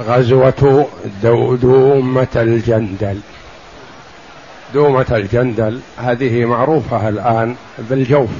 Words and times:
غزوة 0.00 0.86
دومة 1.22 2.26
الجندل. 2.36 3.18
دومة 4.74 5.06
الجندل 5.10 5.80
هذه 5.98 6.44
معروفة 6.44 7.08
الآن 7.08 7.56
بالجوف. 7.78 8.30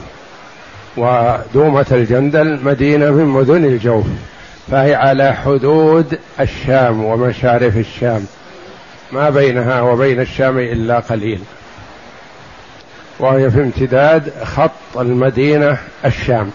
ودومة 0.96 1.86
الجندل 1.92 2.60
مدينة 2.64 3.10
من 3.10 3.24
مدن 3.24 3.64
الجوف 3.64 4.06
فهي 4.70 4.94
على 4.94 5.34
حدود 5.34 6.18
الشام 6.40 7.04
ومشارف 7.04 7.76
الشام. 7.76 8.26
ما 9.12 9.30
بينها 9.30 9.80
وبين 9.80 10.20
الشام 10.20 10.58
إلا 10.58 10.98
قليل. 10.98 11.40
وهي 13.18 13.50
في 13.50 13.60
امتداد 13.60 14.32
خط 14.44 14.98
المدينة 14.98 15.78
الشام. 16.04 16.50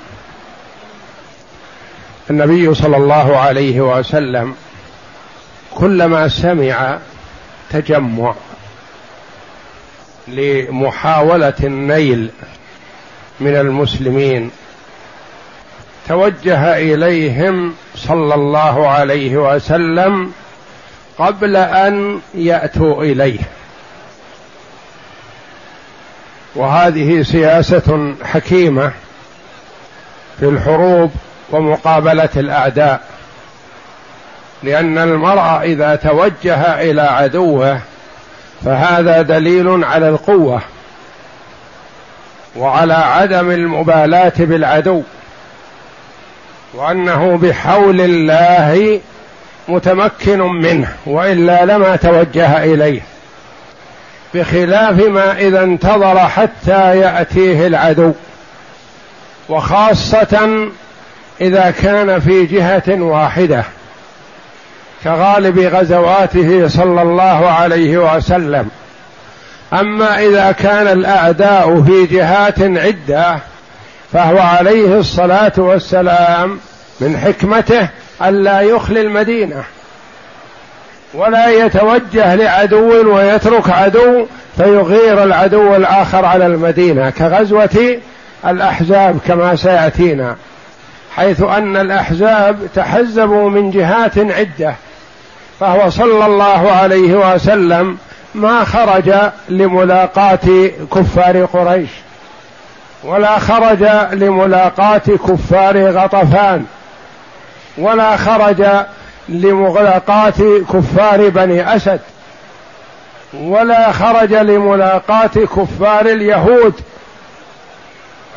النبي 2.29 2.73
صلى 2.73 2.97
الله 2.97 3.37
عليه 3.37 3.81
وسلم 3.81 4.55
كلما 5.71 6.27
سمع 6.27 6.99
تجمع 7.69 8.35
لمحاولة 10.27 11.53
النيل 11.63 12.29
من 13.39 13.55
المسلمين 13.55 14.51
توجه 16.07 16.77
إليهم 16.77 17.75
صلى 17.95 18.35
الله 18.35 18.87
عليه 18.87 19.37
وسلم 19.37 20.31
قبل 21.17 21.55
أن 21.55 22.19
يأتوا 22.33 23.03
إليه. 23.03 23.39
وهذه 26.55 27.21
سياسة 27.21 28.15
حكيمة 28.23 28.91
في 30.39 30.45
الحروب 30.45 31.11
ومقابلة 31.51 32.29
الأعداء. 32.35 33.10
لأن 34.63 34.97
المرء 34.97 35.61
إذا 35.63 35.95
توجه 35.95 36.81
إلى 36.81 37.01
عدوه 37.01 37.79
فهذا 38.65 39.21
دليل 39.21 39.83
على 39.83 40.09
القوة 40.09 40.61
وعلى 42.55 42.93
عدم 42.93 43.51
المبالاة 43.51 44.33
بالعدو 44.39 45.01
وأنه 46.73 47.37
بحول 47.37 48.01
الله 48.01 49.01
متمكن 49.67 50.39
منه 50.39 50.87
وإلا 51.05 51.65
لما 51.65 51.95
توجه 51.95 52.63
إليه 52.63 53.01
بخلاف 54.33 55.07
ما 55.07 55.37
إذا 55.37 55.63
انتظر 55.63 56.19
حتى 56.19 56.99
يأتيه 56.99 57.67
العدو 57.67 58.11
وخاصة 59.49 60.67
إذا 61.41 61.71
كان 61.71 62.19
في 62.19 62.45
جهة 62.45 63.01
واحدة. 63.01 63.63
كغالب 65.03 65.59
غزواته 65.59 66.67
صلى 66.67 67.01
الله 67.01 67.49
عليه 67.49 68.15
وسلم. 68.15 68.69
أما 69.73 70.19
إذا 70.19 70.51
كان 70.51 70.87
الأعداء 70.87 71.81
في 71.81 72.05
جهات 72.05 72.61
عدة 72.61 73.37
فهو 74.13 74.37
عليه 74.39 74.99
الصلاة 74.99 75.53
والسلام 75.57 76.59
من 77.01 77.17
حكمته 77.17 77.87
الا 78.21 78.61
يخلي 78.61 79.01
المدينة 79.01 79.63
ولا 81.13 81.49
يتوجه 81.49 82.35
لعدو 82.35 83.15
ويترك 83.15 83.69
عدو 83.69 84.25
فيغير 84.57 85.23
العدو 85.23 85.75
الآخر 85.75 86.25
على 86.25 86.45
المدينة 86.45 87.09
كغزوة 87.09 87.97
الأحزاب 88.45 89.19
كما 89.27 89.55
سيأتينا 89.55 90.35
حيث 91.15 91.41
أن 91.41 91.77
الأحزاب 91.77 92.57
تحزبوا 92.75 93.49
من 93.49 93.71
جهات 93.71 94.17
عدة. 94.17 94.75
فهو 95.61 95.89
صلى 95.89 96.25
الله 96.25 96.71
عليه 96.71 97.33
وسلم 97.33 97.97
ما 98.35 98.63
خرج 98.63 99.13
لملاقاة 99.49 100.69
كفار 100.95 101.45
قريش 101.45 101.89
ولا 103.03 103.39
خرج 103.39 103.83
لملاقاة 104.13 105.01
كفار 105.27 105.91
غطفان 105.91 106.65
ولا 107.77 108.17
خرج 108.17 108.65
لملاقاة 109.29 110.59
كفار 110.73 111.29
بني 111.29 111.75
أسد 111.75 111.99
ولا 113.33 113.91
خرج 113.91 114.33
لملاقاة 114.33 115.27
كفار 115.27 116.05
اليهود 116.05 116.73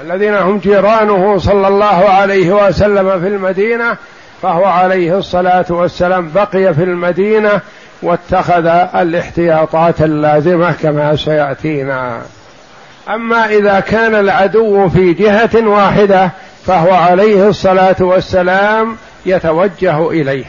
الذين 0.02 0.34
هم 0.34 0.58
جيرانه 0.58 1.38
صلى 1.38 1.68
الله 1.68 2.08
عليه 2.08 2.66
وسلم 2.66 3.20
في 3.20 3.28
المدينة 3.28 3.96
فهو 4.44 4.64
عليه 4.64 5.18
الصلاة 5.18 5.64
والسلام 5.70 6.30
بقي 6.34 6.74
في 6.74 6.82
المدينة 6.82 7.60
واتخذ 8.02 8.66
الاحتياطات 8.94 10.02
اللازمة 10.02 10.72
كما 10.72 11.16
سيأتينا. 11.16 12.22
أما 13.08 13.46
إذا 13.46 13.80
كان 13.80 14.14
العدو 14.14 14.88
في 14.88 15.12
جهة 15.12 15.68
واحدة 15.68 16.30
فهو 16.66 16.94
عليه 16.94 17.48
الصلاة 17.48 17.96
والسلام 18.00 18.96
يتوجه 19.26 20.10
إليه. 20.10 20.44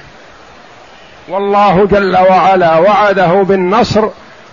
والله 1.29 1.85
جل 1.85 2.17
وعلا 2.17 2.77
وعده 2.77 3.33
بالنصر 3.43 4.09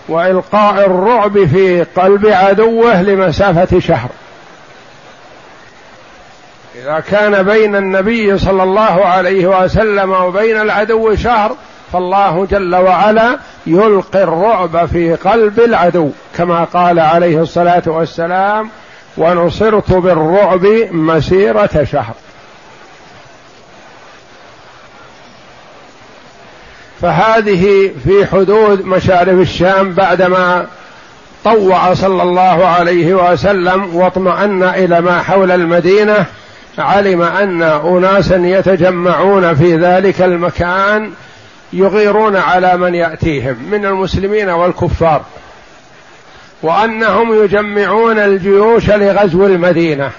وإلقاء 0.09 0.85
الرعب 0.85 1.45
في 1.45 1.83
قلب 1.83 2.27
عدوه 2.27 3.01
لمسافة 3.01 3.79
شهر. 3.79 4.09
إذا 6.75 6.99
كان 6.99 7.43
بين 7.43 7.75
النبي 7.75 8.37
صلى 8.37 8.63
الله 8.63 9.05
عليه 9.05 9.63
وسلم 9.63 10.11
وبين 10.11 10.61
العدو 10.61 11.15
شهر 11.15 11.55
فالله 11.93 12.47
جل 12.51 12.75
وعلا 12.75 13.39
يلقي 13.67 14.23
الرعب 14.23 14.85
في 14.85 15.15
قلب 15.15 15.59
العدو 15.59 16.09
كما 16.37 16.63
قال 16.63 16.99
عليه 16.99 17.41
الصلاة 17.41 17.83
والسلام 17.87 18.69
ونصرت 19.17 19.93
بالرعب 19.93 20.65
مسيرة 20.91 21.83
شهر 21.91 22.13
فهذه 27.01 27.91
في 28.03 28.25
حدود 28.31 28.85
مشارف 28.85 29.39
الشام 29.39 29.93
بعدما 29.93 30.65
طوع 31.43 31.93
صلى 31.93 32.23
الله 32.23 32.65
عليه 32.65 33.13
وسلم 33.13 33.95
واطمأن 33.95 34.63
إلى 34.63 35.01
ما 35.01 35.21
حول 35.21 35.51
المدينة 35.51 36.25
علم 36.77 37.21
أن 37.21 37.61
اناسا 37.61 38.35
يتجمعون 38.35 39.55
في 39.55 39.75
ذلك 39.75 40.21
المكان 40.21 41.11
يغيرون 41.73 42.35
على 42.35 42.77
من 42.77 42.95
يأتيهم 42.95 43.57
من 43.71 43.85
المسلمين 43.85 44.49
والكفار 44.49 45.21
وأنهم 46.61 47.43
يجمعون 47.43 48.19
الجيوش 48.19 48.89
لغزو 48.89 49.45
المدينة. 49.45 50.11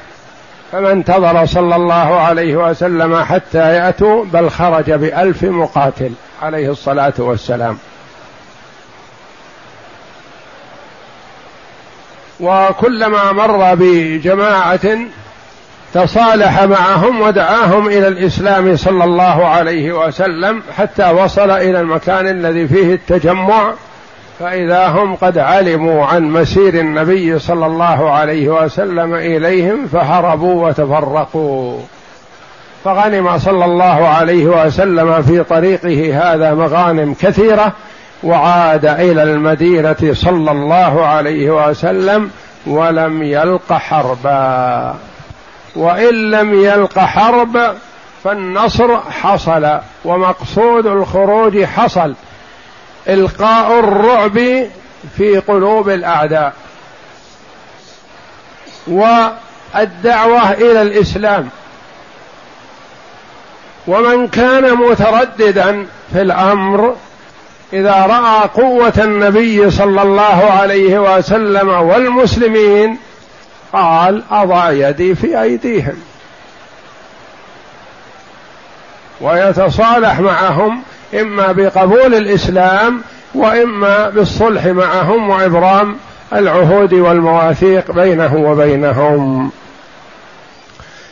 فما 0.72 0.92
انتظر 0.92 1.46
صلى 1.46 1.76
الله 1.76 2.20
عليه 2.20 2.56
وسلم 2.56 3.16
حتى 3.16 3.74
يأتوا 3.74 4.24
بل 4.24 4.50
خرج 4.50 4.92
بألف 4.92 5.44
مقاتل 5.44 6.12
عليه 6.42 6.70
الصلاة 6.70 7.12
والسلام. 7.18 7.78
وكلما 12.40 13.32
مر 13.32 13.74
بجماعة 13.74 14.98
تصالح 15.94 16.62
معهم 16.62 17.20
ودعاهم 17.20 17.86
إلى 17.86 18.08
الإسلام 18.08 18.76
صلى 18.76 19.04
الله 19.04 19.46
عليه 19.46 20.06
وسلم 20.06 20.62
حتى 20.76 21.10
وصل 21.10 21.50
إلى 21.50 21.80
المكان 21.80 22.26
الذي 22.26 22.68
فيه 22.68 22.94
التجمع 22.94 23.72
فإذا 24.38 24.88
هم 24.88 25.14
قد 25.14 25.38
علموا 25.38 26.06
عن 26.06 26.22
مسير 26.22 26.74
النبي 26.74 27.38
صلى 27.38 27.66
الله 27.66 28.10
عليه 28.10 28.48
وسلم 28.48 29.14
إليهم 29.14 29.86
فهربوا 29.86 30.68
وتفرقوا. 30.68 31.78
فغنم 32.84 33.38
صلى 33.38 33.64
الله 33.64 34.08
عليه 34.08 34.46
وسلم 34.46 35.22
في 35.22 35.44
طريقه 35.44 36.32
هذا 36.32 36.54
مغانم 36.54 37.14
كثيرة 37.14 37.72
وعاد 38.22 38.86
إلى 38.86 39.22
المدينة 39.22 40.12
صلى 40.12 40.50
الله 40.50 41.06
عليه 41.06 41.68
وسلم 41.68 42.30
ولم 42.66 43.22
يلق 43.22 43.72
حربا. 43.72 44.94
وإن 45.76 46.30
لم 46.30 46.64
يلق 46.64 46.98
حرب 46.98 47.74
فالنصر 48.24 49.00
حصل 49.00 49.78
ومقصود 50.04 50.86
الخروج 50.86 51.64
حصل. 51.64 52.14
إلقاء 53.08 53.78
الرعب 53.78 54.66
في 55.16 55.38
قلوب 55.48 55.88
الأعداء. 55.88 56.52
والدعوة 58.86 60.52
إلى 60.52 60.82
الإسلام. 60.82 61.48
ومن 63.86 64.28
كان 64.28 64.74
مترددا 64.76 65.86
في 66.12 66.22
الأمر 66.22 66.96
إذا 67.72 68.06
رأى 68.06 68.48
قوة 68.54 68.92
النبي 68.98 69.70
صلى 69.70 70.02
الله 70.02 70.50
عليه 70.50 71.16
وسلم 71.16 71.68
والمسلمين 71.68 72.98
قال 73.74 74.22
أضع 74.30 74.70
يدي 74.70 75.14
في 75.14 75.42
أيديهم 75.42 75.96
ويتصالح 79.20 80.20
معهم 80.20 80.82
إما 81.20 81.52
بقبول 81.52 82.14
الإسلام 82.14 83.02
وإما 83.34 84.08
بالصلح 84.08 84.66
معهم 84.66 85.30
وإبرام 85.30 85.96
العهود 86.32 86.94
والمواثيق 86.94 87.90
بينه 87.90 88.34
وبينهم. 88.36 89.50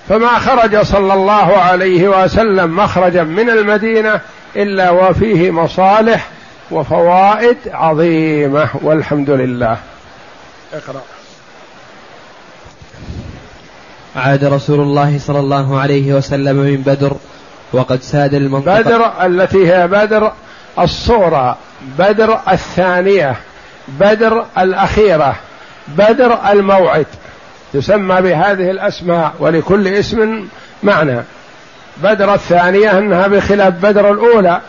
فما 0.09 0.39
خرج 0.39 0.83
صلى 0.83 1.15
الله 1.15 1.57
عليه 1.57 2.09
وسلم 2.09 2.77
مخرجا 2.77 3.23
من 3.23 3.51
المدينة 3.51 4.21
إلا 4.57 4.91
وفيه 4.91 5.51
مصالح 5.51 6.29
وفوائد 6.71 7.57
عظيمة 7.73 8.69
والحمد 8.83 9.31
لله. 9.31 9.77
اقرأ. 10.73 11.03
عاد 14.17 14.45
رسول 14.45 14.81
الله 14.81 15.19
صلى 15.19 15.39
الله 15.39 15.81
عليه 15.81 16.15
وسلم 16.15 16.57
من 16.57 16.77
بدر 16.77 17.17
وقد 17.73 18.03
ساد 18.03 18.35
المنطقة. 18.35 18.81
بدر 18.81 19.13
التي 19.27 19.73
هي 19.73 19.89
بدر 19.89 20.33
الصورة 20.79 21.57
بدر 21.99 22.39
الثانية 22.53 23.37
بدر 23.89 24.45
الأخيرة 24.59 25.35
بدر 25.89 26.39
الموعد. 26.51 27.07
تسمى 27.73 28.21
بهذه 28.21 28.71
الأسماء 28.71 29.33
ولكل 29.39 29.89
اسم 29.89 30.47
معنى. 30.83 31.21
بدر 32.03 32.35
الثانية 32.35 32.99
أنها 32.99 33.27
بخلاف 33.27 33.75
بدر 33.75 34.13
الأولى 34.13 34.61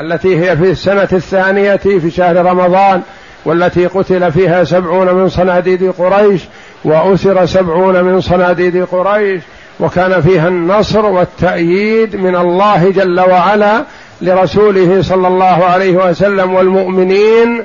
التي 0.00 0.40
هي 0.40 0.56
في 0.56 0.70
السنة 0.70 1.08
الثانية 1.12 1.76
في 1.76 2.10
شهر 2.10 2.36
رمضان 2.36 3.02
والتي 3.44 3.86
قتل 3.86 4.32
فيها 4.32 4.64
سبعون 4.64 5.14
من 5.14 5.28
صناديد 5.28 5.92
قريش 5.98 6.42
وأسر 6.84 7.46
سبعون 7.46 8.04
من 8.04 8.20
صناديد 8.20 8.84
قريش 8.84 9.42
وكان 9.80 10.22
فيها 10.22 10.48
النصر 10.48 11.06
والتأييد 11.06 12.16
من 12.16 12.36
الله 12.36 12.90
جل 12.90 13.20
وعلا 13.20 13.84
لرسوله 14.20 15.02
صلى 15.02 15.28
الله 15.28 15.64
عليه 15.64 15.96
وسلم 15.96 16.54
والمؤمنين 16.54 17.64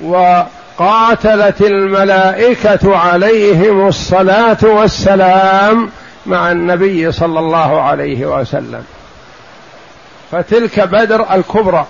وقاتلت 0.00 1.60
الملائكة 1.60 2.96
عليهم 2.96 3.88
الصلاة 3.88 4.58
والسلام 4.62 5.90
مع 6.26 6.52
النبي 6.52 7.12
صلى 7.12 7.38
الله 7.38 7.82
عليه 7.82 8.26
وسلم. 8.26 8.84
فتلك 10.32 10.80
بدر 10.80 11.26
الكبرى 11.34 11.86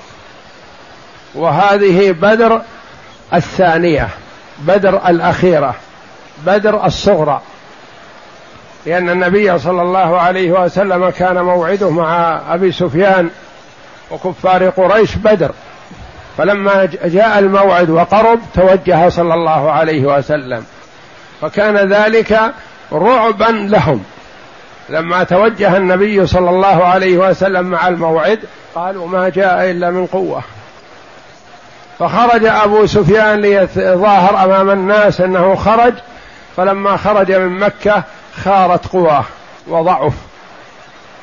وهذه 1.35 2.11
بدر 2.13 2.63
الثانية 3.35 4.09
بدر 4.59 5.09
الأخيرة. 5.09 5.75
بدر 6.46 6.87
الصغرى. 6.87 7.40
لأن 8.87 9.11
النبي 9.11 9.58
صلى 9.58 9.82
الله 9.82 10.20
عليه 10.20 10.52
وسلم 10.52 11.11
كان 11.11 11.43
موعده 11.43 11.90
مع 11.90 12.40
أبي 12.50 12.73
سفيان 12.73 13.31
وكفار 14.11 14.69
قريش 14.69 15.14
بدر. 15.14 15.50
فلما 16.38 16.88
جاء 17.05 17.38
الموعد 17.38 17.90
وقرب 17.90 18.40
توجه 18.55 19.08
صلى 19.08 19.35
الله 19.35 19.70
عليه 19.70 20.17
وسلم. 20.17 20.64
فكان 21.40 21.76
ذلك 21.76 22.40
رعبا 22.93 23.44
لهم. 23.44 24.05
لما 24.88 25.25
توجه 25.25 25.76
النبي 25.76 26.26
صلى 26.26 26.50
الله 26.50 26.85
عليه 26.85 27.19
وسلم 27.19 27.64
مع 27.64 27.88
الموعد 27.88 28.38
قالوا 28.75 29.06
ما 29.08 29.29
جاء 29.29 29.70
إلا 29.70 29.90
من 29.90 30.06
قوة. 30.06 30.43
فخرج 31.99 32.44
أبو 32.44 32.87
سفيان 32.87 33.40
ليتظاهر 33.40 34.44
أمام 34.44 34.70
الناس 34.70 35.20
أنه 35.20 35.55
خرج 35.55 35.94
فلما 36.59 36.97
خرج 36.97 37.33
من 37.33 37.59
مكة 37.59 38.03
خارت 38.45 38.87
قواه 38.87 39.25
وضعف 39.67 40.13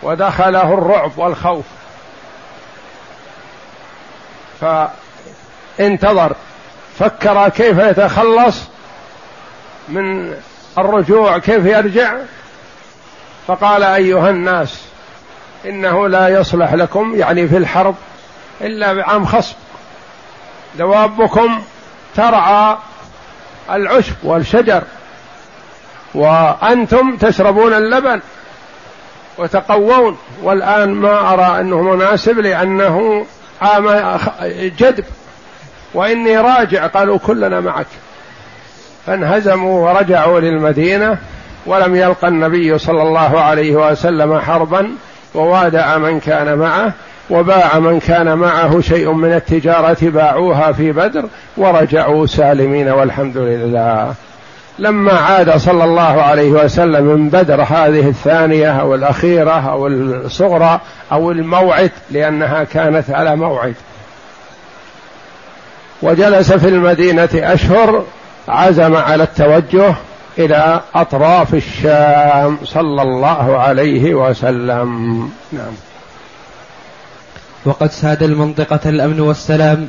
ودخله 0.03 0.73
الرعب 0.73 1.11
والخوف. 1.17 1.65
فانتظر 4.61 6.35
فكر 6.99 7.49
كيف 7.49 7.77
يتخلص 7.77 8.63
من 9.89 10.35
الرجوع 10.77 11.37
كيف 11.37 11.65
يرجع؟ 11.65 12.17
فقال 13.47 13.83
أيها 13.83 14.29
الناس 14.29 14.81
إنه 15.65 16.07
لا 16.07 16.27
يصلح 16.27 16.73
لكم 16.73 17.15
يعني 17.15 17.47
في 17.47 17.57
الحرب 17.57 17.95
إلا 18.61 18.93
بعام 18.93 19.25
خصب. 19.25 19.55
دوابكم 20.75 21.61
ترعى 22.15 22.77
العشب 23.69 24.15
والشجر. 24.23 24.83
وأنتم 26.15 27.17
تشربون 27.17 27.73
اللبن 27.73 28.21
وتقوون. 29.37 30.17
والآن 30.43 30.89
ما 30.91 31.33
أرى 31.33 31.59
أنه 31.61 31.81
مناسب 31.81 32.39
لأنه 32.39 33.25
عام 33.61 34.17
جدب 34.53 35.03
وإني 35.93 36.37
راجع 36.37 36.87
قالوا 36.87 37.17
كلنا 37.17 37.59
معك. 37.59 37.87
فانهزموا 39.05 39.89
ورجعوا 39.89 40.39
للمدينة 40.39 41.17
ولم 41.65 41.95
يلقى 41.95 42.27
النبي 42.27 42.77
صلى 42.77 43.01
الله 43.01 43.39
عليه 43.39 43.75
وسلم 43.75 44.39
حربا 44.39 44.91
ووادع 45.35 45.97
من 45.97 46.19
كان 46.19 46.57
معه 46.57 46.93
وباع 47.29 47.79
من 47.79 47.99
كان 47.99 48.37
معه 48.37 48.81
شيء 48.81 49.11
من 49.11 49.33
التجارة 49.33 49.97
باعوها 50.01 50.71
في 50.71 50.91
بدر 50.91 51.25
ورجعوا 51.57 52.25
سالمين 52.25 52.89
والحمد 52.89 53.37
لله. 53.37 54.13
لما 54.79 55.13
عاد 55.13 55.57
صلى 55.57 55.83
الله 55.83 56.21
عليه 56.21 56.49
وسلم 56.51 57.03
من 57.03 57.29
بدر 57.29 57.61
هذه 57.61 58.09
الثانية 58.09 58.81
أو 58.81 58.95
الأخيرة 58.95 59.71
أو 59.71 59.87
الصغرى 59.87 60.81
أو 61.11 61.31
الموعد 61.31 61.91
لأنها 62.11 62.63
كانت 62.63 63.09
على 63.09 63.35
موعد. 63.35 63.75
وجلس 66.01 66.53
في 66.53 66.67
المدينة 66.67 67.29
أشهر 67.33 68.03
عزم 68.47 68.95
على 68.95 69.23
التوجه 69.23 69.95
إلى 70.37 70.81
أطراف 70.95 71.53
الشام 71.53 72.57
صلى 72.63 73.01
الله 73.01 73.57
عليه 73.57 74.13
وسلم. 74.15 75.19
نعم. 75.51 75.73
وقد 77.65 77.91
ساد 77.91 78.23
المنطقة 78.23 78.79
الأمن 78.85 79.19
والسلام 79.19 79.87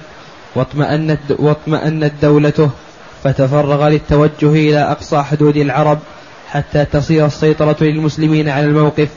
واطمأنت 0.54 1.20
واطمأنت 1.38 2.12
دولته. 2.22 2.70
فتفرغ 3.24 3.88
للتوجه 3.88 4.50
إلى 4.50 4.78
أقصى 4.78 5.22
حدود 5.22 5.56
العرب 5.56 5.98
حتى 6.50 6.84
تصير 6.84 7.26
السيطرة 7.26 7.76
للمسلمين 7.80 8.48
على 8.48 8.66
الموقف 8.66 9.08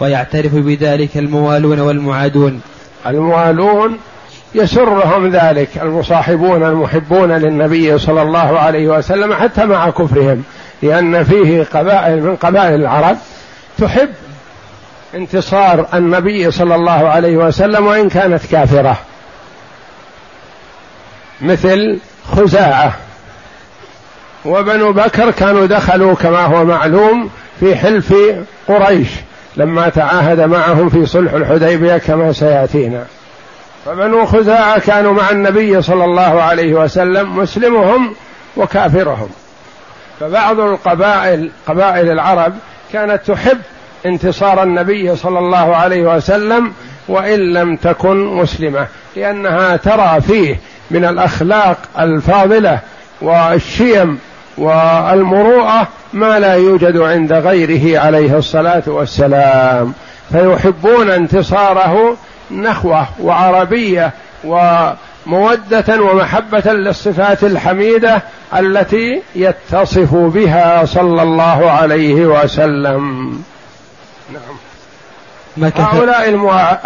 ويعترف 0.00 0.54
بذلك 0.54 1.16
الموالون 1.16 1.80
والمعادون. 1.80 2.60
الموالون 3.06 3.98
يسرهم 4.54 5.30
ذلك 5.30 5.68
المصاحبون 5.82 6.62
المحبون 6.62 7.32
للنبي 7.32 7.98
صلى 7.98 8.22
الله 8.22 8.58
عليه 8.58 8.88
وسلم 8.88 9.34
حتى 9.34 9.64
مع 9.64 9.90
كفرهم 9.90 10.42
لأن 10.82 11.24
فيه 11.24 11.66
قبائل 11.74 12.22
من 12.22 12.36
قبائل 12.36 12.74
العرب 12.74 13.16
تحب 13.78 14.08
انتصار 15.14 15.86
النبي 15.94 16.50
صلى 16.50 16.74
الله 16.74 17.08
عليه 17.08 17.36
وسلم 17.36 17.86
وإن 17.86 18.08
كانت 18.08 18.46
كافرة 18.46 18.98
مثل 21.40 21.98
خزاعة. 22.32 22.94
وبنو 24.46 24.92
بكر 24.92 25.30
كانوا 25.30 25.66
دخلوا 25.66 26.14
كما 26.14 26.44
هو 26.44 26.64
معلوم 26.64 27.30
في 27.60 27.76
حلف 27.76 28.14
قريش 28.68 29.08
لما 29.56 29.88
تعاهد 29.88 30.40
معهم 30.40 30.88
في 30.88 31.06
صلح 31.06 31.32
الحديبية 31.32 31.96
كما 31.96 32.32
سيأتينا. 32.32 33.04
فبنو 33.86 34.26
خزاعة 34.26 34.78
كانوا 34.80 35.12
مع 35.12 35.30
النبي 35.30 35.82
صلى 35.82 36.04
الله 36.04 36.42
عليه 36.42 36.74
وسلم 36.74 37.38
مسلمهم 37.38 38.14
وكافرهم. 38.56 39.28
فبعض 40.20 40.60
القبائل 40.60 41.50
قبائل 41.68 42.10
العرب 42.10 42.54
كانت 42.92 43.20
تحب 43.26 43.58
انتصار 44.06 44.62
النبي 44.62 45.16
صلى 45.16 45.38
الله 45.38 45.76
عليه 45.76 46.16
وسلم 46.16 46.72
وإن 47.08 47.52
لم 47.52 47.76
تكن 47.76 48.26
مسلمة 48.26 48.86
لأنها 49.16 49.76
ترى 49.76 50.20
فيه 50.20 50.60
من 50.90 51.04
الأخلاق 51.04 51.78
الفاضلة 51.98 52.80
والشيم 53.20 54.18
والمروءة 54.58 55.88
ما 56.12 56.38
لا 56.38 56.54
يوجد 56.54 56.96
عند 56.96 57.32
غيره 57.32 58.00
عليه 58.00 58.38
الصلاة 58.38 58.82
والسلام. 58.86 59.92
فيحبون 60.32 61.10
انتصاره 61.10 62.16
نخوة 62.50 63.06
وعربية 63.20 64.12
ومودة 64.44 66.02
ومحبة 66.02 66.72
للصفات 66.72 67.44
الحميدة 67.44 68.22
التي 68.58 69.22
يتصف 69.34 70.14
بها 70.14 70.84
صلى 70.84 71.22
الله 71.22 71.70
عليه 71.70 72.26
وسلم. 72.26 73.28
نعم. 74.32 75.70
هؤلاء 75.76 76.28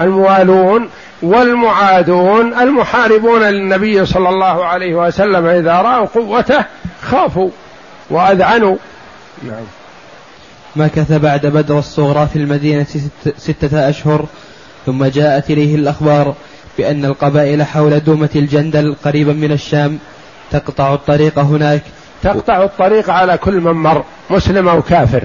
الموالون 0.00 0.88
والمعادون 1.22 2.54
المحاربون 2.54 3.42
للنبي 3.42 4.06
صلى 4.06 4.28
الله 4.28 4.64
عليه 4.64 4.94
وسلم 4.94 5.46
إذا 5.46 5.76
رأوا 5.76 6.06
قوته 6.06 6.64
خافوا. 7.02 7.50
وأذعنوا. 8.10 8.76
نعم. 9.42 9.64
مكث 10.76 11.12
بعد 11.12 11.46
بدر 11.46 11.78
الصغرى 11.78 12.28
في 12.32 12.36
المدينة 12.36 12.86
ستة 13.36 13.88
أشهر 13.88 14.26
ثم 14.86 15.04
جاءت 15.04 15.50
إليه 15.50 15.74
الأخبار 15.74 16.34
بأن 16.78 17.04
القبائل 17.04 17.62
حول 17.62 18.00
دومة 18.00 18.30
الجندل 18.36 18.96
قريبا 19.04 19.32
من 19.32 19.52
الشام 19.52 19.98
تقطع 20.50 20.94
الطريق 20.94 21.38
هناك. 21.38 21.82
تقطع 22.22 22.64
الطريق 22.64 23.10
على 23.10 23.38
كل 23.38 23.60
من 23.60 23.72
مر 23.72 24.04
مسلم 24.30 24.68
أو 24.68 24.82
كافر. 24.82 25.24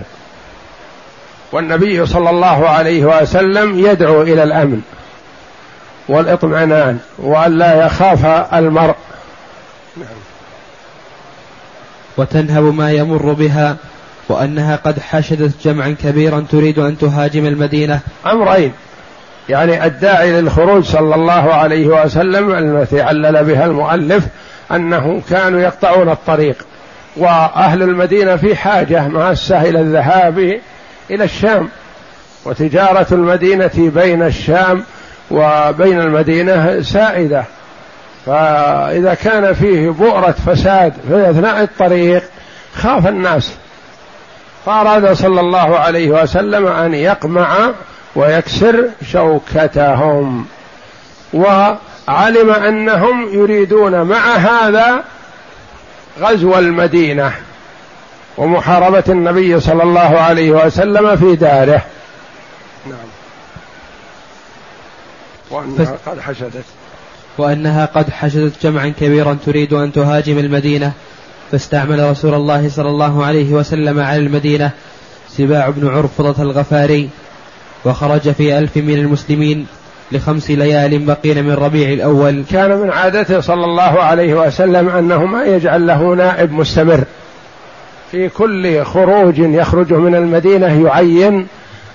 والنبي 1.52 2.06
صلى 2.06 2.30
الله 2.30 2.70
عليه 2.70 3.06
وسلم 3.06 3.80
يدعو 3.80 4.22
إلى 4.22 4.44
الأمن 4.44 4.82
والإطمئنان 6.10 7.00
وأن 7.18 7.58
لا 7.58 7.86
يخاف 7.86 8.26
المرء 8.54 8.96
نعم. 9.98 10.08
وتنهب 12.18 12.64
ما 12.64 12.92
يمر 12.92 13.34
بها 13.34 13.76
وأنها 14.30 14.76
قد 14.76 15.00
حشدت 15.00 15.68
جمعا 15.68 15.96
كبيرا 16.04 16.46
تريد 16.52 16.80
أن 16.80 16.98
تهاجم 16.98 17.46
المدينة. 17.46 18.00
أمرين. 18.26 18.72
يعني 19.50 19.86
الداعي 19.86 20.42
للخروج 20.42 20.84
صلى 20.84 21.16
الله 21.16 21.54
عليه 21.54 21.88
وسلم 21.88 22.52
التي 22.52 23.02
علل 23.02 23.44
بها 23.44 23.66
المؤلف 23.66 24.28
أنه 24.72 25.22
كانوا 25.30 25.62
يقطعون 25.62 26.10
الطريق 26.10 26.66
وأهل 27.18 27.84
المدينة 27.84 28.36
في 28.36 28.56
حاجة 28.56 29.08
ماسة 29.08 29.62
إلى 29.62 29.82
الذهاب 29.82 30.60
إلى 31.12 31.24
الشام. 31.24 31.70
وتجارة 32.46 33.08
المدينة 33.12 33.72
بين 33.96 34.24
الشام 34.24 34.84
وبين 35.32 36.00
المدينة 36.00 36.82
سائدة. 36.82 37.44
فإذا 38.26 39.14
كان 39.14 39.54
فيه 39.54 39.90
بؤرة 39.90 40.36
فساد 40.46 40.94
في 41.08 41.30
أثناء 41.30 41.64
الطريق 41.64 42.24
خاف 42.76 43.08
الناس. 43.08 43.52
فأراد 44.66 45.14
صلى 45.14 45.40
الله 45.40 45.80
عليه 45.80 46.10
وسلم 46.10 46.68
أن 46.68 46.94
يقمع 46.94 47.72
ويكسر 48.16 48.90
شوكتهم 49.12 50.46
وعلم 51.34 52.50
أنهم 52.50 53.34
يريدون 53.34 54.02
مع 54.02 54.36
هذا 54.36 55.04
غزو 56.20 56.58
المدينة 56.58 57.34
ومحاربة 58.38 59.04
النبي 59.10 59.60
صلى 59.60 59.84
الله 59.84 60.20
عليه 60.20 60.52
وسلم 60.52 61.18
في 61.18 61.36
داره. 61.36 61.82
نعم. 62.86 62.98
وأنها 65.52 65.98
قد 66.06 66.20
حشدت. 66.20 66.66
وأنها 67.38 67.86
قد 67.86 68.10
حشدت 68.10 68.54
جمعا 68.64 68.94
كبيرا 69.00 69.38
تريد 69.46 69.74
أن 69.74 69.92
تهاجم 69.92 70.38
المدينة 70.38 70.92
فاستعمل 71.52 72.10
رسول 72.10 72.34
الله 72.34 72.70
صلى 72.70 72.90
الله 72.90 73.26
عليه 73.26 73.54
وسلم 73.54 74.00
على 74.00 74.20
المدينة 74.20 74.72
سباع 75.30 75.70
بن 75.70 75.88
عرفضة 75.88 76.44
الغفاري 76.44 77.10
وخرج 77.86 78.32
في 78.32 78.58
ألف 78.58 78.78
من 78.78 78.94
المسلمين 78.94 79.68
لخمس 80.12 80.52
ليال 80.52 81.06
بقين 81.06 81.46
من 81.46 81.52
ربيع 81.54 81.90
الأول. 81.90 82.44
كان 82.52 82.78
من 82.78 82.90
عادته 82.90 83.40
صلى 83.40 83.66
الله 83.66 83.82
عليه 83.82 84.34
وسلم 84.34 84.90
أنه 84.90 85.26
ما 85.26 85.44
يجعل 85.44 85.88
له 85.88 86.16
نائب 86.16 86.52
مستمر. 86.52 87.04
في 88.12 88.30
كل 88.30 88.84
خروج 88.84 89.40
يخرج 89.40 89.94
من 89.94 90.16
المدينة 90.16 90.86
يعين 90.88 91.48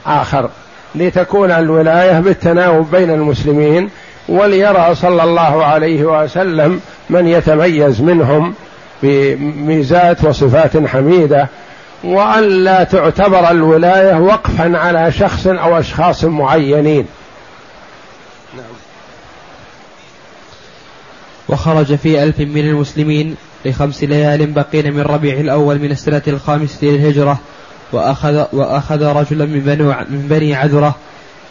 آخر 0.06 0.50
لتكون 0.94 1.50
الولاية 1.50 2.20
بالتناوب 2.20 2.90
بين 2.90 3.10
المسلمين 3.10 3.90
وليرى 4.28 4.94
صلى 4.94 5.22
الله 5.22 5.64
عليه 5.64 6.04
وسلم 6.04 6.80
من 7.10 7.28
يتميز 7.28 8.00
منهم 8.00 8.54
بميزات 9.02 10.24
وصفات 10.24 10.86
حميدة 10.86 11.48
والا 12.04 12.84
تعتبر 12.84 13.50
الولاية 13.50 14.14
وقفا 14.14 14.78
على 14.78 15.12
شخص 15.12 15.46
أو 15.46 15.78
أشخاص 15.78 16.24
معينين 16.24 17.06
نعم. 18.56 18.64
وخرج 21.48 21.94
في 21.94 22.22
ألف 22.22 22.40
من 22.40 22.68
المسلمين 22.68 23.36
لخمس 23.64 24.04
ليال 24.04 24.46
بقين 24.46 24.94
من 24.94 25.00
ربيع 25.00 25.40
الأول 25.40 25.78
من 25.78 25.90
السنة 25.90 26.22
الخامسة 26.28 26.78
للهجرة 26.86 27.38
وأخذ, 27.92 28.44
وأخذ 28.52 29.04
رجلا 29.04 29.46
من, 29.46 29.78
من 30.10 30.26
بني 30.28 30.54
عذرة 30.54 30.94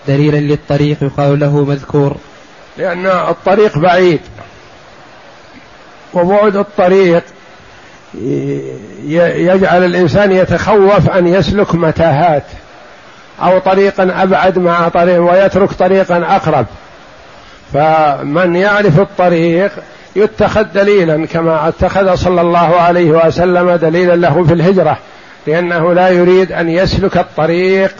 دليلا 0.08 0.38
للطريق 0.38 1.04
يقال 1.04 1.40
له 1.40 1.66
مذكور 1.66 2.18
لأن 2.80 3.06
الطريق 3.06 3.78
بعيد. 3.78 4.20
وبعد 6.14 6.56
الطريق 6.56 7.24
يجعل 9.06 9.86
الإنسان 9.86 10.32
يتخوف 10.32 11.10
أن 11.10 11.28
يسلك 11.28 11.76
متاهات 11.76 12.44
أو 13.44 13.60
طريقا 13.60 14.24
أبعد 14.24 14.60
مع 14.60 14.90
طريق 14.90 15.32
ويترك 15.32 15.72
طريقا 15.72 16.18
أقرب. 16.36 16.66
فمن 17.74 18.56
يعرف 18.56 19.00
الطريق 19.00 19.72
يتخذ 20.16 20.64
دليلا 20.64 21.26
كما 21.26 21.68
اتخذ 21.68 22.16
صلى 22.16 22.42
الله 22.42 22.76
عليه 22.76 23.12
وسلم 23.12 23.72
دليلا 23.72 24.16
له 24.16 24.44
في 24.44 24.54
الهجرة 24.54 24.98
لأنه 25.48 25.94
لا 25.94 26.10
يريد 26.10 26.52
أن 26.52 26.70
يسلك 26.70 27.18
الطريق 27.18 27.92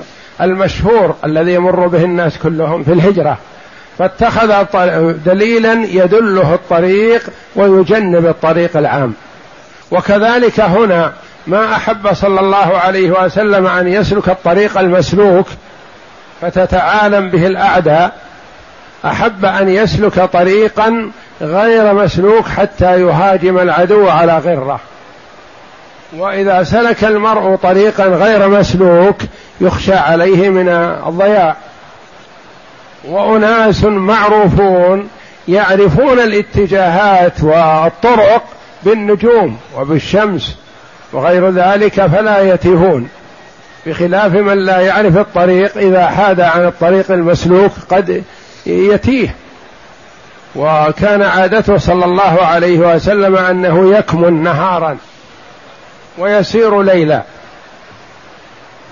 المشهور 0.42 1.16
الذي 1.26 1.54
يمر 1.54 1.88
به 1.88 2.04
الناس 2.04 2.38
كلهم 2.38 2.84
في 2.84 2.94
الهجرة. 2.94 3.38
فاتخذ 4.00 4.66
دليلا 5.26 5.74
يدله 5.74 6.54
الطريق 6.54 7.24
ويجنب 7.56 8.26
الطريق 8.26 8.78
العام. 8.78 9.14
وكذلك 9.92 10.60
هنا 10.60 11.14
ما 11.48 11.76
أحب 11.76 12.14
صلى 12.14 12.40
الله 12.40 12.78
عليه 12.78 13.24
وسلم 13.24 13.68
أن 13.68 13.88
يسلك 13.88 14.30
الطريق 14.30 14.78
المسلوك 14.78 15.48
فتتعالم 16.42 17.30
به 17.30 17.48
الأعداء 17.48 18.12
أحب 19.06 19.46
أن 19.46 19.70
يسلك 19.70 20.20
طريقا 20.20 21.12
غير 21.42 21.94
مسلوك 21.94 22.46
حتى 22.48 23.02
يهاجم 23.02 23.60
العدو 23.60 24.08
على 24.08 24.38
غرة. 24.38 24.80
وإذا 26.18 26.64
سلك 26.64 27.04
المرء 27.04 27.56
طريقا 27.56 28.04
غير 28.04 28.48
مسلوك 28.48 29.18
يخشى 29.62 29.94
عليه 29.94 30.50
من 30.50 30.70
الضياع. 31.08 31.56
وأناس 33.06 33.84
معروفون 33.84 35.10
يعرفون 35.48 36.20
الاتجاهات 36.20 37.44
والطرق 37.44 38.44
بالنجوم 38.84 39.58
وبالشمس 39.78 40.58
وغير 41.14 41.50
ذلك 41.50 42.06
فلا 42.06 42.54
يتيهون 42.54 43.10
بخلاف 43.86 44.34
من 44.34 44.66
لا 44.66 44.80
يعرف 44.80 45.18
الطريق 45.18 45.78
إذا 45.78 46.08
حاد 46.08 46.42
عن 46.42 46.66
الطريق 46.66 47.12
المسلوك 47.12 47.72
قد 47.90 48.24
يتيه. 48.66 49.36
وكان 50.56 51.22
عادته 51.22 51.78
صلى 51.78 52.06
الله 52.06 52.46
عليه 52.46 52.96
وسلم 52.96 53.36
أنه 53.36 53.98
يكمن 53.98 54.44
نهارا 54.44 54.98
ويسير 56.18 56.82
ليلا 56.82 57.24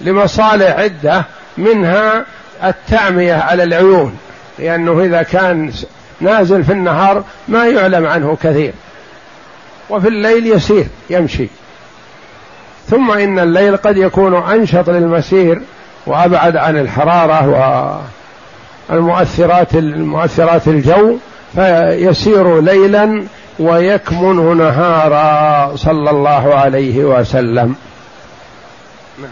لمصالح 0.01 0.79
عدة 0.79 1.25
منها 1.57 2.25
التعمية 2.63 3.33
على 3.33 3.63
العيون 3.63 4.17
لأنه 4.59 5.01
إذا 5.01 5.23
كان 5.23 5.71
نازل 6.21 6.63
في 6.63 6.71
النهار 6.71 7.23
ما 7.47 7.67
يعلم 7.67 8.05
عنه 8.05 8.37
كثير 8.43 8.73
وفي 9.89 10.07
الليل 10.07 10.47
يسير 10.47 10.87
يمشي. 11.09 11.47
ثم 12.89 13.11
إن 13.11 13.39
الليل 13.39 13.77
قد 13.77 13.97
يكون 13.97 14.35
أنشط 14.35 14.89
للمسير 14.89 15.61
وأبعد 16.05 16.55
عن 16.55 16.77
الحرارة 16.77 18.01
والمؤثرات 18.89 19.75
المؤثرات 19.75 20.67
الجو 20.67 21.17
فيسير 21.55 22.61
ليلا 22.61 23.23
ويكمن 23.59 24.57
نهارا 24.57 25.75
صلى 25.75 26.09
الله 26.09 26.55
عليه 26.55 27.03
وسلم. 27.03 27.75
نعم 29.19 29.29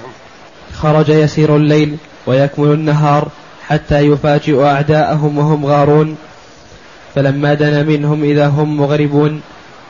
خرج 0.74 1.10
يسير 1.10 1.56
الليل. 1.56 1.98
ويكمن 2.28 2.72
النهار 2.72 3.28
حتى 3.68 4.00
يفاجئ 4.00 4.64
أعداءهم 4.64 5.38
وهم 5.38 5.66
غارون. 5.66 6.18
فلما 7.16 7.54
دنا 7.54 7.84
منهم 7.84 8.24
إذا 8.24 8.48
هم 8.48 8.78
مغربون 8.78 9.42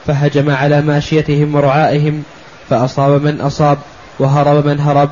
فهجم 0.07 0.49
على 0.49 0.81
ماشيتهم 0.81 1.55
ورعائهم 1.55 2.23
فأصاب 2.69 3.21
من 3.21 3.41
أصاب 3.41 3.77
وهرب 4.19 4.67
من 4.67 4.79
هرب. 4.79 5.09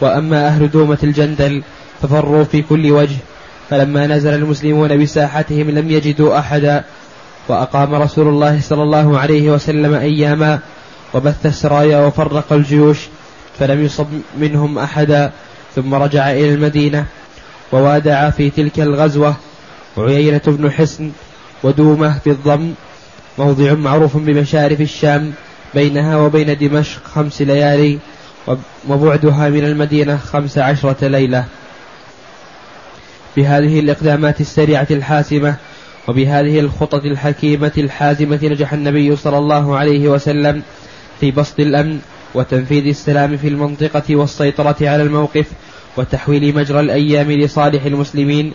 وأما 0.00 0.46
أهل 0.46 0.70
دومة 0.70 0.98
الجندل 1.02 1.62
ففروا 2.02 2.44
في 2.44 2.62
كل 2.62 2.90
وجه. 2.90 3.16
فلما 3.70 4.06
نزل 4.06 4.34
المسلمون 4.34 5.02
بساحتهم 5.02 5.70
لم 5.70 5.90
يجدوا 5.90 6.38
أحدا. 6.38 6.84
وأقام 7.48 7.94
رسول 7.94 8.28
الله 8.28 8.60
صلى 8.60 8.82
الله 8.82 9.18
عليه 9.18 9.50
وسلم 9.50 9.94
أياما 9.94 10.58
وبث 11.14 11.46
السرايا 11.46 12.06
وفرق 12.06 12.52
الجيوش 12.52 12.98
فلم 13.58 13.84
يصب 13.84 14.06
منهم 14.38 14.78
أحدا. 14.78 15.32
ثم 15.76 15.94
رجع 15.94 16.30
إلى 16.30 16.54
المدينة 16.54 17.06
ووادع 17.72 18.30
في 18.30 18.50
تلك 18.50 18.80
الغزوة 18.80 19.36
عيينة 19.98 20.40
بن 20.46 20.70
حصن 20.70 21.10
ودومة 21.62 22.18
بالضم 22.26 22.72
موضع 23.38 23.74
معروف 23.74 24.16
بمشارف 24.16 24.80
الشام 24.80 25.32
بينها 25.74 26.16
وبين 26.16 26.58
دمشق 26.58 27.04
خمس 27.04 27.42
ليالي 27.42 27.98
وبعدها 28.88 29.48
من 29.48 29.64
المدينة 29.64 30.16
خمس 30.16 30.58
عشرة 30.58 31.08
ليلة. 31.08 31.44
بهذه 33.36 33.80
الإقدامات 33.80 34.40
السريعة 34.40 34.86
الحاسمة 34.90 35.56
وبهذه 36.08 36.60
الخطط 36.60 37.04
الحكيمة 37.04 37.72
الحازمة 37.78 38.40
نجح 38.42 38.72
النبي 38.72 39.16
صلى 39.16 39.38
الله 39.38 39.76
عليه 39.76 40.08
وسلم 40.08 40.62
في 41.20 41.30
بسط 41.30 41.60
الأمن 41.60 42.00
وتنفيذ 42.34 42.86
السلام 42.86 43.36
في 43.36 43.48
المنطقة 43.48 44.16
والسيطرة 44.16 44.76
على 44.80 45.02
الموقف 45.02 45.46
وتحويل 45.96 46.56
مجرى 46.56 46.80
الأيام 46.80 47.32
لصالح 47.32 47.84
المسلمين 47.84 48.52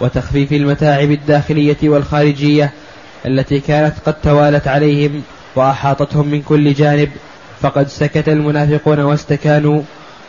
وتخفيف 0.00 0.52
المتاعب 0.52 1.10
الداخلية 1.10 1.76
والخارجية 1.82 2.72
التي 3.26 3.60
كانت 3.60 3.94
قد 4.06 4.14
توالت 4.14 4.68
عليهم 4.68 5.22
وأحاطتهم 5.56 6.28
من 6.28 6.42
كل 6.42 6.74
جانب. 6.74 7.10
فقد 7.60 7.88
سكت 7.88 8.28
المنافقون 8.28 9.00
واستكانوا 9.00 9.82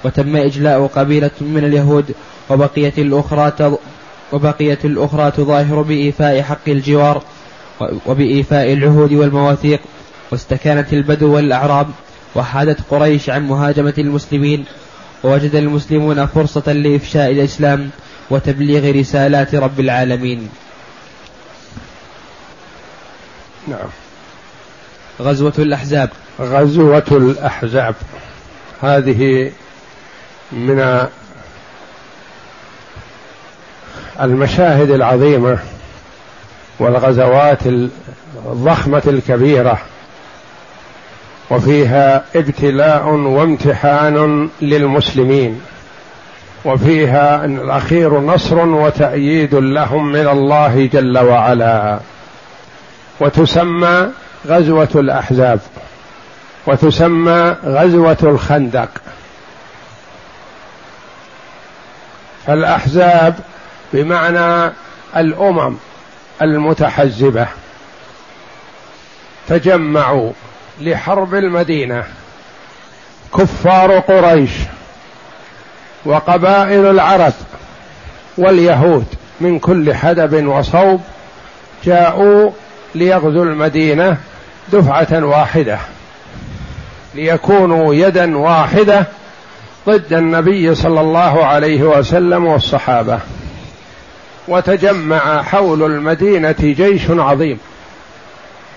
وتم 0.04 0.36
إجلاء 0.36 0.88
قبيلة 0.88 1.32
من 1.42 1.64
اليهود 1.64 2.16
وبقيت 2.50 3.00
الأخرى 3.00 3.78
وبقيت 4.34 4.86
الأخرى 4.86 5.32
تظاهر 5.32 5.82
بإيفاء 5.82 6.42
حق 6.42 6.68
الجوار 6.68 7.22
وبإيفاء 8.06 8.74
العهود 8.74 9.14
والمواثيق 9.14 9.80
واستكانت 10.32 10.94
البدو 10.94 11.36
والأعراب. 11.36 11.88
وحادت 12.38 12.80
قريش 12.90 13.30
عن 13.30 13.48
مهاجمة 13.48 13.94
المسلمين 13.98 14.66
ووجد 15.24 15.56
المسلمون 15.56 16.26
فرصة 16.26 16.72
لإفشاء 16.74 17.32
الإسلام 17.32 17.90
وتبليغ 18.30 19.00
رسالات 19.00 19.56
رب 19.56 19.80
العالمين. 19.80 20.50
نعم. 23.68 23.90
غزوة 25.22 25.54
الأحزاب. 25.60 26.10
غزوة 26.40 27.04
الأحزاب. 27.12 27.96
هذه 28.82 29.52
من 30.52 31.08
المشاهد 34.22 34.90
العظيمة 34.90 35.60
والغزوات 36.80 37.66
الضخمة 37.66 39.04
الكبيرة. 39.08 39.82
وفيها 41.50 42.24
ابتلاء 42.36 43.08
وامتحان 43.08 44.50
للمسلمين. 44.62 45.62
وفيها 46.66 47.46
الأخير 47.46 48.20
نصر 48.20 48.60
وتأييد 48.60 49.56
لهم 49.56 50.12
من 50.12 50.28
الله 50.28 50.90
جل 50.94 51.18
وعلا. 51.18 52.00
وتسمى 53.20 54.08
غزوة 54.48 54.90
الأحزاب. 54.96 55.60
وتسمى 56.68 57.56
غزوة 57.66 58.18
الخندق. 58.24 58.90
فالأحزاب 62.48 63.36
بمعنى 63.94 64.74
الأمم 65.18 65.76
المتحزبة 66.42 67.48
تجمعوا 69.48 70.32
لحرب 70.82 71.36
المدينة. 71.36 72.04
كفار 73.38 74.00
قريش 74.00 74.52
وقبائل 76.06 76.86
العرب 76.86 77.34
واليهود 78.38 79.06
من 79.42 79.60
كل 79.60 79.94
حدب 79.94 80.48
وصوب 80.48 81.02
جاءوا 81.86 82.52
ليغزوا 82.96 83.46
المدينة 83.46 84.18
دفعة 84.74 85.26
واحدة 85.26 85.80
ليكونوا 87.16 87.96
يدا 87.96 88.38
واحدة 88.38 89.06
ضد 89.88 90.14
النبي 90.14 90.76
صلى 90.76 91.02
الله 91.02 91.46
عليه 91.46 91.84
وسلم 91.84 92.46
والصحابة. 92.46 93.20
وتجمع 94.48 95.44
حول 95.44 95.84
المدينة 95.84 96.56
جيش 96.62 97.10
عظيم 97.10 97.60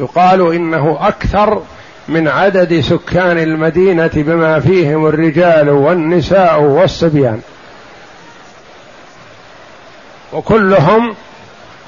يقال 0.01 0.55
إنه 0.55 0.99
أكثر 1.01 1.63
من 2.11 2.29
عدد 2.29 2.81
سكان 2.81 3.39
المدينة 3.39 4.11
بما 4.15 4.61
فيهم 4.61 5.07
الرجال 5.07 5.69
والنساء 5.69 6.61
والصبيان. 6.61 7.41
وكلهم 10.33 11.15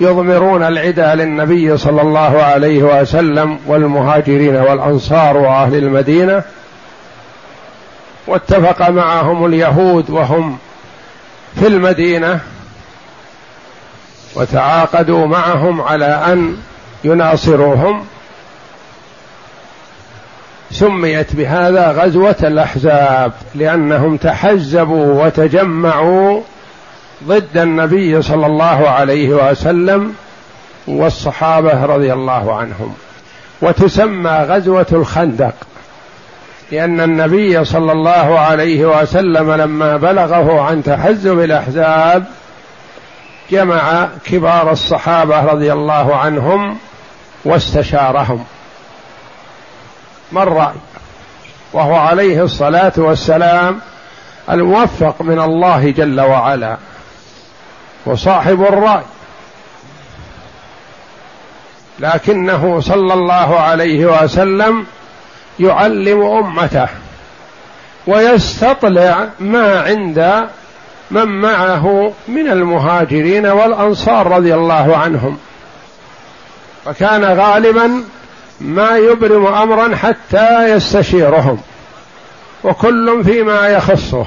يضمرون 0.01 0.63
العدا 0.63 1.15
للنبي 1.15 1.77
صلى 1.77 2.03
الله 2.03 2.43
عليه 2.43 2.83
وسلم 2.83 3.59
والمهاجرين 3.67 4.57
والأنصار 4.57 5.37
وأهل 5.37 5.75
المدينة. 5.75 6.43
واتفق 8.27 8.91
معهم 8.91 9.47
اليهود 9.47 10.11
وهم 10.11 10.59
في 11.61 11.67
المدينة. 11.67 12.41
وتعاقدوا 14.35 15.27
معهم 15.27 15.81
على 15.81 16.07
أن 16.07 16.57
يناصروهم. 17.05 18.07
سميت 20.73 21.37
بهذا 21.37 21.93
غزوة 21.93 22.37
الأحزاب 22.43 23.33
لأنهم 23.55 24.17
تحزبوا 24.17 25.25
وتجمعوا 25.25 26.41
ضد 27.27 27.59
النبي 27.59 28.23
صلى 28.23 28.47
الله 28.47 28.89
عليه 28.89 29.51
وسلم 29.51 30.15
والصحابة 30.87 31.85
رضي 31.85 32.13
الله 32.13 32.55
عنهم. 32.55 32.95
وتسمى 33.63 34.31
غزوة 34.31 34.87
الخندق 34.93 35.55
لأن 36.73 37.01
النبي 37.01 37.65
صلى 37.65 37.93
الله 37.93 38.39
عليه 38.39 39.01
وسلم 39.01 39.53
لما 39.53 39.97
بلغه 39.97 40.61
عن 40.61 40.83
تحزب 40.83 41.41
الأحزاب 41.41 42.25
جمع 43.51 44.09
كبار 44.25 44.73
الصحابة 44.73 45.41
رضي 45.41 45.73
الله 45.73 46.17
عنهم 46.17 46.77
واستشارهم. 47.45 48.45
الراي 50.39 50.75
وهو 51.73 51.95
عليه 51.95 52.43
الصلاة 52.43 52.93
والسلام 52.97 53.81
الموفق 54.51 55.23
من 55.23 55.41
الله 55.41 55.91
جل 55.91 56.21
وعلا 56.21 56.77
وصاحب 58.07 58.63
الرأي. 58.63 59.03
لكنه 61.99 62.81
صلى 62.81 63.15
الله 63.15 63.61
عليه 63.61 64.07
وسلم 64.07 64.87
يعلم 65.61 66.23
أمته 66.23 66.89
ويستطلع 68.07 69.29
ما 69.41 69.81
عند 69.81 70.49
من 71.11 71.29
معه 71.29 72.13
من 72.29 72.49
المهاجرين 72.49 73.47
والأنصار 73.47 74.27
رضي 74.27 74.55
الله 74.55 74.97
عنهم. 74.97 75.39
فكان 76.85 77.25
غالبا 77.25 78.05
ما 78.65 78.97
يبرم 78.97 79.47
امرا 79.47 79.97
حتى 79.97 80.73
يستشيرهم 80.73 81.59
وكل 82.65 83.25
فيما 83.25 83.69
يخصه. 83.69 84.27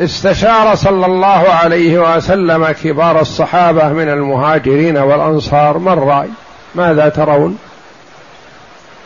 استشار 0.00 0.74
صلى 0.74 1.06
الله 1.06 1.48
عليه 1.52 2.16
وسلم 2.16 2.66
كبار 2.66 3.20
الصحابة 3.20 3.88
من 3.88 4.08
المهاجرين 4.08 4.96
والأنصار 4.96 5.78
ما 5.78 5.92
الراي 5.92 6.28
ماذا 6.74 7.08
ترون؟ 7.08 7.58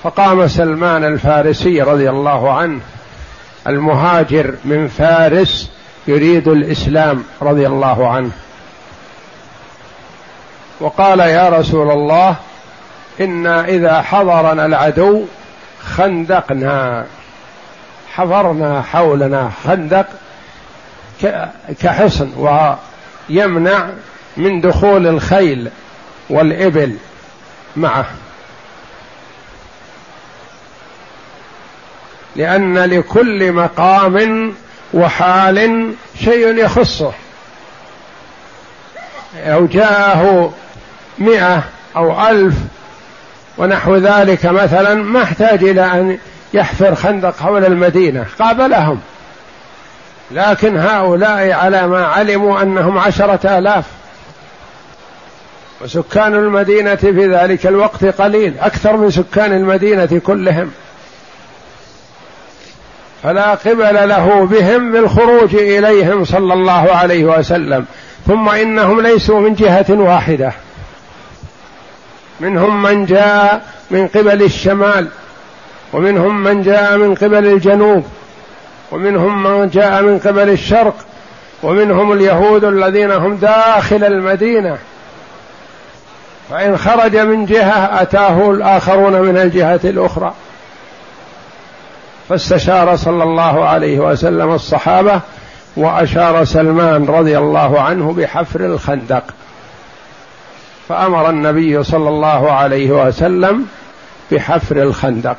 فقام 0.03 0.49
سلمان 0.49 1.05
الفارسي 1.05 1.83
رضي 1.83 2.11
الله 2.11 2.53
عنه 2.53 2.81
المهاجر 3.67 4.55
من 4.65 4.89
فارس 4.89 5.71
يريد 6.07 6.49
الإسلام 6.49 7.25
رضي 7.43 7.67
الله 7.67 8.09
عنه. 8.09 8.31
وقال 10.81 11.21
يا 11.21 11.49
رسول 11.49 11.91
الله 11.91 12.37
إنا 13.21 13.65
إذا 13.65 14.03
حضرنا 14.03 14.67
العدو 14.67 15.25
خندقنا. 15.97 17.07
حفرنا 18.15 18.83
حولنا 18.83 19.51
خندق 19.65 20.07
كحصن 21.81 22.31
ويمنع 23.31 23.89
من 24.37 24.61
دخول 24.61 25.07
الخيل 25.07 25.71
والإبل 26.31 26.97
معه. 27.77 28.07
لأن 32.37 32.79
لكل 32.79 33.53
مقام 33.53 34.55
وحال 34.95 35.93
شيء 36.25 36.57
يخصه. 36.65 37.13
أو 39.37 39.67
جاءه 39.67 40.53
مئة 41.19 41.63
أو 41.97 42.29
ألف 42.29 42.55
ونحو 43.59 43.97
ذلك 43.97 44.47
مثلا 44.47 44.95
ما 44.95 45.23
احتاج 45.23 45.65
إلى 45.65 45.85
أن 45.85 46.19
يحفر 46.55 46.95
خندق 46.95 47.37
حول 47.37 47.65
المدينة 47.65 48.27
قابلهم. 48.39 49.01
لكن 50.31 50.79
هؤلاء 50.79 51.53
على 51.53 51.87
ما 51.87 52.07
علموا 52.07 52.63
أنهم 52.63 52.99
عشرة 52.99 53.59
آلاف. 53.59 53.85
وسكان 55.81 56.35
المدينة 56.35 56.95
في 56.95 57.27
ذلك 57.27 57.67
الوقت 57.67 58.05
قليل 58.05 58.55
أكثر 58.61 58.97
من 58.97 59.11
سكان 59.11 59.53
المدينة 59.53 60.21
كلهم. 60.27 60.71
فلا 63.23 63.55
قبل 63.55 64.09
له 64.09 64.47
بهم 64.47 64.93
بالخروج 64.93 65.55
إليهم 65.55 66.25
صلى 66.25 66.55
الله 66.55 66.93
عليه 66.93 67.25
وسلم. 67.25 67.85
ثم 68.27 68.49
إنهم 68.49 69.01
ليسوا 69.01 69.41
من 69.41 69.55
جهة 69.55 69.87
واحدة. 69.91 70.53
منهم 72.41 72.83
من 72.83 73.07
جاء 73.07 73.63
من 73.91 74.09
قبل 74.09 74.43
الشمال 74.43 75.09
ومنهم 75.93 76.43
من 76.43 76.63
جاء 76.63 76.97
من 76.97 77.15
قبل 77.15 77.47
الجنوب 77.47 78.05
ومنهم 78.93 79.43
من 79.43 79.69
جاء 79.69 80.03
من 80.03 80.19
قبل 80.19 80.49
الشرق 80.49 80.95
ومنهم 81.63 82.13
اليهود 82.13 82.65
الذين 82.65 83.11
هم 83.11 83.37
داخل 83.37 84.05
المدينة. 84.05 84.79
فإن 86.51 86.79
خرج 86.79 87.17
من 87.17 87.47
جهة 87.47 88.03
أتاه 88.03 88.51
الآخرون 88.51 89.13
من 89.13 89.37
الجهة 89.37 89.81
الأخرى. 89.85 90.33
فاستشار 92.29 92.97
صلى 92.97 93.23
الله 93.23 93.65
عليه 93.65 93.99
وسلم 93.99 94.53
الصحابة 94.53 95.21
وأشار 95.77 96.45
سلمان 96.45 97.07
رضي 97.07 97.39
الله 97.39 97.81
عنه 97.81 98.13
بحفر 98.13 98.61
الخندق. 98.61 99.25
فأمر 100.91 101.31
النبي 101.31 101.83
صلى 101.83 102.09
الله 102.09 102.53
عليه 102.53 102.91
وسلم 102.91 103.67
بحفر 104.33 104.83
الخندق 104.83 105.37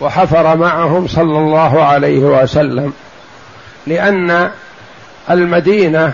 وحفر 0.00 0.56
معهم 0.56 1.06
صلى 1.06 1.38
الله 1.38 1.82
عليه 1.82 2.18
وسلم 2.18 2.92
لأن 3.86 4.50
المدينة 5.30 6.12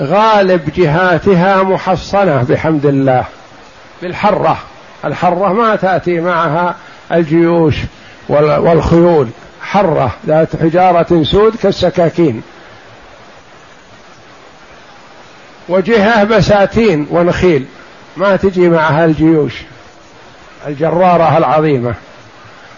غالب 0.00 0.70
جهاتها 0.76 1.62
محصنة 1.62 2.46
بحمد 2.48 2.86
الله 2.86 3.24
بالحرة 4.02 4.58
الحرة 5.04 5.52
ما 5.52 5.76
تأتي 5.76 6.20
معها 6.20 6.74
الجيوش 7.12 7.76
والخيول 8.28 9.28
حرة 9.62 10.14
ذات 10.26 10.56
حجارة 10.56 11.22
سود 11.22 11.56
كالسكاكين. 11.56 12.42
وجهه 15.68 16.24
بساتين 16.24 17.06
ونخيل. 17.10 17.64
ما 18.16 18.36
تجي 18.36 18.68
معها 18.68 19.04
الجيوش 19.04 19.52
الجرارة 20.66 21.38
العظيمة. 21.38 21.94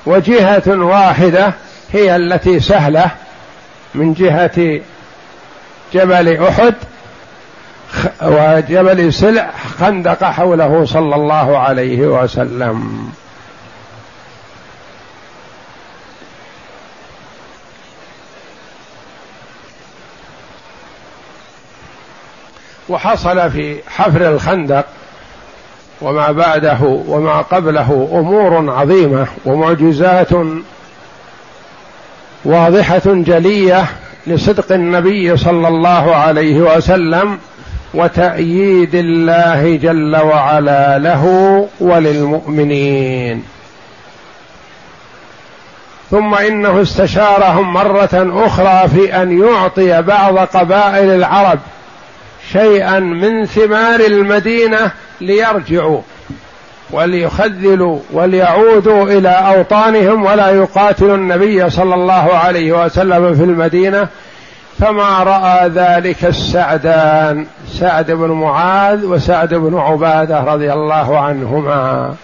وجهة 0.07 0.63
واحدة 0.69 1.53
هي 1.93 2.17
التي 2.17 2.61
سهلة 2.61 3.11
من 3.95 4.15
جهة 4.15 4.81
جبل 5.95 6.43
أحد 6.43 6.75
وجبل 8.23 9.13
سلع 9.13 9.51
خندق 9.79 10.25
حوله 10.25 10.85
صلى 10.85 11.15
الله 11.15 11.59
عليه 11.59 12.01
وسلم. 12.01 13.09
وحصل 22.89 23.51
في 23.51 23.77
حفر 23.89 24.29
الخندق 24.31 24.85
وما 26.01 26.33
بعده 26.33 26.79
وما 26.83 27.41
قبله 27.41 28.09
أمور 28.13 28.71
عظيمة 28.71 29.27
ومعجزات 29.45 30.29
واضحة 32.45 33.03
جلية 33.07 33.85
لصدق 34.27 34.73
النبي 34.73 35.37
صلى 35.37 35.69
الله 35.69 36.15
عليه 36.15 36.77
وسلم 36.77 37.39
وتأييد 37.95 38.95
الله 38.95 39.77
جل 39.77 40.17
وعلا 40.17 40.99
له 40.99 41.67
وللمؤمنين. 41.81 43.45
ثم 46.11 46.35
إنه 46.35 46.83
استشارهم 46.83 47.73
مرة 47.73 48.31
أخرى 48.47 48.89
في 48.89 49.23
أن 49.23 49.43
يعطي 49.43 50.03
بعض 50.03 50.39
قبائل 50.39 51.11
العرب 51.11 51.59
شيئا 52.53 53.01
من 53.01 53.47
ثمار 53.47 54.01
المدينة 54.01 54.91
ليرجعوا 55.21 56.01
وليخذلوا 56.91 57.99
وليعودوا 58.13 59.05
إلى 59.05 59.29
أوطانهم 59.29 60.25
ولا 60.25 60.51
يقاتلوا 60.51 61.17
النبي 61.17 61.71
صلى 61.71 61.95
الله 61.95 62.37
عليه 62.37 62.85
وسلم 62.85 63.35
في 63.35 63.45
المدينة 63.45 64.09
فما 64.79 65.23
رأى 65.23 65.69
ذلك 65.69 66.25
السعدان 66.25 67.47
سعد 67.69 68.11
بن 68.11 68.31
معاذ 68.31 69.05
وسعد 69.05 69.55
بن 69.55 69.79
عبادة 69.79 70.41
رضي 70.41 70.73
الله 70.73 71.19
عنهما. 71.19 72.15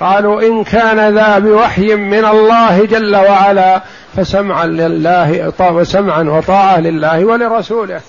قالوا 0.00 0.42
إن 0.42 0.64
كان 0.64 1.14
ذا 1.14 1.38
بوحي 1.38 1.94
من 1.94 2.24
الله 2.24 2.84
جل 2.84 3.16
وعلا 3.16 3.82
فسمعا 4.16 4.66
لله 4.66 5.52
وسمعا 5.60 6.22
وطاعة 6.22 6.80
لله 6.80 7.24
ولرسوله. 7.24 8.00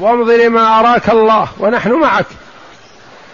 وامض 0.00 0.30
لما 0.30 0.80
أراك 0.80 1.08
الله 1.10 1.48
ونحن 1.58 1.92
معك. 1.92 2.26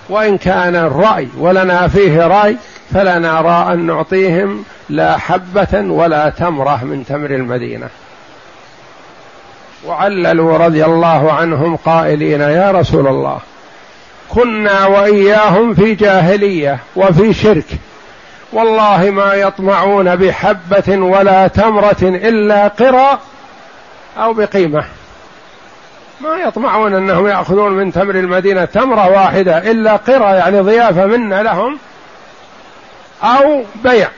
وإن 0.09 0.39
كان 0.39 0.77
الرأي 0.77 1.29
ولنا 1.39 1.89
فيه 1.89 2.27
رأي 2.27 2.57
فلا 2.95 3.19
نرى 3.19 3.73
أن 3.73 3.87
نعطيهم 3.87 4.65
لا 4.89 5.19
حبة 5.19 5.81
ولا 5.81 6.29
تمرة 6.29 6.85
من 6.85 7.05
تمر 7.09 7.31
المدينة. 7.31 7.89
وعللوا 9.87 10.59
رضي 10.59 10.85
الله 10.85 11.33
عنهم 11.33 11.77
قائلين 11.77 12.41
يا 12.41 12.71
رسول 12.71 13.07
الله 13.07 13.39
كنا 14.29 14.87
وإياهم 14.87 15.75
في 15.75 15.95
جاهلية 15.95 16.79
وفي 16.97 17.35
شرك 17.35 17.67
والله 18.53 19.11
ما 19.11 19.35
يطمعون 19.35 20.17
بحبة 20.17 20.99
ولا 20.99 21.49
تمرة 21.49 22.03
إلا 22.03 22.69
قرى 22.69 23.19
أو 24.19 24.33
بقيمة. 24.33 24.85
ما 26.23 26.37
يطمعون 26.37 26.95
أنهم 26.95 27.27
يأخذون 27.27 27.73
من 27.73 27.93
تمر 27.93 28.15
المدينة 28.15 28.65
تمرة 28.65 29.11
واحدة 29.11 29.71
إلا 29.71 29.97
قرى 29.97 30.37
يعني 30.37 30.61
ضيافة 30.61 31.07
منا 31.07 31.43
لهم 31.43 31.79
أو 33.23 33.63
بيع. 33.85 34.09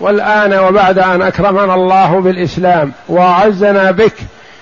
والآن 0.00 0.58
وبعد 0.58 0.98
أن 0.98 1.22
أكرمنا 1.22 1.74
الله 1.74 2.20
بالإسلام 2.20 2.92
وأعزنا 3.08 3.90
بك 3.90 4.14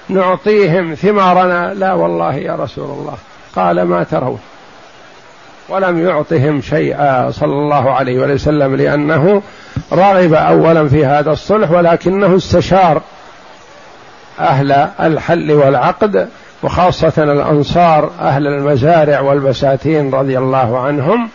نعطيهم 0.08 0.94
ثمارنا. 0.94 1.74
لا 1.74 1.92
والله 1.92 2.34
يا 2.34 2.56
رسول 2.56 2.84
الله 2.84 3.14
قال 3.56 3.82
ما 3.82 4.04
ترون. 4.04 4.40
ولم 5.68 6.08
يعطهم 6.08 6.60
شيئا 6.60 7.30
صلى 7.30 7.52
الله 7.52 7.92
عليه 7.92 8.18
وسلم 8.18 8.76
لأنه 8.76 9.42
رغب 9.92 10.34
أولا 10.34 10.88
في 10.88 11.06
هذا 11.06 11.32
الصلح 11.32 11.70
ولكنه 11.70 12.36
استشار. 12.36 13.02
أهل 14.40 14.72
الحل 15.00 15.52
والعقد 15.52 16.28
وخاصة 16.62 17.12
الأنصار 17.18 18.10
أهل 18.20 18.46
المزارع 18.46 19.20
والبساتين 19.20 20.14
رضي 20.14 20.38
الله 20.38 20.78
عنهم 20.78 21.28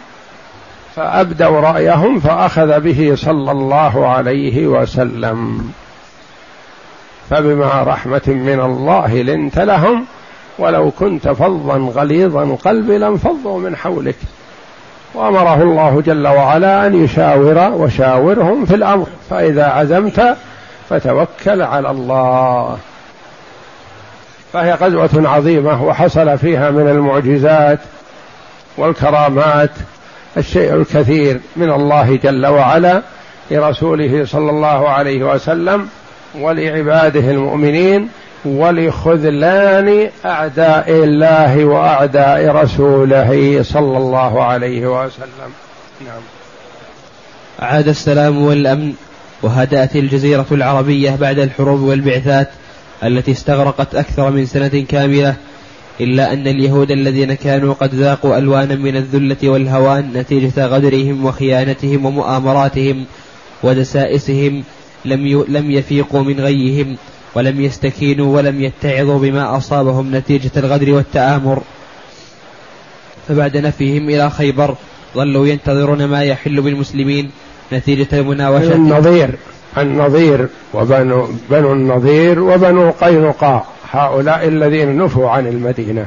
فأبدوا 0.95 1.59
رأيهم 1.59 2.19
فأخذ 2.19 2.79
به 2.79 3.13
صلى 3.15 3.51
الله 3.51 4.07
عليه 4.07 4.67
وسلم. 4.67 5.71
فبما 7.29 7.83
رحمة 7.83 8.21
من 8.27 8.59
الله 8.59 9.21
لنت 9.21 9.59
لهم 9.59 10.05
ولو 10.59 10.91
كنت 10.91 11.29
فظا 11.29 11.91
غليظ 11.95 12.37
القلب 12.37 12.91
لانفضوا 12.91 13.59
من 13.59 13.75
حولك. 13.75 14.17
وأمره 15.13 15.63
الله 15.63 16.01
جل 16.01 16.27
وعلا 16.27 16.87
أن 16.87 17.03
يشاور 17.03 17.57
وشاورهم 17.57 18.65
في 18.65 18.75
الأمر 18.75 19.07
فإذا 19.29 19.65
عزمت 19.65 20.37
فتوكل 20.89 21.61
على 21.61 21.91
الله. 21.91 22.77
فهي 24.53 24.73
غزوة 24.73 25.29
عظيمة 25.29 25.83
وحصل 25.83 26.37
فيها 26.37 26.71
من 26.71 26.87
المعجزات 26.87 27.79
والكرامات 28.77 29.69
الشيء 30.37 30.73
الكثير 30.73 31.39
من 31.55 31.71
الله 31.71 32.15
جل 32.15 32.45
وعلا 32.47 33.01
لرسوله 33.51 34.25
صلى 34.25 34.49
الله 34.49 34.89
عليه 34.89 35.23
وسلم 35.23 35.87
ولعباده 36.35 37.31
المؤمنين 37.31 38.09
ولخذلان 38.45 40.09
أعداء 40.25 40.91
الله 40.91 41.65
وأعداء 41.65 42.55
رسوله 42.55 43.59
صلى 43.63 43.97
الله 43.97 44.43
عليه 44.43 45.03
وسلم. 45.03 45.51
نعم. 46.05 46.21
عاد 47.59 47.87
السلام 47.87 48.45
والأمن 48.45 48.93
وهدأت 49.41 49.95
الجزيرة 49.95 50.45
العربية 50.51 51.15
بعد 51.15 51.39
الحروب 51.39 51.79
والبعثات 51.81 52.49
التي 53.03 53.31
استغرقت 53.31 53.95
أكثر 53.95 54.31
من 54.31 54.45
سنة 54.45 54.85
كاملة 54.89 55.35
إلا 56.01 56.33
أن 56.33 56.47
اليهود 56.47 56.91
الذين 56.91 57.33
كانوا 57.33 57.73
قد 57.73 57.95
ذاقوا 57.95 58.37
ألوانا 58.37 58.75
من 58.75 58.95
الذلة 58.95 59.49
والهوان 59.49 60.11
نتيجة 60.13 60.65
غدرهم 60.65 61.25
وخيانتهم 61.25 62.05
ومؤامراتهم 62.05 63.05
ودسائسهم 63.63 64.63
لم 65.05 65.45
لم 65.47 65.71
يفيقوا 65.71 66.23
من 66.23 66.39
غيهم 66.39 66.97
ولم 67.35 67.61
يستكينوا 67.61 68.35
ولم 68.37 68.61
يتعظوا 68.61 69.19
بما 69.19 69.57
أصابهم 69.57 70.15
نتيجة 70.15 70.51
الغدر 70.57 70.93
والتآمر. 70.93 71.63
فبعد 73.27 73.57
نفيهم 73.57 74.09
إلى 74.09 74.29
خيبر 74.29 74.75
ظلوا 75.15 75.47
ينتظرون 75.47 76.05
ما 76.05 76.23
يحل 76.23 76.61
بالمسلمين 76.61 77.31
نتيجة 77.73 78.07
المناوشة 78.13 78.75
النظير. 78.75 79.35
النظير 79.77 80.47
وبنو 80.73 81.29
بنو 81.49 81.73
النظير 81.73 82.39
وبنو 82.39 82.91
قينقاع 82.91 83.63
هؤلاء 83.91 84.47
الذين 84.47 84.97
نفوا 84.97 85.29
عن 85.29 85.47
المدينة. 85.47 86.05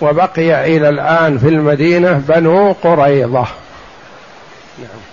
وبقي 0.00 0.76
إلى 0.76 0.88
الآن 0.88 1.38
في 1.38 1.48
المدينة 1.48 2.22
بنو 2.28 2.72
قريظة. 2.72 3.46
نعم. 4.78 5.06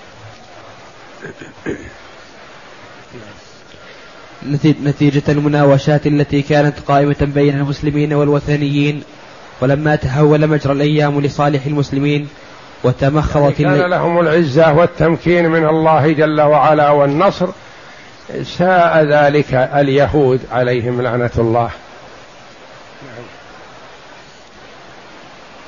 نتيجة 4.84 5.24
المناوشات 5.30 6.08
التي 6.08 6.41
كانت 6.41 6.80
قائمة 6.88 7.15
بين 7.22 7.56
المسلمين 7.56 8.13
والوثنيين 8.13 9.04
ولما 9.62 9.96
تحول 9.96 10.48
مجرى 10.48 10.74
الأيام 10.74 11.22
لصالح 11.22 11.65
المسلمين 11.65 12.28
وتمخضت 12.84 13.58
كان 13.58 13.89
لهم 13.89 14.19
العزة 14.19 14.74
والتمكين 14.74 15.50
من 15.50 15.65
الله 15.65 16.12
جل 16.12 16.41
وعلا 16.41 16.89
والنصر 16.89 17.48
ساء 18.43 19.05
ذلك 19.05 19.53
اليهود 19.53 20.39
عليهم 20.51 21.01
لعنة 21.01 21.31
الله. 21.38 21.69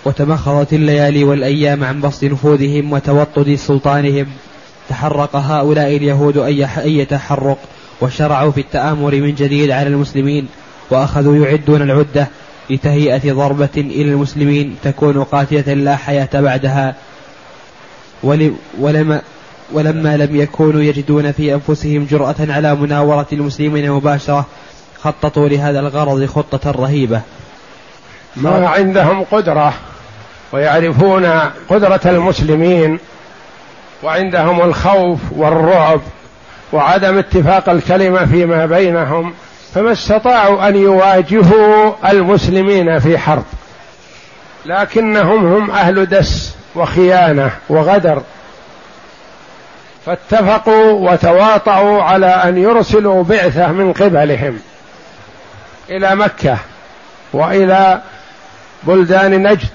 وتمخضت 0.06 0.74
الليالي 0.74 1.24
والأيام 1.24 1.84
عن 1.84 2.02
بسط 2.02 2.24
نفوذهم 2.24 2.94
وتوطد 2.94 3.56
سلطانهم. 3.56 4.28
تحرق 4.90 5.36
هؤلاء 5.36 5.98
اليهود 5.98 6.38
أي 6.38 7.06
تحرق 7.06 7.58
وشرعوا 8.02 8.52
في 8.52 8.62
التآمر 8.62 9.16
من 9.16 9.36
جديد 9.36 9.72
على 9.72 9.88
المسلمين 9.88 10.48
وأخذوا 10.90 11.46
يعدون 11.46 11.82
العدة 11.82 12.28
لتهيئة 12.70 13.34
ضربة 13.34 13.70
إلى 13.78 14.12
المسلمين 14.12 14.76
تكون 14.84 15.24
قاتلة 15.24 15.74
لا 15.74 15.96
حياة 15.96 16.30
بعدها. 16.34 16.96
ولما 18.80 19.22
ولما 19.74 20.18
لم 20.18 20.36
يكونوا 20.36 20.82
يجدون 20.82 21.32
في 21.32 21.54
أنفسهم 21.54 22.08
جرأة 22.12 22.36
على 22.40 22.76
مناورة 22.76 23.28
المسلمين 23.34 23.92
مباشرة 23.92 24.46
خططوا 25.04 25.50
لهذا 25.50 25.80
الغرض 25.80 26.26
خطة 26.26 26.72
رهيبة. 26.72 27.22
ما 28.36 28.68
عندهم 28.68 29.24
قدرة 29.32 29.74
ويعرفون 30.52 31.26
قدرة 31.70 32.02
المسلمين 32.06 33.00
وعندهم 34.04 34.62
الخوف 34.62 35.20
والرعب 35.32 36.02
وعدم 36.74 37.18
اتفاق 37.18 37.70
الكلمة 37.70 38.26
فيما 38.26 38.66
بينهم 38.66 39.34
فما 39.74 39.92
استطاعوا 39.92 40.68
أن 40.68 40.76
يواجهوا 40.76 41.94
المسلمين 42.10 43.00
في 43.00 43.18
حرب. 43.18 43.44
لكنهم 44.66 45.54
هم 45.54 45.72
أهل 45.72 46.06
دس 46.06 46.56
وخيانة 46.76 47.52
وغدر. 47.70 48.22
فاتفقوا 50.06 51.12
وتواطؤوا 51.12 52.04
على 52.04 52.28
أن 52.28 52.58
يرسلوا 52.58 53.24
بعثة 53.24 53.72
من 53.72 53.94
قبلهم 53.94 54.60
إلى 55.90 56.16
مكة 56.16 56.58
وإلى 57.34 58.02
بلدان 58.84 59.44
نجد 59.44 59.70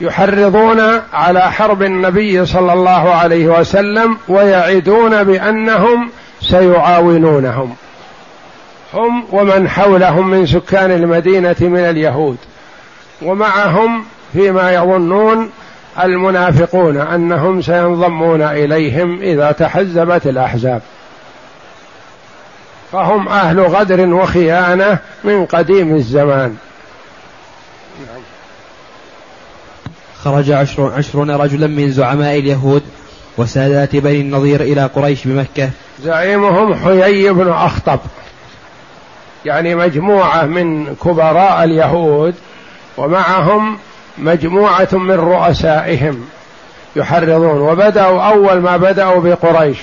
يحرضون 0.00 0.80
على 1.12 1.52
حرب 1.52 1.82
النبي 1.82 2.46
صلى 2.46 2.72
الله 2.72 3.14
عليه 3.14 3.46
وسلم 3.46 4.18
ويعدون 4.28 5.24
بأنهم 5.24 6.10
سيعاونونهم. 6.40 7.76
هم 8.94 9.24
ومن 9.32 9.68
حولهم 9.68 10.30
من 10.30 10.46
سكان 10.46 10.90
المدينة 10.90 11.56
من 11.60 11.80
اليهود. 11.80 12.36
ومعهم 13.22 14.04
فيما 14.32 14.72
يظنون 14.72 15.50
المنافقون 16.02 16.96
أنهم 16.96 17.62
سينضمون 17.62 18.42
إليهم 18.42 19.20
إذا 19.20 19.52
تحزبت 19.52 20.26
الأحزاب. 20.26 20.82
فهم 22.92 23.28
أهل 23.28 23.60
غدر 23.60 24.14
وخيانة 24.14 24.98
من 25.24 25.46
قديم 25.46 25.94
الزمان. 25.94 26.56
خرج 30.24 30.50
عشر 30.50 30.92
عشرون 30.96 31.30
رجلا 31.30 31.66
من 31.66 31.90
زعماء 31.90 32.38
اليهود 32.38 32.82
وسادات 33.36 33.96
بني 33.96 34.20
النضير 34.20 34.60
إلى 34.60 34.86
قريش 34.86 35.24
بمكة. 35.24 35.70
زعيمهم 36.02 36.74
حيي 36.74 37.32
بن 37.32 37.48
أخطب. 37.48 38.00
يعني 39.44 39.74
مجموعة 39.74 40.42
من 40.42 40.94
كبراء 40.94 41.64
اليهود 41.64 42.34
ومعهم 42.96 43.78
مجموعة 44.18 44.88
من 44.92 45.14
رؤسائهم 45.14 46.24
يحرضون 46.96 47.60
وبدأوا 47.60 48.22
أول 48.22 48.60
ما 48.60 48.76
بدأوا 48.76 49.20
بقريش 49.20 49.78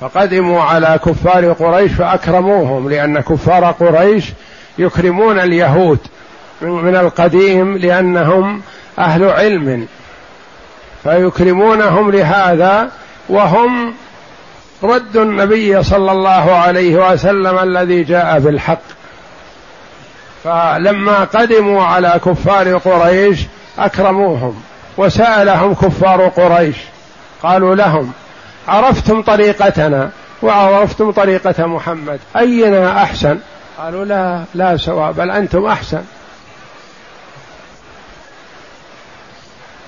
فقدموا 0.00 0.62
على 0.62 0.98
كفار 1.06 1.52
قريش 1.52 1.92
فأكرموهم 1.92 2.90
لأن 2.90 3.20
كفار 3.20 3.64
قريش 3.64 4.24
يكرمون 4.78 5.38
اليهود 5.38 5.98
من 6.60 6.96
القديم 6.96 7.76
لأنهم 7.76 8.62
أهل 8.98 9.24
علم 9.24 9.86
فيكرمونهم 11.02 12.10
لهذا 12.10 12.90
وهم 13.28 13.94
رد 14.82 15.16
النبي 15.16 15.82
صلى 15.82 16.12
الله 16.12 16.54
عليه 16.54 17.12
وسلم 17.12 17.58
الذي 17.58 18.02
جاء 18.02 18.38
بالحق. 18.38 18.97
فلما 20.44 21.24
قدموا 21.24 21.82
على 21.82 22.20
كفار 22.26 22.78
قريش 22.78 23.40
أكرموهم 23.78 24.54
وسألهم 24.96 25.74
كفار 25.74 26.28
قريش 26.28 26.76
قالوا 27.42 27.74
لهم 27.74 28.12
عرفتم 28.68 29.22
طريقتنا 29.22 30.10
وعرفتم 30.42 31.10
طريقة 31.10 31.66
محمد. 31.66 32.18
أينا 32.36 33.02
أحسن? 33.02 33.38
قالوا 33.78 34.04
لا 34.04 34.42
لا 34.54 34.76
سواء 34.76 35.12
بل 35.12 35.30
أنتم 35.30 35.66
أحسن. 35.66 36.02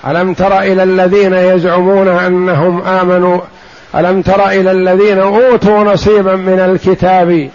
ألم 0.07 0.35
تر 0.35 0.61
إلى 0.61 0.83
الذين 0.83 1.35
يزعمون 1.35 2.09
أنهم 2.09 2.83
آمنوا 2.83 3.41
ألم 3.95 4.23
تر 4.23 4.49
إلى 4.49 4.71
الذين 4.71 5.19
أوتوا 5.19 5.85
نصيبا 5.85 6.35
من 6.35 6.61
الكتاب 6.61 7.51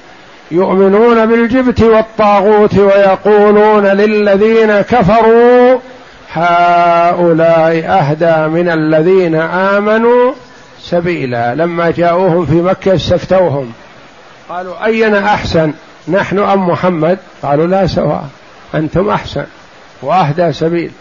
يؤمنون 0.51 1.25
بالجبت 1.25 1.81
والطاغوت 1.81 2.77
ويقولون 2.77 3.85
للذين 3.85 4.81
كفروا 4.81 5.79
هؤلاء 6.33 7.85
أهدى 7.85 8.47
من 8.47 8.69
الذين 8.69 9.35
آمنوا 9.35 10.33
سبيلا. 10.81 11.55
لما 11.55 11.91
جاءوهم 11.91 12.45
في 12.45 12.53
مكة 12.53 12.95
استفتوهم. 12.95 13.73
قالوا 14.49 14.85
اينا 14.85 15.25
أحسن؟ 15.25 15.73
نحن 16.07 16.39
أم 16.39 16.69
محمد؟ 16.69 17.17
قالوا 17.43 17.67
لا 17.67 17.87
سواء. 17.87 18.25
أنتم 18.75 19.09
أحسن 19.09 19.45
وأهدى 20.01 20.53
سبيل. 20.53 20.91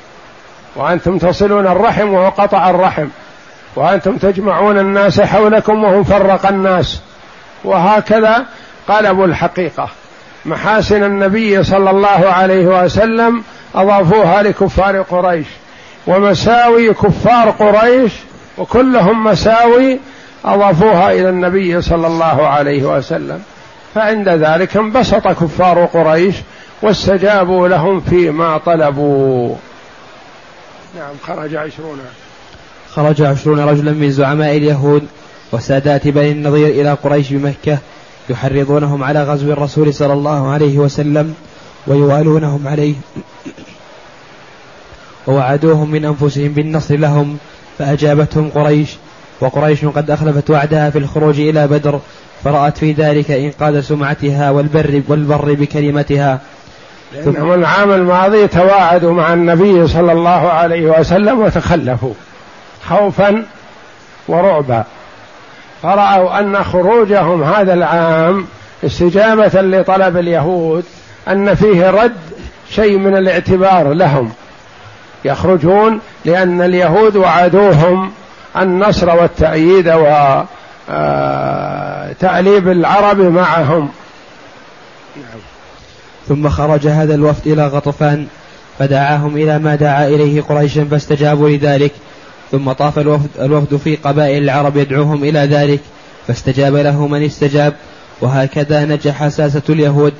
وأنتم 0.77 1.19
تصلون 1.19 1.67
الرحم 1.67 2.15
وهو 2.15 2.29
قطع 2.29 2.71
الرحم. 2.71 3.07
وأنتم 3.77 4.17
تجمعون 4.17 4.79
الناس 4.79 5.21
حولكم 5.21 5.85
وهو 5.85 6.05
فرق 6.05 6.47
الناس. 6.47 7.01
وهكذا 7.65 8.47
قلبوا 8.89 9.27
الحقيقة 9.27 9.89
محاسن 10.45 11.03
النبي 11.03 11.65
صلى 11.65 11.91
الله 11.91 12.09
عليه 12.09 12.85
وسلم 12.85 13.43
أضافوها 13.75 14.43
لكفار 14.43 15.03
قريش 15.03 15.47
ومساوي 16.07 16.95
كفار 16.95 17.51
قريش 17.51 18.13
وكلهم 18.59 19.25
مساوي 19.25 19.99
أضافوها 20.45 21.13
إلى 21.13 21.29
النبي 21.29 21.83
صلى 21.83 22.07
الله 22.07 22.47
عليه 22.47 22.83
وسلم. 22.83 23.43
فعند 23.95 24.29
ذلك 24.29 24.77
انبسط 24.77 25.29
كفار 25.29 25.85
قريش 25.85 26.35
واستجابوا 26.83 27.69
لهم 27.69 28.01
فيما 28.01 28.59
طلبوا. 28.59 29.57
نعم 30.97 31.15
خرج 31.27 31.55
عشرون. 31.55 32.01
خرج 32.95 33.23
عشرون 33.23 33.61
رجلا 33.61 33.93
من 33.93 34.11
زعماء 34.11 34.57
اليهود 34.57 35.07
وسادات 35.53 36.09
بني 36.09 36.31
النضير 36.31 36.69
إلى 36.69 36.93
قريش 36.93 37.33
بمكة 37.33 37.79
يحرضونهم 38.29 39.03
على 39.03 39.23
غزو 39.23 39.53
الرسول 39.53 39.95
صلى 39.95 40.13
الله 40.13 40.51
عليه 40.53 40.79
وسلم 40.79 41.35
ويوالونهم 41.87 42.69
عليه. 42.69 42.95
ووعدوهم 45.27 45.91
من 45.91 46.05
أنفسهم 46.05 46.49
بالنصر 46.49 46.97
لهم 46.97 47.39
فأجابتهم 47.79 48.51
قريش 48.55 48.91
وقريش 49.41 49.85
قد 49.85 50.11
أخلفت 50.11 50.51
وعدها 50.51 50.91
في 50.91 50.99
الخروج 50.99 51.41
إلى 51.41 51.67
بدر 51.67 52.01
فرأت 52.45 52.79
في 52.79 52.93
ذلك 52.93 53.31
إنقاذ 53.31 53.81
سمعتها 53.81 54.51
والبر 54.51 55.03
والبر 55.09 55.55
بكلمتها. 55.55 56.41
لأنهم 57.13 57.53
العام 57.53 57.91
الماضي 57.91 58.49
تواعدوا 58.49 59.13
مع 59.13 59.33
النبي 59.33 59.89
صلى 59.89 60.13
الله 60.13 60.31
عليه 60.31 61.01
وسلم 61.01 61.41
وتخلفوا 61.41 62.15
خوفا 62.89 63.45
ورعبا. 64.29 64.85
فرأوا 65.85 66.41
أن 66.41 66.65
خروجهم 66.65 67.43
هذا 67.43 67.75
العام 67.75 68.47
استجابة 68.85 69.63
لطلب 69.63 70.17
اليهود 70.17 70.85
أن 71.29 71.55
فيه 71.55 71.91
رد 71.91 72.17
شيء 72.71 72.99
من 72.99 73.17
الاعتبار 73.17 73.93
لهم. 73.93 74.33
يخرجون 75.25 76.01
لأن 76.25 76.63
اليهود 76.63 77.17
وعدوهم 77.17 78.13
النصر 78.57 79.17
والتأييد 79.17 79.89
وتأليب 80.89 82.69
العرب 82.69 83.21
معهم. 83.21 83.89
ثم 86.29 86.49
خرج 86.49 86.87
هذا 86.87 87.15
الوفد 87.15 87.47
إلى 87.47 87.67
غطفان 87.67 88.27
فدعاهم 88.79 89.37
إلى 89.37 89.59
ما 89.59 89.75
دعا 89.75 90.07
إليه 90.09 90.43
قريش 90.43 90.79
فاستجابوا 90.79 91.49
لذلك. 91.49 91.93
ثم 92.53 92.73
طاف 92.73 92.99
الوفد, 92.99 93.29
الوفد 93.41 93.77
في 93.77 93.97
قبائل 93.97 94.43
العرب 94.43 94.77
يدعوهم 94.77 95.25
إلى 95.25 95.39
ذلك 95.39 95.81
فاستجاب 96.27 96.77
له 96.77 97.07
من 97.07 97.23
استجاب 97.23 97.75
وهكذا 98.21 98.85
نجح 98.85 99.29
ساسة 99.29 99.63
اليهود 99.69 100.13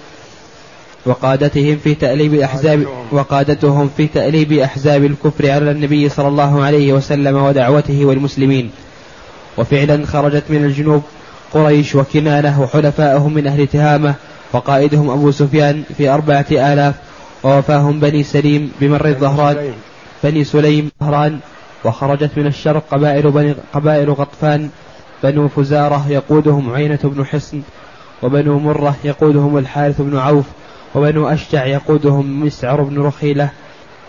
وقادتهم 1.07 1.77
في 1.85 1.95
تأليب 1.95 2.35
أحزاب 2.35 2.87
وقادتهم 3.13 3.91
في 3.97 4.07
تأليب 4.07 4.53
أحزاب 4.53 5.05
الكفر 5.05 5.51
على 5.51 5.71
النبي 5.71 6.09
صلى 6.09 6.29
الله 6.29 6.65
عليه 6.65 6.93
وسلم 6.93 7.37
ودعوته 7.37 8.05
والمسلمين. 8.05 8.71
وفعلا 9.59 10.07
خرجت 10.07 10.45
من 10.49 10.65
الجنوب 10.65 11.03
قريش 11.53 11.95
وكنانة 11.95 12.63
وحلفاءهم 12.63 13.35
من 13.35 13.47
أهل 13.47 13.67
تهامة 13.67 14.15
وقائدهم 14.53 15.11
أبو 15.11 15.31
سفيان 15.31 15.83
في 15.97 16.09
أربعة 16.09 16.47
آلاف 16.51 16.95
ووفاهم 17.43 18.01
بني 18.01 18.23
سليم 18.23 18.73
بمر 18.81 19.09
الظهران 19.09 19.73
بني 20.25 20.45
سليم. 20.45 20.91
ظهران 21.01 21.39
وخرجت 21.85 22.31
من 22.37 22.47
الشرق 22.47 22.83
قبائل 22.91 23.31
بني 23.31 23.55
قبائل 23.73 24.11
غطفان 24.11 24.71
بنو 25.23 25.49
فزارة 25.49 26.05
يقودهم 26.09 26.75
عينة 26.75 26.99
بن 27.05 27.27
حصن 27.27 27.63
وبنو 28.23 28.59
مرة 28.59 28.97
يقودهم 29.05 29.59
الحارث 29.59 30.01
بن 30.01 30.19
عوف 30.19 30.45
وبنو 30.95 31.29
أشجع 31.29 31.65
يقودهم 31.65 32.45
مسعر 32.45 32.83
بن 32.83 33.03
رخيلة 33.03 33.49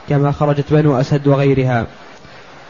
كما 0.10 0.32
خرجت 0.32 0.74
بنو 0.74 1.00
أسد 1.00 1.28
وغيرها. 1.28 1.86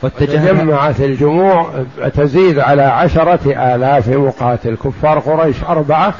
وتجمعت 0.03 1.01
الجموع 1.01 1.69
تزيد 2.13 2.59
على 2.59 2.81
عشرة 2.81 3.75
آلاف 3.75 4.09
مقاتل. 4.09 4.75
كفار 4.75 5.19
قريش 5.19 5.63
أربعة 5.63 6.13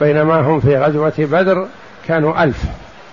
بينما 0.00 0.40
هم 0.40 0.60
في 0.60 0.78
غزوة 0.78 1.12
بدر 1.18 1.66
كانوا 2.08 2.44
ألف. 2.44 2.64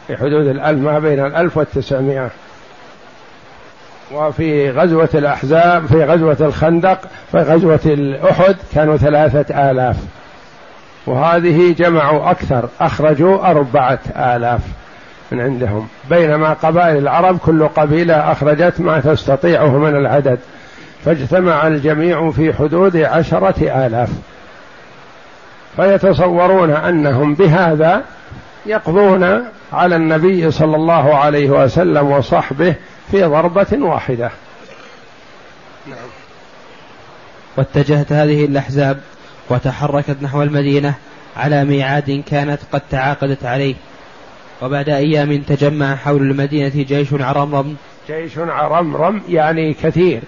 في 0.08 0.18
حدود 0.18 0.48
الألف 0.48 0.80
ما 0.80 1.00
بين 1.00 1.26
الألف 1.26 1.58
والتسعمائة. 1.58 2.30
وفي 4.12 4.72
غزوة 4.72 5.10
الأحزاب 5.14 5.86
في 5.86 6.04
غزوة 6.04 6.38
الخندق 6.42 7.00
في 7.32 7.38
غزوة 7.38 7.80
الأحد 7.86 8.56
كانوا 8.76 8.98
ثلاثة 8.98 9.72
آلاف. 9.72 9.96
وهذه 11.08 11.74
جمعوا 11.74 12.32
أكثر 12.32 12.70
أخرجوا 12.82 13.50
أربعة 13.52 14.00
آلاف 14.16 14.62
من 15.32 15.42
عندهم. 15.42 15.88
بينما 16.10 16.54
قبائل 16.54 16.98
العرب 16.98 17.38
كل 17.38 17.68
قبيلة 17.68 18.32
أخرجت 18.32 18.82
ما 18.82 19.00
تستطيعه 19.00 19.78
من 19.78 19.96
العدد. 19.96 20.40
فاجتمع 21.06 21.68
الجميع 21.68 22.32
في 22.32 22.54
حدود 22.54 22.98
عشرة 22.98 23.86
آلاف. 23.86 24.10
فيتصورون 25.76 26.72
أنهم 26.72 27.34
بهذا 27.34 28.02
يقضون 28.66 29.44
على 29.74 29.96
النبي 29.96 30.52
صلى 30.52 30.76
الله 30.76 31.16
عليه 31.16 31.50
وسلم 31.50 32.12
وصحبه 32.12 32.76
في 33.12 33.24
ضربة 33.24 33.68
واحدة. 33.72 34.32
نعم. 35.88 36.08
واتجهت 37.58 38.12
هذه 38.12 38.46
الأحزاب 38.46 39.00
وتحركت 39.50 40.18
نحو 40.22 40.44
المدينة 40.44 40.94
على 41.38 41.66
ميعاد 41.66 42.24
كانت 42.32 42.60
قد 42.74 42.82
تعاقدت 42.92 43.46
عليه. 43.46 43.76
وبعد 44.62 44.90
أيام 44.90 45.42
تجمع 45.42 45.96
حول 45.96 46.22
المدينة 46.22 46.84
جيش 46.84 47.14
عرمرم. 47.14 47.76
جيش 48.08 48.38
عرمرم 48.38 49.22
يعني 49.30 49.74
كثير. 49.74 50.22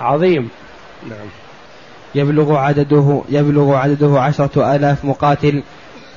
عظيم. 0.00 0.48
نعم. 1.08 1.28
يبلغ 2.14 2.56
عدده 2.56 3.22
يبلغ 3.28 3.74
عدده 3.74 4.20
عشرة 4.20 4.76
آلاف 4.76 5.04
مقاتل. 5.04 5.62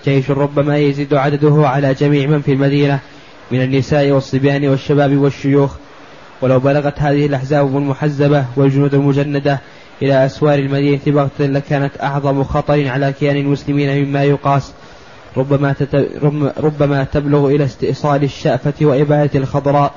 جيش 0.06 0.32
ربما 0.32 0.78
يزيد 0.78 1.14
عدده 1.14 1.68
على 1.68 1.94
جميع 1.94 2.28
من 2.28 2.42
في 2.42 2.52
المدينة. 2.52 3.00
من 3.52 3.62
النساء 3.62 4.12
والصبيان 4.12 4.68
والشباب 4.68 5.18
والشيوخ 5.18 5.76
ولو 6.42 6.60
بلغت 6.60 7.00
هذه 7.00 7.26
الأحزاب 7.26 7.78
المحزبة 7.78 8.46
والجنود 8.56 8.94
المجندة 8.94 9.60
إلى 10.02 10.26
أسوار 10.26 10.60
المدينة 10.60 11.00
بغتة 11.08 11.46
لكانت 11.46 11.92
أعظم 12.04 12.44
خطر 12.44 12.88
على 12.88 13.14
كيان 13.14 13.38
المسلمين 13.38 14.06
مما 14.06 14.24
يقاس 14.24 14.74
ربما. 15.38 15.76
ربما 16.58 17.04
تبلغ 17.04 17.48
إلى 17.48 17.66
استئصال 17.66 18.24
الشأفة 18.24 18.74
وإبادة 18.86 19.40
الخضراء 19.40 19.94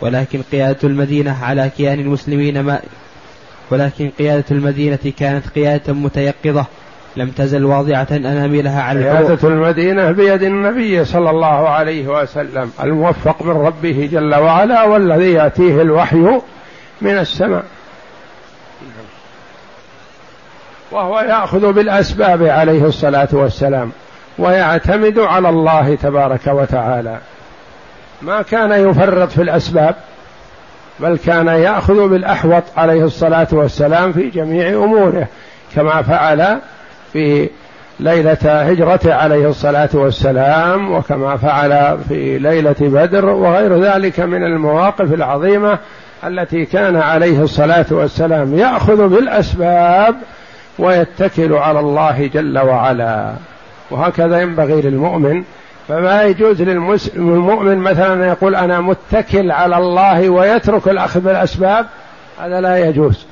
ولكن 0.00 0.42
قيادة 0.52 0.78
المدينة 0.88 1.44
على 1.44 1.70
كيان 1.76 2.00
المسلمين 2.00 2.60
ما 2.60 2.80
ولكن 3.70 4.10
قيادة 4.18 4.44
المدينة 4.50 5.12
كانت 5.18 5.46
قيادة 5.48 5.92
متيقظة 5.92 6.66
لم 7.16 7.30
تزل 7.30 7.64
واضعة 7.64 8.06
أناملها 8.10 8.82
على 8.82 9.10
قيادة 9.10 9.48
المدينة 9.48 10.10
بيد 10.10 10.42
النبي 10.42 11.04
صلى 11.04 11.30
الله 11.30 11.68
عليه 11.68 12.08
وسلم 12.08 12.72
الموفق 12.82 13.42
من 13.42 13.66
ربه 13.66 14.08
جل 14.12 14.34
وعلا 14.34 14.84
والذي 14.84 15.32
يأتيه 15.32 15.82
الوحي 15.82 16.40
من 17.00 17.18
السماء. 17.18 17.64
وهو 20.90 21.20
يأخذ 21.20 21.72
بالأسباب 21.72 22.42
عليه 22.42 22.84
الصلاة 22.84 23.28
والسلام 23.32 23.92
ويعتمد 24.38 25.18
على 25.18 25.48
الله 25.48 25.94
تبارك 25.94 26.46
وتعالى. 26.46 27.18
ما 28.22 28.42
كان 28.42 28.90
يفرط 28.90 29.30
في 29.30 29.42
الأسباب 29.42 29.94
بل 31.00 31.18
كان 31.26 31.46
يأخذ 31.46 32.08
بالأحوط 32.08 32.62
عليه 32.76 33.04
الصلاة 33.04 33.48
والسلام 33.52 34.12
في 34.12 34.30
جميع 34.30 34.68
أموره 34.68 35.26
كما 35.74 36.02
فعل 36.02 36.60
في 37.12 37.48
ليلة 38.00 38.38
هجرته 38.42 39.14
عليه 39.14 39.48
الصلاة 39.48 39.88
والسلام 39.94 40.92
وكما 40.92 41.36
فعل 41.36 41.98
في 42.08 42.38
ليلة 42.38 42.76
بدر 42.80 43.26
وغير 43.26 43.80
ذلك 43.80 44.20
من 44.20 44.44
المواقف 44.44 45.12
العظيمة 45.12 45.78
التي 46.26 46.64
كان 46.64 46.96
عليه 46.96 47.42
الصلاة 47.42 47.86
والسلام 47.90 48.54
يأخذ 48.54 49.08
بالأسباب 49.08 50.14
ويتكل 50.78 51.52
على 51.52 51.80
الله 51.80 52.26
جل 52.26 52.58
وعلا. 52.58 53.32
وهكذا 53.90 54.40
ينبغي 54.40 54.82
للمؤمن 54.82 55.42
فما 55.88 56.22
يجوز 56.22 56.62
للمؤمن 56.62 57.78
مثلا 57.78 58.14
أن 58.14 58.22
يقول 58.22 58.54
أنا 58.54 58.80
متكل 58.80 59.50
على 59.50 59.76
الله 59.78 60.30
ويترك 60.30 60.88
الأخذ 60.88 61.20
بالأسباب 61.20 61.86
هذا 62.40 62.60
لا 62.60 62.88
يجوز. 62.88 63.26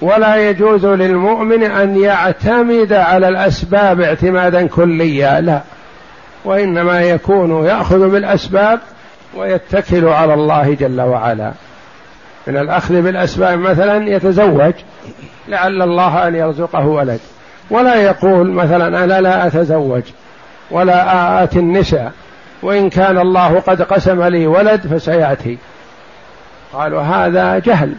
ولا 0.00 0.50
يجوز 0.50 0.86
للمؤمن 0.86 1.62
أن 1.62 1.96
يعتمد 1.96 2.92
على 2.92 3.28
الأسباب 3.28 4.00
اعتمادا 4.00 4.66
كليا 4.66 5.40
لا. 5.40 5.60
وإنما 6.44 7.02
يكون 7.02 7.66
يأخذ 7.66 8.10
بالأسباب 8.10 8.80
ويتكل 9.36 10.08
على 10.08 10.34
الله 10.34 10.74
جل 10.74 11.00
وعلا. 11.00 11.52
من 12.46 12.56
الأخذ 12.56 13.02
بالأسباب 13.02 13.58
مثلا 13.58 14.08
يتزوج 14.08 14.72
لعل 15.48 15.82
الله 15.82 16.28
أن 16.28 16.34
يرزقه 16.34 16.86
ولد. 16.86 17.20
ولا 17.70 17.94
يقول 17.94 18.50
مثلا 18.50 19.04
أنا 19.04 19.20
لا 19.20 19.46
أتزوج 19.46 20.02
ولا 20.70 21.44
آتي 21.44 21.58
النساء 21.58 22.12
وإن 22.62 22.90
كان 22.90 23.18
الله 23.18 23.60
قد 23.60 23.82
قسم 23.82 24.22
لي 24.22 24.46
ولد 24.46 24.80
فسيأتي. 24.80 25.58
قالوا 26.72 27.02
هذا 27.02 27.58
جهل. 27.58 27.92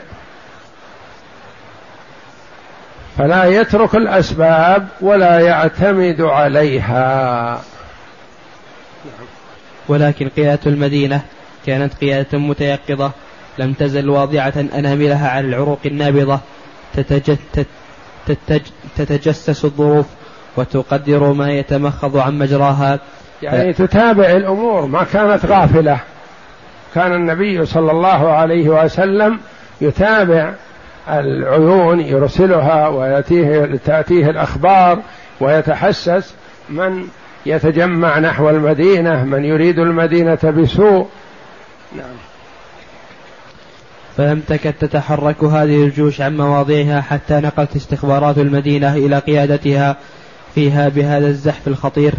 فلا 3.17 3.45
يترك 3.45 3.95
الأسباب 3.95 4.87
ولا 5.01 5.39
يعتمد 5.39 6.21
عليها. 6.21 7.61
ولكن 9.87 10.29
قيادة 10.29 10.59
المدينة 10.65 11.21
كانت 11.65 11.93
قيادة 11.93 12.37
متيقظة 12.37 13.11
لم 13.57 13.73
تزل 13.73 14.09
واضعة 14.09 14.53
أناملها 14.75 15.29
على 15.29 15.47
العروق 15.47 15.79
النابضة. 15.85 16.39
تتجسس 18.97 19.65
الظروف 19.65 20.05
وتقدر 20.57 21.33
ما 21.33 21.51
يتمخض 21.51 22.17
عن 22.17 22.39
مجراها. 22.39 22.99
يعني 23.41 23.73
تتابع 23.73 24.29
الأمور 24.29 24.85
ما 24.85 25.03
كانت 25.03 25.45
غافلة. 25.45 25.99
كان 26.95 27.13
النبي 27.13 27.65
صلى 27.65 27.91
الله 27.91 28.31
عليه 28.31 28.69
وسلم 28.69 29.39
يتابع 29.81 30.53
العيون 31.09 31.99
يرسلها 31.99 32.87
ويأتيه 32.87 33.79
تأتيه 33.85 34.29
الأخبار 34.29 34.99
ويتحسس 35.41 36.33
من 36.69 37.07
يتجمع 37.45 38.19
نحو 38.19 38.49
المدينة 38.49 39.23
من 39.23 39.45
يريد 39.45 39.79
المدينة 39.79 40.39
بسوء. 40.43 41.07
نعم. 41.95 42.15
فلم 44.17 44.41
تكد 44.47 44.73
تتحرك 44.73 45.43
هذه 45.43 45.83
الجيوش 45.83 46.21
عن 46.21 46.37
مواضعها 46.37 47.01
حتى 47.01 47.33
نقلت 47.33 47.75
استخبارات 47.75 48.37
المدينة 48.37 48.95
إلى 48.95 49.19
قيادتها 49.19 49.97
فيها 50.55 50.89
بهذا 50.89 51.27
الزحف 51.27 51.67
الخطير. 51.67 52.13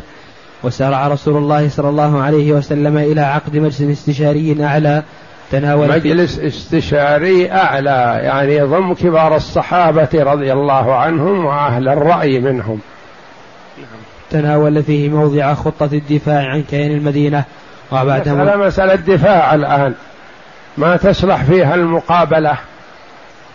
وسارع 0.62 1.09
رسول 1.09 1.37
الله 1.37 1.68
صلى 1.68 1.89
الله 1.89 2.22
عليه 2.22 2.53
وسلم 2.53 2.99
إلى 2.99 3.20
عقد 3.20 3.57
مجلس 3.57 3.82
استشاري 3.82 4.64
أعلى 4.64 5.03
تناول 5.51 5.88
مجلس 5.88 6.38
استشاري 6.38 7.53
أعلى 7.53 8.20
يعني 8.22 8.57
يضم 8.57 8.94
كبار 8.94 9.36
الصحابة 9.36 10.09
رضي 10.14 10.53
الله 10.53 10.94
عنهم 10.94 11.44
وأهل 11.44 11.88
الرأي 11.88 12.40
منهم. 12.40 12.80
تناول 14.30 14.82
فيه 14.82 15.09
موضع 15.09 15.55
خطة 15.55 15.88
الدفاع 15.92 16.47
عن 16.47 16.62
كيان 16.62 16.90
المدينة. 16.90 17.44
وبعدها 17.92 18.34
مسألة 18.34 18.57
مسألة 18.57 18.94
دفاع 18.94 19.55
الآن. 19.55 19.94
ما 20.78 20.97
تصلح 20.97 21.44
فيها 21.44 21.74
المقابلة؟ 21.74 22.57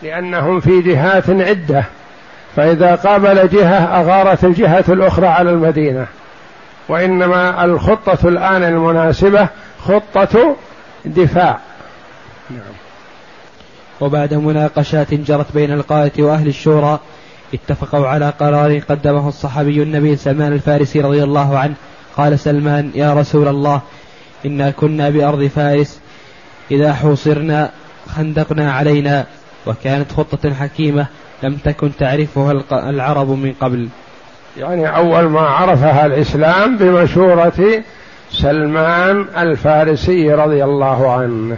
لأنهم 0.03 0.59
في 0.59 0.81
جهات 0.81 1.29
عدة. 1.29 1.83
فإذا 2.55 2.95
قابل 2.95 3.49
جهة 3.49 4.01
أغارت 4.01 4.43
الجهة 4.43 4.85
الأخرى 4.89 5.27
على 5.27 5.49
المدينة. 5.49 6.05
وإنما 6.89 7.65
الخطة 7.65 8.27
الآن 8.27 8.63
المناسبة 8.63 9.47
خطة 9.85 10.55
دفاع. 11.05 11.59
نعم. 12.52 12.74
وبعد 14.02 14.34
مناقشات 14.34 15.14
جرت 15.14 15.54
بين 15.54 15.72
القادة 15.72 16.24
وأهل 16.24 16.47
الشورى 16.47 16.99
اتفقوا 17.54 18.08
على 18.08 18.34
قرار 18.39 18.80
قدمه 18.80 19.28
الصحابي 19.28 19.84
النبي 19.84 20.16
سلمان 20.16 20.54
الفارسي 20.54 21.02
رضي 21.02 21.24
الله 21.24 21.60
عنه. 21.60 21.74
قال 22.18 22.39
سلمان 22.39 22.91
يا 22.95 23.14
رسول 23.14 23.47
الله 23.47 23.82
إنا 24.45 24.72
كنا 24.72 25.10
بأرض 25.10 25.43
فارس 25.43 25.99
إذا 26.72 26.93
حوصرنا 26.93 27.72
خندقنا 28.16 28.74
علينا 28.74 29.26
وكانت 29.68 30.12
خطة 30.12 30.54
حكيمة 30.54 31.06
لم 31.43 31.56
تكن 31.56 31.91
تعرفها 31.99 32.64
العرب 32.72 33.30
من 33.30 33.54
قبل. 33.62 33.89
يعني 34.58 34.95
أول 34.95 35.24
ما 35.24 35.41
عرفها 35.41 36.06
الإسلام 36.06 36.78
بمشورة 36.78 37.84
سلمان 38.32 39.26
الفارسي 39.38 40.34
رضي 40.34 40.64
الله 40.64 41.12
عنه. 41.12 41.58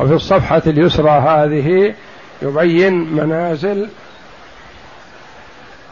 وفي 0.00 0.14
الصفحة 0.14 0.62
اليسرى 0.66 1.10
هذه 1.10 1.94
يبين 2.42 3.14
منازل 3.14 3.88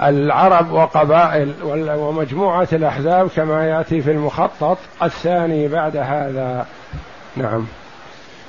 العرب 0.02 0.72
وقبائل 0.72 1.52
ومجموعة 1.96 2.68
الأحزاب 2.72 3.28
كما 3.36 3.66
يأتي 3.66 4.00
في 4.00 4.10
المخطط 4.10 4.78
الثاني 5.02 5.68
بعد 5.68 5.96
هذا. 5.96 6.66
نعم. 7.36 7.66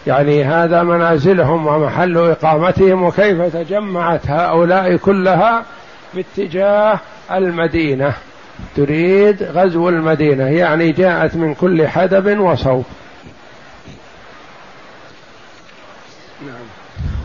يعني 0.08 0.44
هذا 0.44 0.84
منازلهم 0.84 1.68
ومحل 1.68 2.18
إقامتهم 2.18 3.04
وكيف 3.04 3.56
تجمعت 3.56 4.28
هؤلاء 4.28 4.96
كلها 4.96 5.66
باتجاه 6.14 7.00
المدينة. 7.32 8.14
تريد 8.76 9.44
غزو 9.44 9.90
المدينة 9.90 10.44
يعني 10.44 10.92
جاءت 10.92 11.36
من 11.36 11.54
كل 11.54 11.88
حدب 11.88 12.40
وصوب. 12.40 12.86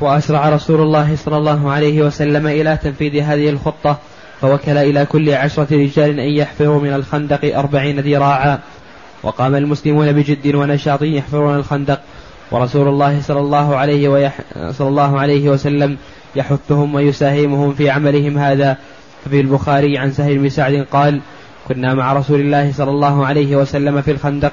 وأسرع 0.03 0.49
رسول 0.49 0.81
الله 0.81 1.17
صلى 1.17 1.37
الله 1.37 1.71
عليه 1.71 2.03
وسلم 2.03 2.47
إلى 2.47 2.79
تنفيذ 2.83 3.23
هذه 3.23 3.49
الخطة 3.49 3.99
فوكل 4.41 4.77
إلى 4.77 5.07
كل 5.07 5.31
عشرة 5.31 5.67
رجال 5.71 6.21
أن 6.21 6.29
يحفروا 6.29 6.81
من 6.81 6.95
الخندق 6.95 7.59
أربعين 7.59 8.01
ذراعا. 8.01 8.59
وقام 9.23 9.55
المسلمون 9.55 10.13
بجد 10.13 10.55
ونشاط 10.55 11.03
يحفرون 11.03 11.57
الخندق. 11.57 12.01
ورسول 12.51 12.89
الله 12.89 13.21
صلى 13.21 13.41
الله 13.41 13.77
عليه 13.77 14.09
ويح... 14.09 14.39
صلى 14.71 14.89
الله 14.89 15.21
عليه 15.21 15.49
وسلم 15.49 15.97
يحثهم 16.37 16.95
ويساهمهم 16.95 17.73
في 17.73 17.91
عملهم 17.91 18.39
هذا. 18.39 18.77
ففي 19.25 19.41
البخاري 19.41 19.99
عن 19.99 20.13
سهل 20.13 20.39
بن 20.39 20.49
سعد 20.49 20.87
قال 20.93 21.21
كنا 21.69 21.95
مع 21.95 22.13
رسول 22.13 22.41
الله 22.41 22.73
صلى 22.73 22.91
الله 22.91 23.27
عليه 23.27 23.57
وسلم 23.57 24.03
في 24.03 24.11
الخندق 24.11 24.53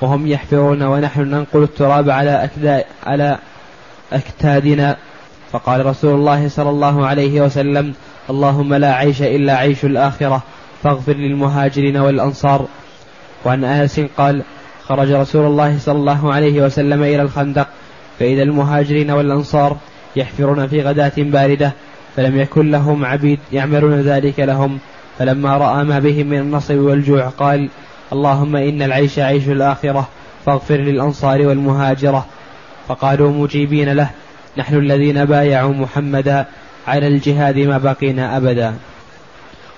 وهم 0.00 0.26
يحفرون 0.26 0.82
ونحن 0.82 1.20
ننقل 1.20 1.62
التراب 1.62 2.10
على 2.10 2.44
أكدا 2.44 2.84
على 3.06 3.38
أكتادنا. 4.14 4.96
فقال 5.52 5.86
رسول 5.86 6.14
الله 6.14 6.48
صلى 6.48 6.70
الله 6.70 7.06
عليه 7.06 7.40
وسلم 7.40 7.94
اللهم 8.30 8.74
لا 8.74 8.94
عيش 8.94 9.22
إلا 9.22 9.56
عيش 9.56 9.84
الآخرة 9.84 10.42
فاغفر 10.82 11.12
للمهاجرين 11.12 11.96
والأنصار. 11.96 12.66
وعن 13.44 13.64
أنس 13.64 14.00
قال 14.18 14.42
خرج 14.88 15.12
رسول 15.12 15.46
الله 15.46 15.78
صلى 15.78 15.98
الله 15.98 16.32
عليه 16.34 16.62
وسلم 16.62 17.02
إلى 17.02 17.22
الخندق 17.22 17.68
فإذا 18.18 18.42
المهاجرين 18.42 19.10
والأنصار 19.10 19.76
يحفرون 20.16 20.66
في 20.66 20.82
غداة 20.82 21.12
باردة 21.18 21.72
فلم 22.16 22.40
يكن 22.40 22.70
لهم 22.70 23.04
عبيد 23.04 23.38
يعملون 23.52 24.00
ذلك 24.00 24.40
لهم. 24.40 24.78
فلما 25.18 25.56
رأى 25.56 25.84
ما 25.84 25.98
بهم 25.98 26.26
من 26.26 26.38
النصب 26.38 26.76
والجوع 26.76 27.28
قال 27.28 27.68
اللهم 28.12 28.56
إن 28.56 28.82
العيش 28.82 29.18
عيش 29.18 29.48
الآخرة 29.48 30.08
فاغفر 30.46 30.76
للأنصار 30.76 31.46
والمهاجرة. 31.46 32.26
فقالوا 32.88 33.32
مجيبين 33.32 33.92
له 33.92 34.10
نحن 34.56 34.76
الذين 34.76 35.24
بايعوا 35.24 35.72
محمدا 35.74 36.46
على 36.88 37.06
الجهاد 37.06 37.58
ما 37.58 37.78
بقينا 37.78 38.36
أبدا. 38.36 38.74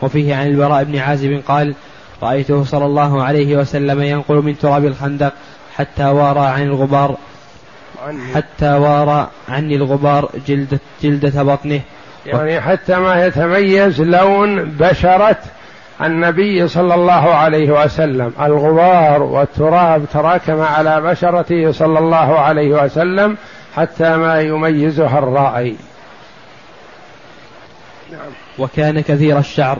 وفيه 0.02 0.34
عن 0.34 0.46
البراء 0.46 0.84
بن 0.84 0.98
عازب 0.98 1.42
قال 1.48 1.74
رأيته 2.22 2.64
صلى 2.64 2.84
الله 2.84 3.22
عليه 3.22 3.56
وسلم 3.56 4.02
ينقل 4.02 4.34
من 4.34 4.58
تراب 4.58 4.84
الخندق 4.84 5.32
حتى 5.76 6.04
وارى 6.04 6.40
عن 6.40 6.62
الغبار 6.62 7.16
حتى 8.34 8.72
وارى 8.72 9.30
عني 9.48 9.76
الغبار 9.76 10.30
جلدة, 10.46 10.80
جلدة 11.02 11.42
بطنه. 11.42 11.80
يعني 12.26 12.60
حتى 12.60 12.98
ما 12.98 13.26
يتميز 13.26 14.00
لون 14.00 14.64
بشرة 14.64 15.38
النبي 16.02 16.68
صلى 16.68 16.94
الله 16.94 17.34
عليه 17.34 17.84
وسلم 17.84 18.32
الغبار 18.40 19.22
والتراب 19.22 20.04
تراكم 20.12 20.60
على 20.60 21.00
بشرته 21.00 21.72
صلى 21.72 21.98
الله 21.98 22.38
عليه 22.38 22.84
وسلم 22.84 23.36
حتى 23.76 24.16
ما 24.16 24.40
يميزها 24.40 25.18
الرائي 25.18 25.76
نعم. 28.12 28.30
وكان 28.58 29.00
كثير 29.00 29.38
الشعر 29.38 29.78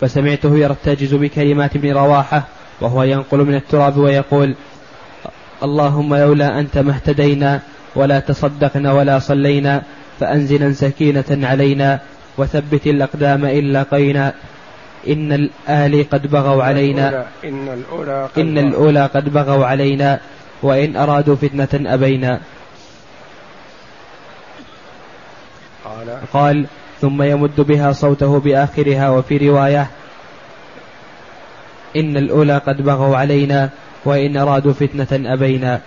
فسمعته 0.00 0.58
يرتجز 0.58 1.14
بكلمات 1.14 1.76
ابن 1.76 1.92
رواحة 1.92 2.42
وهو 2.80 3.02
ينقل 3.02 3.38
من 3.38 3.54
التراب 3.54 3.96
ويقول 3.96 4.54
اللهم 5.62 6.14
لولا 6.14 6.60
أنت 6.60 6.78
ما 6.78 6.92
اهتدينا 6.92 7.60
ولا 7.96 8.20
تصدقنا 8.20 8.92
ولا 8.92 9.18
صلينا 9.18 9.82
فأنزلا 10.20 10.72
سكينة 10.72 11.24
علينا 11.30 12.00
وثبت 12.38 12.86
الأقدام 12.86 13.44
إن 13.44 13.72
لقينا 13.72 14.34
إن 15.06 15.32
الآل 15.32 16.10
قد 16.10 16.26
بغوا 16.26 16.62
علينا. 16.64 17.26
إن 17.44 17.68
الأولى 17.68 18.28
قد, 18.34 18.38
إن 18.38 18.58
الأولى 18.58 19.06
قد 19.06 19.32
بغوا 19.32 19.66
علينا. 19.66 20.20
وإن 20.62 20.96
أرادوا 20.96 21.36
فتنة 21.36 21.94
أبينا. 21.94 22.40
قال, 25.84 26.18
قال 26.32 26.66
ثم 27.00 27.22
يمد 27.22 27.60
بها 27.60 27.92
صوته 27.92 28.40
بآخرها 28.40 29.10
وفي 29.10 29.48
رواية 29.48 29.90
إن 31.96 32.16
الأولى 32.16 32.58
قد 32.58 32.82
بغوا 32.82 33.16
علينا 33.16 33.70
وإن 34.04 34.36
أرادوا 34.36 34.72
فتنة 34.72 35.32
أبينا. 35.34 35.80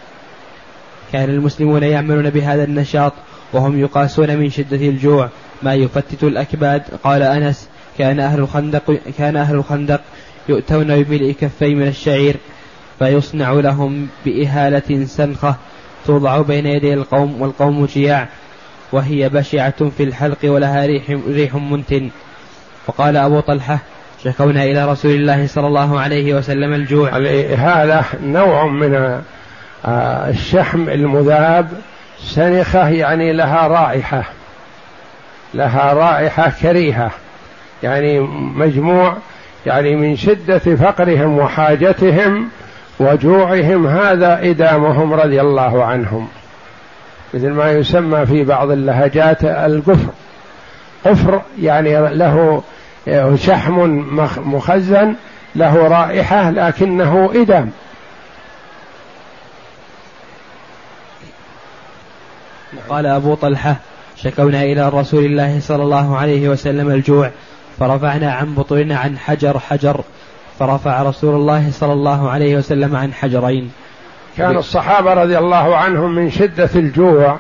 كان 1.13 1.29
المسلمون 1.29 1.83
يعملون 1.83 2.29
بهذا 2.29 2.63
النشاط 2.63 3.13
وهم 3.53 3.79
يقاسون 3.79 4.37
من 4.37 4.49
شدة 4.49 4.77
الجوع. 4.77 5.29
ما 5.63 5.73
يفتت 5.73 6.23
الأكباد؟ 6.23 6.83
قال 7.03 7.21
أنس 7.21 7.69
كان 7.97 8.19
أهل 8.19 8.39
الخندق 8.39 8.99
كان 9.17 9.37
أهل 9.37 9.55
الخندق 9.55 10.01
يؤتون 10.49 11.03
بملء 11.03 11.35
كفي 11.41 11.75
من 11.75 11.87
الشعير 11.87 12.35
فيصنع 12.99 13.51
لهم 13.51 14.07
بإهالة 14.25 15.05
سنخة 15.05 15.55
توضع 16.05 16.41
بين 16.41 16.65
يدي 16.65 16.93
القوم 16.93 17.41
والقوم 17.41 17.85
جياع 17.85 18.27
وهي 18.91 19.29
بشعة 19.29 19.89
في 19.97 20.03
الحلق 20.03 20.37
ولها 20.43 20.85
ريح, 20.85 21.03
ريح 21.27 21.55
منتن. 21.55 22.09
وقال 22.87 23.17
أبو 23.17 23.39
طلحة 23.39 23.79
شكونا 24.23 24.63
إلى 24.63 24.91
رسول 24.91 25.11
الله 25.11 25.47
صلى 25.47 25.67
الله 25.67 25.99
عليه 25.99 26.33
وسلم 26.33 26.73
الجوع. 26.73 27.09
هذا 27.57 28.05
نوع 28.23 28.67
من 28.67 29.21
آه، 29.85 30.29
الشحم 30.29 30.89
المذاب. 30.89 31.71
سنخة 32.23 32.89
يعني 32.89 33.33
لها 33.33 33.67
رائحة 33.67 34.23
لها 35.53 35.93
رائحة 35.93 36.51
كريهة. 36.61 37.11
يعني 37.83 38.19
مجموع 38.55 39.17
يعني 39.65 39.95
من 39.95 40.15
شدة 40.15 40.59
فقرهم 40.59 41.37
وحاجتهم 41.37 42.49
وجوعهم 42.99 43.87
هذا 43.87 44.39
إدامهم 44.43 45.13
رضي 45.13 45.41
الله 45.41 45.85
عنهم. 45.85 46.27
مثل 47.33 47.49
ما 47.49 47.71
يسمى 47.71 48.25
في 48.25 48.43
بعض 48.43 48.71
اللهجات 48.71 49.43
القفر. 49.43 50.09
قفر 51.05 51.41
يعني 51.61 52.15
له 52.15 52.63
شحم 53.35 53.79
مخزن 54.37 55.15
له 55.55 55.87
رائحة 55.87 56.51
لكنه 56.51 57.31
إدم 57.35 57.69
قال 62.89 63.05
أبو 63.05 63.35
طلحة 63.35 63.75
شكونا 64.15 64.61
إلى 64.63 64.89
رسول 64.89 65.25
الله 65.25 65.59
صلى 65.59 65.83
الله 65.83 66.17
عليه 66.17 66.49
وسلم 66.49 66.89
الجوع. 66.89 67.31
فرفعنا 67.79 68.33
عن 68.33 68.55
بطوننا 68.55 68.97
عن 68.97 69.17
حجر 69.17 69.59
حجر 69.59 70.01
فرفع 70.59 71.01
رسول 71.01 71.35
الله 71.35 71.71
صلى 71.71 71.93
الله 71.93 72.29
عليه 72.29 72.55
وسلم 72.55 72.95
عن 72.95 73.13
حجرين. 73.13 73.71
كان 74.37 74.57
الصحابة 74.57 75.13
رضي 75.13 75.37
الله 75.37 75.75
عنهم 75.75 76.15
من 76.15 76.31
شدة 76.31 76.69
الجوع 76.75 77.37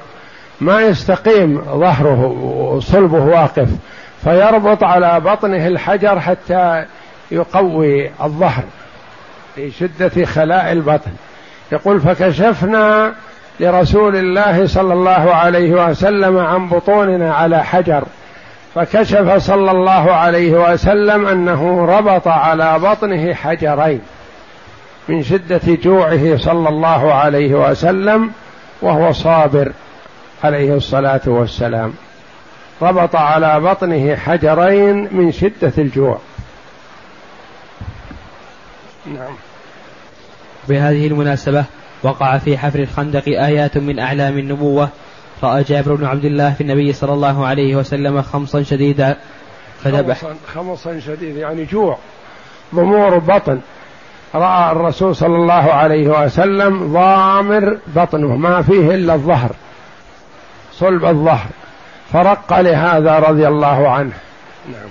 ما 0.61 0.81
يستقيم 0.81 1.61
ظهره 1.61 2.25
وصلبه 2.75 3.23
واقف 3.23 3.69
فيربط 4.23 4.83
على 4.83 5.19
بطنه 5.19 5.67
الحجر 5.67 6.19
حتى 6.19 6.85
يقوي 7.31 8.11
الظهر 8.23 8.63
لشدة 9.57 10.25
خلاء 10.25 10.71
البطن. 10.71 11.11
يقول 11.71 12.01
فكشفنا 12.01 13.13
لرسول 13.59 14.15
الله 14.15 14.67
صلى 14.67 14.93
الله 14.93 15.33
عليه 15.35 15.89
وسلم 15.89 16.37
عن 16.37 16.69
بطوننا 16.69 17.33
على 17.33 17.63
حجر. 17.63 18.03
فكشف 18.75 19.37
صلى 19.37 19.71
الله 19.71 20.11
عليه 20.11 20.71
وسلم 20.71 21.27
أنه 21.27 21.85
ربط 21.85 22.27
على 22.27 22.79
بطنه 22.79 23.33
حجرين 23.33 24.01
من 25.07 25.23
شدة 25.23 25.61
جوعه 25.65 26.37
صلى 26.37 26.69
الله 26.69 27.13
عليه 27.13 27.69
وسلم 27.69 28.31
وهو 28.81 29.11
صابر 29.11 29.71
عليه 30.43 30.75
الصلاة 30.75 31.21
والسلام. 31.27 31.93
ربط 32.81 33.15
على 33.15 33.59
بطنه 33.59 34.15
حجرين 34.15 35.07
من 35.11 35.31
شدة 35.31 35.73
الجوع. 35.77 36.17
نعم. 39.05 39.33
بهذه 40.69 41.07
المناسبة 41.07 41.65
وقع 42.03 42.37
في 42.37 42.57
حفر 42.57 42.79
الخندق 42.79 43.27
آيات 43.27 43.77
من 43.77 43.99
أعلام 43.99 44.37
النبوة 44.37 44.89
رأى 45.43 45.63
جابر 45.63 45.95
بن 45.95 46.05
عبد 46.05 46.25
الله 46.25 46.53
في 46.53 46.61
النبي 46.61 46.93
صلى 46.93 47.13
الله 47.13 47.45
عليه 47.45 47.75
وسلم 47.75 48.21
خمصا 48.21 48.63
شديدا 48.63 49.17
فذبح. 49.83 50.21
خمصا 50.53 50.99
شديد 50.99 51.35
يعني 51.35 51.65
جوع 51.65 51.97
ضمور 52.75 53.17
بطن. 53.17 53.59
رأى 54.35 54.71
الرسول 54.71 55.15
صلى 55.15 55.35
الله 55.35 55.53
عليه 55.53 56.23
وسلم 56.23 56.93
ضامر 56.93 57.77
بطنه 57.95 58.35
ما 58.35 58.61
فيه 58.61 58.95
إلا 58.95 59.13
الظهر 59.13 59.51
صلب 60.73 61.05
الظهر. 61.05 61.47
فرق 62.13 62.59
لهذا 62.59 63.19
رضي 63.19 63.47
الله 63.47 63.89
عنه. 63.89 64.13
نعم. 64.71 64.89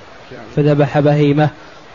فذبح 0.56 0.98
بهيمة 0.98 1.48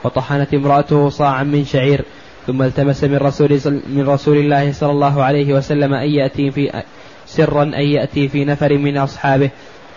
وطحنت 0.03 0.53
امرأته 0.53 1.09
صاعا 1.09 1.43
من 1.43 1.65
شعير 1.65 2.05
ثم 2.47 2.61
التمس 2.61 3.03
من 3.03 3.17
رسول 3.17 3.59
من 3.87 4.05
رسول 4.07 4.37
الله 4.37 4.71
صلى 4.71 4.91
الله 4.91 5.23
عليه 5.23 5.53
وسلم 5.53 5.93
أن 5.93 6.09
يأتي 6.09 6.51
في 6.51 6.83
سرا 7.25 7.63
أن 7.63 7.73
يأتي 7.73 8.27
في 8.27 8.45
نفر 8.45 8.77
من 8.77 8.97
أصحابه. 8.97 9.49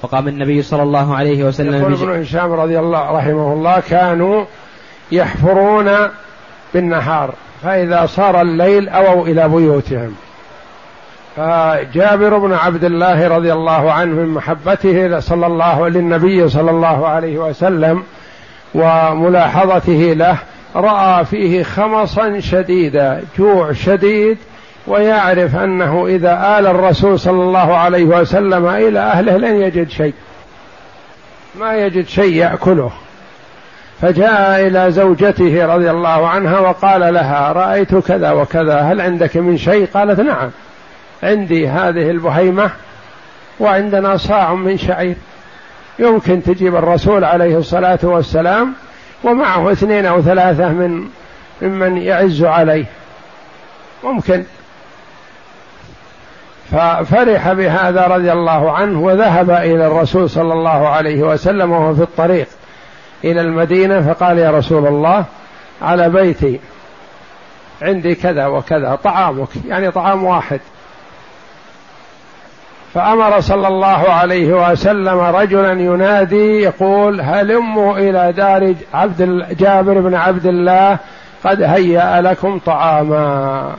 فقام 0.03 0.29
النبي 0.29 0.62
صلى 0.62 0.83
الله 0.83 1.16
عليه 1.16 1.45
وسلم 1.45 1.74
يقول 1.74 1.93
ابن 1.93 2.20
هشام 2.20 2.53
رضي 2.53 2.79
الله 2.79 3.11
رحمه 3.11 3.53
الله 3.53 3.81
كانوا 3.81 4.45
يحفرون 5.12 5.91
بالنهار 6.74 7.35
فإذا 7.62 8.07
صار 8.07 8.43
الليل 8.43 8.89
أووا 8.89 9.26
إلى 9.26 9.49
بيوتهم. 9.49 10.14
فجابر 11.37 12.39
بن 12.39 12.53
عبد 12.53 12.85
الله 12.85 13.29
رضي 13.29 13.53
الله 13.53 13.93
عنه 13.93 14.14
من 14.14 14.29
محبته 14.29 15.20
صلى 15.20 15.47
الله 15.47 15.89
للنبي 15.89 16.49
صلى 16.49 16.70
الله 16.70 17.09
عليه 17.09 17.39
وسلم 17.39 18.03
وملاحظته 18.74 20.12
له 20.12 20.39
رأى 20.76 21.24
فيه 21.24 21.62
خمصا 21.62 22.41
شديدا 22.41 23.22
جوع 23.39 23.72
شديد 23.72 24.39
ويعرف 24.89 25.57
أنه 25.57 26.07
إذا 26.07 26.59
آل 26.59 26.66
الرسول 26.66 27.18
صلى 27.18 27.43
الله 27.43 27.76
عليه 27.76 28.05
وسلم 28.05 28.66
إلى 28.66 28.99
أهله 28.99 29.36
لن 29.36 29.61
يجد 29.61 29.89
شيء. 29.89 30.14
ما 31.61 31.76
يجد 31.76 32.07
شيء 32.07 32.34
يأكله. 32.34 32.91
فجاء 34.01 34.66
إلى 34.66 34.91
زوجته 34.91 35.66
رضي 35.74 35.91
الله 35.91 36.28
عنها 36.28 36.59
وقال 36.59 37.14
لها 37.14 37.53
رأيت 37.53 37.95
كذا 37.95 38.30
وكذا. 38.30 38.80
هل 38.80 39.01
عندك 39.01 39.36
من 39.36 39.59
شيء? 39.59 39.89
قالت 39.95 40.20
نعم. 40.20 40.51
عندي 41.22 41.68
هذه 41.68 42.11
البهيمة 42.11 42.70
وعندنا 43.61 44.16
صاع 44.16 44.55
من 44.55 44.78
شعير. 44.78 45.16
يمكن 45.99 46.43
تجيب 46.43 46.76
الرسول 46.76 47.24
عليه 47.24 47.59
الصلاة 47.59 47.99
والسلام 48.03 48.72
ومعه 49.24 49.72
اثنين 49.72 50.07
أو 50.07 50.22
ثلاثة 50.22 50.68
من 50.68 51.05
ممن 51.62 51.99
يعز 51.99 52.45
عليه. 52.45 52.84
ممكن. 54.05 54.45
ففرح 56.71 57.53
بهذا 57.53 58.07
رضي 58.07 58.33
الله 58.33 58.73
عنه 58.73 59.01
وذهب 59.01 59.51
إلى 59.51 59.87
الرسول 59.87 60.31
صلى 60.31 60.53
الله 60.53 60.89
عليه 60.89 61.23
وسلم 61.23 61.71
وهو 61.71 61.95
في 61.95 62.03
الطريق 62.03 62.47
إلى 63.25 63.41
المدينة 63.41 64.01
فقال 64.12 64.39
يا 64.39 64.51
رسول 64.51 64.87
الله 64.87 65.25
على 65.83 66.09
بيتي 66.09 66.61
عندي 67.83 68.14
كذا 68.14 68.47
وكذا 68.47 68.99
طعامك 69.05 69.49
يعني 69.66 69.91
طعام 69.91 70.25
واحد. 70.25 70.61
فأمر 72.95 73.41
صلى 73.41 73.69
الله 73.69 74.11
عليه 74.11 74.71
وسلم 74.71 75.19
رجلا 75.19 75.73
ينادي 75.73 76.62
يقول 76.62 77.21
هلموا 77.21 77.99
إلى 77.99 78.33
دار 78.33 78.75
عبد 78.95 79.47
جابر 79.59 80.01
بن 80.01 80.14
عبد 80.14 80.47
الله 80.47 80.99
قد 81.45 81.62
هيأ 81.62 82.21
لكم 82.21 82.59
طعاما؟ 82.59 83.75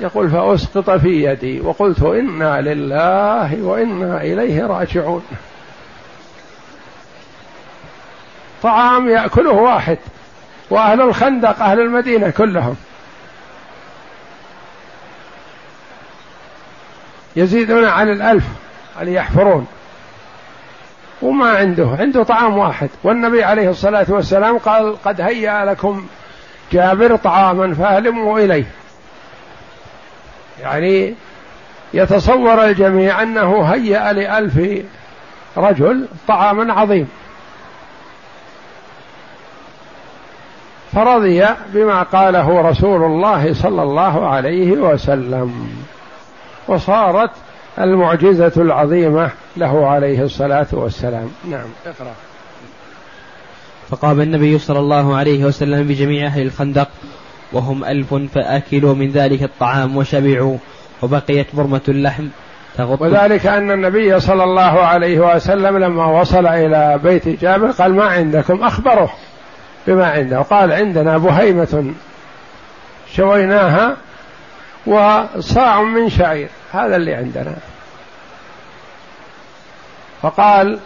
يقول 0.00 0.30
فأسقط 0.30 0.90
في 0.90 1.24
يدي 1.24 1.60
وقلت 1.60 2.02
إنا 2.02 2.60
لله 2.60 3.62
وإنا 3.62 4.22
إليه 4.22 4.66
راجعون. 4.66 5.22
طعام 8.62 9.08
يأكله 9.08 9.52
واحد 9.52 9.98
وأهل 10.70 11.00
الخندق 11.00 11.62
أهل 11.62 11.80
المدينة 11.80 12.30
كلهم. 12.30 12.76
يزيدون 17.36 17.84
عن 17.84 18.08
الألف 18.08 18.44
اللي 19.00 19.14
يحفرون 19.14 19.66
وما 21.22 21.50
عنده 21.50 21.96
عنده 22.00 22.22
طعام 22.22 22.58
واحد. 22.58 22.90
والنبي 23.04 23.44
عليه 23.44 23.70
الصلاة 23.70 24.06
والسلام 24.08 24.58
قال 24.58 25.02
قد 25.02 25.20
هيأ 25.20 25.64
لكم 25.64 26.06
جابر 26.72 27.16
طعاما 27.16 27.74
فأهلموا 27.74 28.40
إليه. 28.40 28.64
يعني 30.60 31.14
يتصور 31.94 32.64
الجميع 32.64 33.22
أنه 33.22 33.62
هيأ 33.62 34.12
لألف 34.12 34.84
رجل 35.56 36.08
طعاما 36.28 36.72
عظيم. 36.72 37.08
فرضي 40.92 41.46
بما 41.74 42.02
قاله 42.02 42.60
رسول 42.60 43.02
الله 43.04 43.54
صلى 43.54 43.82
الله 43.82 44.28
عليه 44.28 44.72
وسلم. 44.72 45.68
وصارت 46.68 47.30
المعجزة 47.78 48.52
العظيمة 48.56 49.30
له 49.56 49.86
عليه 49.86 50.22
الصلاة 50.22 50.66
والسلام. 50.72 51.30
نعم. 51.50 51.68
اقرأ. 51.86 52.14
فقام 53.90 54.20
النبي 54.20 54.58
صلى 54.58 54.78
الله 54.78 55.16
عليه 55.16 55.44
وسلم 55.44 55.88
بجميع 55.88 56.26
أهل 56.26 56.42
الخندق 56.42 56.88
وهم 57.52 57.84
ألف 57.84 58.14
فأكلوا 58.14 58.94
من 58.94 59.10
ذلك 59.10 59.42
الطعام 59.42 59.96
وشبعوا 59.96 60.56
وبقيت 61.02 61.46
برمة 61.56 61.80
اللحم 61.88 62.26
تغط 62.76 63.02
وذلك 63.02 63.46
أن 63.46 63.70
النبي 63.70 64.20
صلى 64.20 64.44
الله 64.44 64.80
عليه 64.80 65.34
وسلم 65.34 65.78
لما 65.78 66.20
وصل 66.20 66.46
إلى 66.46 67.00
بيت 67.02 67.28
جابر 67.28 67.70
قال 67.70 67.94
ما 67.94 68.04
عندكم؟ 68.04 68.64
أخبره 68.64 69.12
بما 69.86 70.06
عنده. 70.06 70.42
قال 70.42 70.72
عندنا 70.72 71.18
بهيمة 71.18 71.92
شويناها 73.12 73.96
وصاع 74.86 75.82
من 75.82 76.08
شعير. 76.08 76.48
هذا 76.72 76.96
اللي 76.96 77.14
عندنا. 77.14 77.54
فقال 80.22 80.78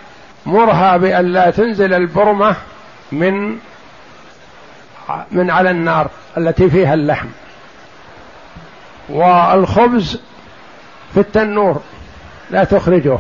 مرها 0.47 0.97
بأن 0.97 1.25
لا 1.25 1.51
تنزل 1.51 1.95
البرمة 1.95 2.57
من 3.13 3.59
من 5.31 5.51
على 5.51 5.71
النار 5.71 6.09
التي 6.37 6.71
فيها 6.71 6.95
اللحم. 6.95 7.27
والخبز 9.09 10.21
في 11.15 11.21
التنور 11.21 11.81
لا 12.51 12.65
تخرجه. 12.65 13.19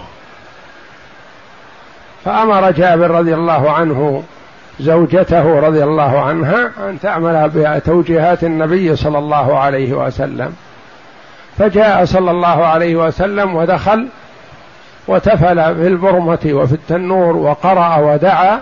فأمر 2.25 2.71
جابر 2.71 3.11
رضي 3.11 3.35
الله 3.35 3.71
عنه 3.71 4.23
زوجته 4.81 5.61
رضي 5.61 5.85
الله 5.85 6.21
عنها 6.21 6.71
أن 6.79 7.01
تعمل 7.01 7.51
بتوجيهات 7.55 8.45
النبي 8.45 8.97
صلى 8.97 9.19
الله 9.19 9.59
عليه 9.59 9.93
وسلم. 9.93 10.55
فجاء 11.59 12.05
صلى 12.05 12.31
الله 12.31 12.67
عليه 12.67 12.97
وسلم 12.97 13.55
ودخل 13.55 14.09
وتفل 15.09 15.75
في 15.75 15.87
البرمة 15.87 16.39
وفي 16.47 16.73
التنور 16.73 17.37
وقرأ 17.37 17.97
ودعا. 17.97 18.61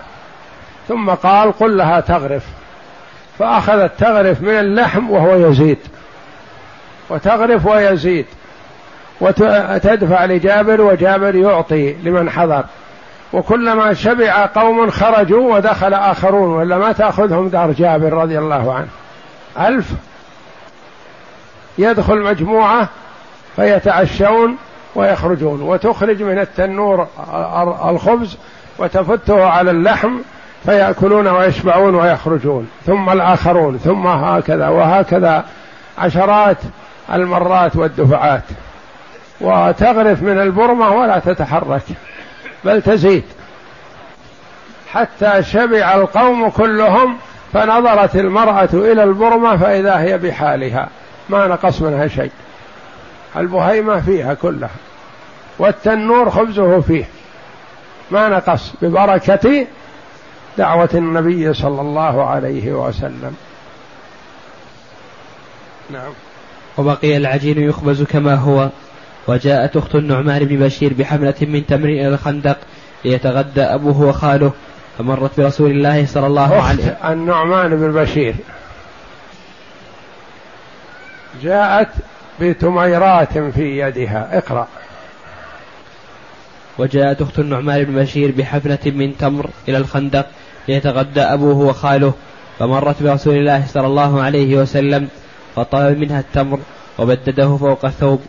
ثم 0.87 1.09
قال 1.09 1.51
قل 1.51 1.77
لها 1.77 1.99
تغرف. 1.99 2.45
فأخذت 3.39 3.91
تغرف 3.99 4.41
من 4.41 4.59
اللحم 4.59 5.09
وهو 5.09 5.35
يزيد. 5.35 5.77
وتغرف 7.09 7.65
ويزيد. 7.65 8.25
وتدفع 9.21 10.25
لجابر 10.25 10.81
وجابر 10.81 11.35
يعطي 11.35 11.93
لمن 11.93 12.29
حضر. 12.29 12.63
وكلما 13.33 13.93
شبع 13.93 14.45
قوم 14.45 14.89
خرجوا 14.89 15.55
ودخل 15.55 15.93
آخرون 15.93 16.49
ولا 16.49 16.77
ما 16.77 16.91
تأخذهم 16.91 17.49
دار 17.49 17.71
جابر 17.71 18.13
رضي 18.13 18.39
الله 18.39 18.73
عنه. 18.73 18.87
ألف. 19.67 19.91
يدخل 21.77 22.21
مجموعة 22.21 22.89
فيتعشون 23.55 24.57
ويخرجون. 24.95 25.61
وتخرج 25.61 26.23
من 26.23 26.39
التنور 26.39 27.07
الخبز 27.89 28.37
وتفته 28.79 29.45
على 29.45 29.71
اللحم 29.71 30.11
فيأكلون 30.65 31.27
ويشبعون 31.27 31.95
ويخرجون 31.95 32.69
ثم 32.85 33.09
الآخرون 33.09 33.77
ثم 33.77 34.07
هكذا 34.07 34.67
وهكذا 34.67 35.45
عشرات 35.97 36.57
المرات 37.13 37.75
والدفعات. 37.75 38.43
وتغرف 39.41 40.21
من 40.21 40.39
البرمة 40.41 40.89
ولا 40.89 41.19
تتحرك 41.19 41.83
بل 42.65 42.81
تزيد. 42.81 43.23
حتى 44.91 45.43
شبع 45.43 45.95
القوم 45.95 46.49
كلهم 46.49 47.17
فنظرت 47.53 48.15
المرأة 48.15 48.69
إلى 48.73 49.03
البرمة 49.03 49.57
فإذا 49.57 49.99
هي 49.99 50.17
بحالها. 50.17 50.89
ما 51.29 51.47
نقص 51.47 51.81
منها 51.81 52.07
شيء. 52.07 52.31
البهيمة 53.37 53.99
فيها 53.99 54.33
كلها 54.33 54.69
والتنور 55.59 56.29
خبزه 56.29 56.81
فيه. 56.81 57.05
ما 58.11 58.29
نقص 58.29 58.73
ببركة 58.81 59.65
دعوة 60.59 60.89
النبي 60.93 61.53
صلى 61.53 61.81
الله 61.81 62.25
عليه 62.25 62.71
وسلم. 62.71 63.35
نعم. 65.89 66.11
وبقي 66.77 67.17
العجين 67.17 67.69
يخبز 67.69 68.03
كما 68.03 68.35
هو. 68.35 68.69
وجاءت 69.27 69.77
أخت 69.77 69.95
النعمان 69.95 70.45
بن 70.45 70.59
بشير 70.59 70.93
بحملة 70.93 71.35
من 71.41 71.65
تمر 71.65 71.89
إلى 71.89 72.07
الخندق 72.07 72.57
ليتغدى 73.05 73.61
أبوه 73.61 74.01
وخاله 74.01 74.51
فمرت 74.97 75.39
برسول 75.39 75.71
الله 75.71 76.05
صلى 76.05 76.27
الله 76.27 76.61
عليه 76.61 76.83
وسلم. 76.83 76.95
النعمان 77.05 77.69
بن 77.69 77.91
بشير 77.91 78.35
جاءت 81.43 81.89
بتميرات 82.41 83.37
في 83.37 83.79
يدها. 83.79 84.37
اقرأ. 84.37 84.67
وجاءت 86.77 87.21
أخت 87.21 87.39
النعمان 87.39 87.83
بن 87.83 87.95
بشير 87.95 88.33
بحفنة 88.37 88.79
من 88.85 89.17
تمر 89.17 89.49
إلى 89.67 89.77
الخندق 89.77 90.25
ليتغدى 90.69 91.21
أبوه 91.21 91.57
وخاله 91.57 92.13
فمرت 92.59 93.03
برسول 93.03 93.35
الله 93.35 93.63
صلى 93.67 93.87
الله 93.87 94.21
عليه 94.21 94.57
وسلم 94.57 95.07
فطلب 95.55 95.97
منها 95.97 96.19
التمر 96.19 96.59
وبدده 96.99 97.57
فوق 97.57 97.85
الثوب 97.85 98.21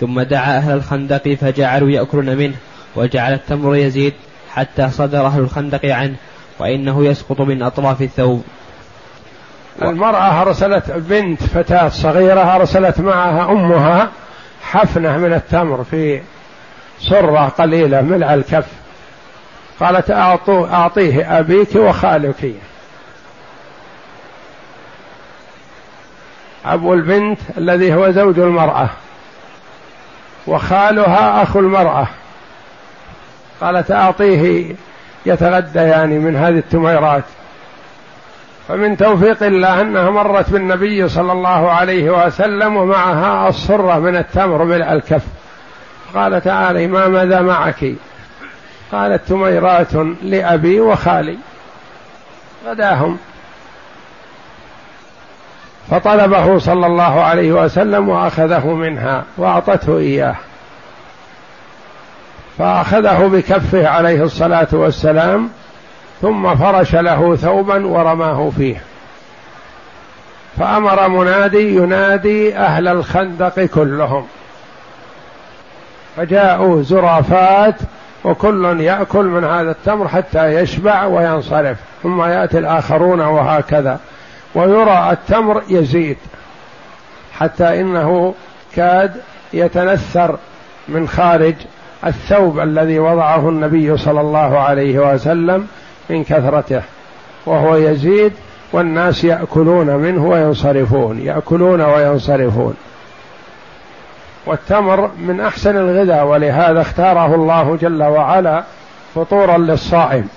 ثم 0.00 0.20
دعا 0.20 0.56
أهل 0.56 0.76
الخندق 0.76 1.28
فجعلوا 1.28 1.90
يأكلون 1.90 2.36
منه 2.36 2.54
وجعل 2.96 3.32
التمر 3.34 3.76
يزيد 3.76 4.14
حتى 4.50 4.90
صدر 4.90 5.26
أهل 5.26 5.40
الخندق 5.40 5.84
عنه 5.84 6.16
وإنه 6.58 7.04
يسقط 7.04 7.40
من 7.40 7.62
أطراف 7.62 8.02
الثوب. 8.02 8.44
المرأة 9.82 10.42
أرسلت 10.42 10.90
بنت 10.90 11.42
فتاة 11.42 11.88
صغيرة 11.88 12.56
أرسلت 12.56 13.00
معها 13.00 13.52
أمها 13.52 14.08
حفنة 14.62 15.16
من 15.16 15.32
التمر 15.32 15.84
في 15.84 16.20
صرة 17.00 17.48
قليلة 17.48 18.00
ملء 18.00 18.34
الكف. 18.34 18.66
قالت 19.80 20.10
أعطوه 20.10 20.74
أعطيه 20.74 21.38
أبيك 21.38 21.76
وخالك. 21.76 22.54
أبو 26.66 26.94
البنت 26.94 27.38
الذي 27.58 27.94
هو 27.94 28.10
زوج 28.10 28.38
المرأة 28.38 28.88
وخالها 30.46 31.42
أخو 31.42 31.58
المرأة. 31.58 32.08
قالت 33.60 33.90
أعطيه 33.90 34.74
يتغدى 35.26 35.78
يعني 35.78 36.18
من 36.18 36.36
هذه 36.36 36.58
التميرات. 36.58 37.24
فمن 38.68 38.96
توفيق 38.96 39.42
الله 39.42 39.80
أنها 39.80 40.10
مرت 40.10 40.50
بالنبي 40.50 41.08
صلى 41.08 41.32
الله 41.32 41.70
عليه 41.70 42.26
وسلم 42.26 42.76
ومعها 42.76 43.48
الصرة 43.48 43.98
من 43.98 44.16
التمر 44.16 44.62
الكف 44.74 45.22
قال 46.14 46.42
تعالى 46.42 46.86
ما 46.86 47.08
ماذا 47.08 47.40
معك؟ 47.40 47.94
قالت 48.92 49.28
تميرات 49.28 49.94
لأبي 50.22 50.80
وخالي. 50.80 51.38
غداهم. 52.66 53.18
فطلبه 55.90 56.58
صلى 56.58 56.86
الله 56.86 57.22
عليه 57.22 57.52
وسلم 57.52 58.08
وأخذه 58.08 58.66
منها 58.66 59.24
وأعطته 59.36 59.98
إياه. 59.98 60.36
فأخذه 62.58 63.26
بكفه 63.32 63.88
عليه 63.88 64.22
الصلاة 64.22 64.68
والسلام 64.72 65.50
ثم 66.22 66.56
فرش 66.56 66.94
له 66.94 67.36
ثوبا 67.36 67.86
ورماه 67.86 68.50
فيه. 68.56 68.82
فأمر 70.58 71.08
منادي 71.08 71.76
ينادي 71.76 72.56
أهل 72.56 72.88
الخندق 72.88 73.60
كلهم. 73.60 74.26
فجاءوا 76.16 76.82
زرافات 76.82 77.74
وكل 78.26 78.80
يأكل 78.80 79.24
من 79.24 79.44
هذا 79.44 79.70
التمر 79.70 80.08
حتى 80.08 80.54
يشبع 80.54 81.04
وينصرف 81.04 81.78
ثم 82.02 82.22
يأتي 82.22 82.58
الآخرون 82.58 83.20
وهكذا. 83.20 83.98
ويرى 84.54 85.08
التمر 85.12 85.62
يزيد 85.68 86.16
حتى 87.32 87.80
إنه 87.80 88.34
كاد 88.76 89.12
يتنثر 89.52 90.38
من 90.88 91.08
خارج 91.08 91.54
الثوب 92.06 92.60
الذي 92.60 92.98
وضعه 92.98 93.48
النبي 93.48 93.96
صلى 93.96 94.20
الله 94.20 94.58
عليه 94.58 95.14
وسلم 95.14 95.66
من 96.10 96.24
كثرته 96.24 96.82
وهو 97.46 97.76
يزيد 97.76 98.32
والناس 98.72 99.24
يأكلون 99.24 99.96
منه 99.96 100.26
وينصرفون 100.26 101.20
يأكلون 101.20 101.80
وينصرفون. 101.80 102.74
والتمر 104.46 105.10
من 105.18 105.40
أحسن 105.40 105.76
الغذاء 105.76 106.24
ولهذا 106.24 106.80
اختاره 106.80 107.34
الله 107.34 107.78
جل 107.82 108.02
وعلا 108.02 108.64
فطورا 109.14 109.58
للصائم. 109.58 110.28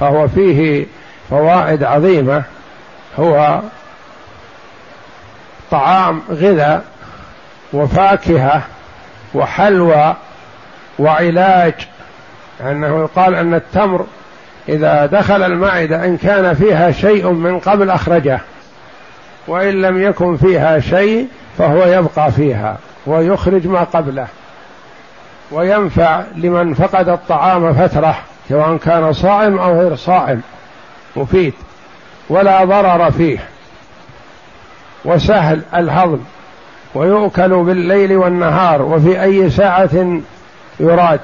فهو 0.00 0.28
فيه 0.28 0.86
فوائد 1.30 1.84
عظيمة. 1.84 2.42
هو 3.18 3.60
طعام 5.70 6.22
غذاء 6.30 6.84
وفاكهة 7.72 8.62
وحلوى 9.34 10.16
وعلاج. 10.98 11.74
لأنه 12.60 13.00
يقال 13.00 13.34
أن 13.34 13.54
التمر 13.54 14.06
إذا 14.68 15.06
دخل 15.06 15.42
المعدة 15.42 16.04
إن 16.04 16.16
كان 16.16 16.54
فيها 16.54 16.90
شيء 16.90 17.30
من 17.30 17.58
قبل 17.58 17.90
أخرجه 17.90 18.40
وإن 19.46 19.82
لم 19.82 20.02
يكن 20.02 20.36
فيها 20.36 20.80
شيء 20.80 21.28
فهو 21.60 21.84
يبقى 21.86 22.32
فيها 22.32 22.76
ويخرج 23.06 23.66
ما 23.66 23.80
قبله 23.80 24.26
وينفع 25.50 26.22
لمن 26.36 26.74
فقد 26.74 27.08
الطعام 27.08 27.72
فترة 27.74 28.16
سواء 28.48 28.76
كان 28.76 29.12
صائم 29.12 29.58
أو 29.58 29.80
غير 29.80 29.94
صائم 29.94 30.42
مفيد 31.16 31.54
ولا 32.28 32.64
ضرر 32.64 33.10
فيه. 33.10 33.38
وسهل 35.04 35.62
الهضم 35.74 36.20
ويؤكل 36.94 37.64
بالليل 37.64 38.16
والنهار 38.16 38.82
وفي 38.82 39.22
أي 39.22 39.50
ساعة 39.50 40.20
يراد. 40.80 41.20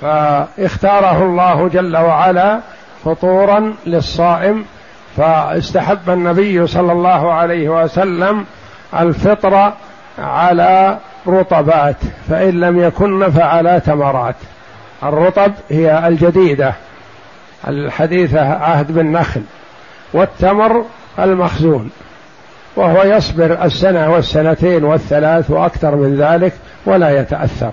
فاختاره 0.00 1.22
الله 1.22 1.68
جل 1.68 1.96
وعلا 1.96 2.60
فطورا 3.04 3.74
للصائم 3.86 4.64
فاستحب 5.16 6.10
النبي 6.10 6.66
صلى 6.66 6.92
الله 6.92 7.32
عليه 7.32 7.68
وسلم 7.68 8.44
الفطر 8.94 9.72
على 10.18 10.98
رطبات 11.26 11.96
فإن 12.28 12.60
لم 12.60 12.78
يكن 12.78 13.30
فعلى 13.30 13.80
تمرات. 13.80 14.36
الرطب 15.02 15.52
هي 15.70 16.08
الجديدة 16.08 16.74
الحديثة 17.68 18.40
عهد 18.40 18.92
بالنخل 18.92 19.42
والتمر 20.12 20.84
المخزون 21.18 21.90
وهو 22.76 23.02
يصبر 23.02 23.64
السنة 23.64 24.12
والسنتين 24.12 24.84
والثلاث 24.84 25.50
وأكثر 25.50 25.96
من 25.96 26.16
ذلك 26.16 26.52
ولا 26.86 27.20
يتأثر. 27.20 27.72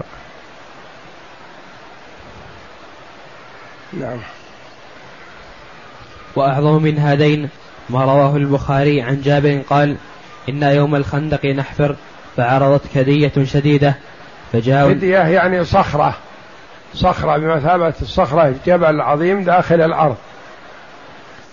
نعم. 3.93 4.17
وأعظم 6.35 6.83
من 6.83 6.99
هذين 6.99 7.49
ما 7.89 8.03
رواه 8.03 8.35
البخاري 8.35 9.01
عن 9.01 9.21
جابر 9.21 9.61
قال 9.69 9.95
إن 10.49 10.63
يوم 10.63 10.95
الخندق 10.95 11.45
نحفر 11.45 11.95
فعرضت 12.37 12.81
كدية 12.95 13.31
شديدة 13.43 13.95
فجاء 14.53 14.93
كدية 14.93 15.19
يعني 15.19 15.63
صخرة. 15.63 16.15
صخرة 16.93 17.37
بمثابة 17.37 17.93
الصخرة 18.01 18.55
جبل 18.65 19.01
عظيم 19.01 19.43
داخل 19.43 19.81
الأرض. 19.81 20.15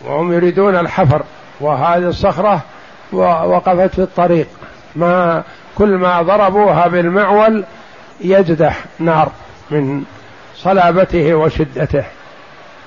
وهم 0.05 0.33
يريدون 0.33 0.77
الحفر 0.77 1.23
وهذه 1.61 2.09
الصخرة 2.09 2.61
وقفت 3.13 3.95
في 3.95 4.03
الطريق. 4.03 4.47
ما 4.97 5.43
كل 5.75 5.89
ما 5.89 6.23
ضربوها 6.23 6.89
بالمعول 6.89 7.65
يجدح 8.21 8.85
نار 8.99 9.33
من 9.71 10.05
صلابته 10.57 11.35
وشدته. 11.35 12.05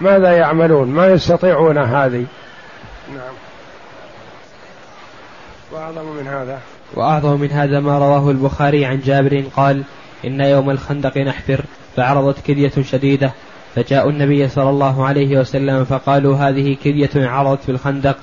ماذا 0.01 0.32
يعملون؟ 0.32 0.88
ما 0.88 1.08
يستطيعون 1.08 1.78
هذه؟ 1.78 2.26
نعم. 3.10 3.45
وأعظم 5.72 6.16
من 6.20 6.28
هذا. 6.28 6.59
وأعظم 6.93 7.39
من 7.39 7.51
هذا 7.51 7.80
ما 7.80 7.99
رواه 7.99 8.32
البخاري 8.32 8.86
عن 8.86 8.99
جابر 8.99 9.43
قال 9.55 9.84
إن 10.26 10.41
يوم 10.41 10.70
الخندق 10.70 11.18
نحفر 11.18 11.61
فعرضت 11.95 12.45
كدية 12.45 12.72
شديدة 12.82 13.32
فجاءوا 13.76 14.11
النبي 14.11 14.47
صلى 14.47 14.70
الله 14.70 15.05
عليه 15.05 15.39
وسلم 15.39 15.86
فقالوا 15.86 16.38
هذه 16.38 16.78
كدية 16.84 17.09
عرضت 17.16 17.63
في 17.63 17.72
الخندق. 17.72 18.18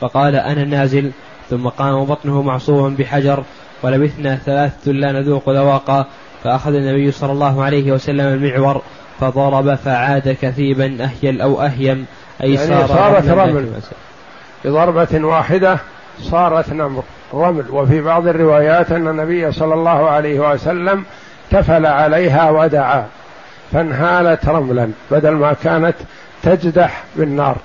فقال 0.00 0.34
أنا 0.36 0.64
نازل. 0.64 1.12
ثم 1.50 1.68
قام 1.68 2.04
بطنه 2.04 2.42
معصوبا 2.42 2.88
بحجر 2.88 3.44
ولبثنا 3.82 4.36
ثلاثة 4.36 4.92
لا 4.92 5.12
نذوق 5.12 5.48
ذواقا 5.50 6.06
فأخذ 6.44 6.74
النبي 6.74 7.12
صلى 7.12 7.32
الله 7.32 7.64
عليه 7.64 7.92
وسلم 7.92 8.26
المعور 8.26 8.82
فضرب 9.20 9.74
فعاد 9.74 10.36
كثيبا 10.42 11.04
أهيل 11.04 11.40
أو 11.40 11.62
أهيم 11.62 12.06
أي 12.42 12.54
يعني 12.54 12.68
صار 12.68 12.86
صارت 12.86 13.28
رمل 13.28 13.70
بضربة 14.64 15.26
واحدة 15.26 15.78
صارت 16.20 16.72
نمر 16.72 17.02
رمل 17.34 17.64
وفي 17.70 18.00
بعض 18.00 18.26
الروايات 18.26 18.92
أن 18.92 19.08
النبي 19.08 19.52
صلى 19.52 19.74
الله 19.74 20.10
عليه 20.10 20.40
وسلم 20.40 21.04
تفل 21.50 21.86
عليها 21.86 22.50
ودعا 22.50 23.06
فانهالت 23.72 24.48
رملا 24.48 24.90
بدل 25.10 25.30
ما 25.30 25.52
كانت 25.52 25.94
تجدح 26.42 27.04
بالنار. 27.16 27.56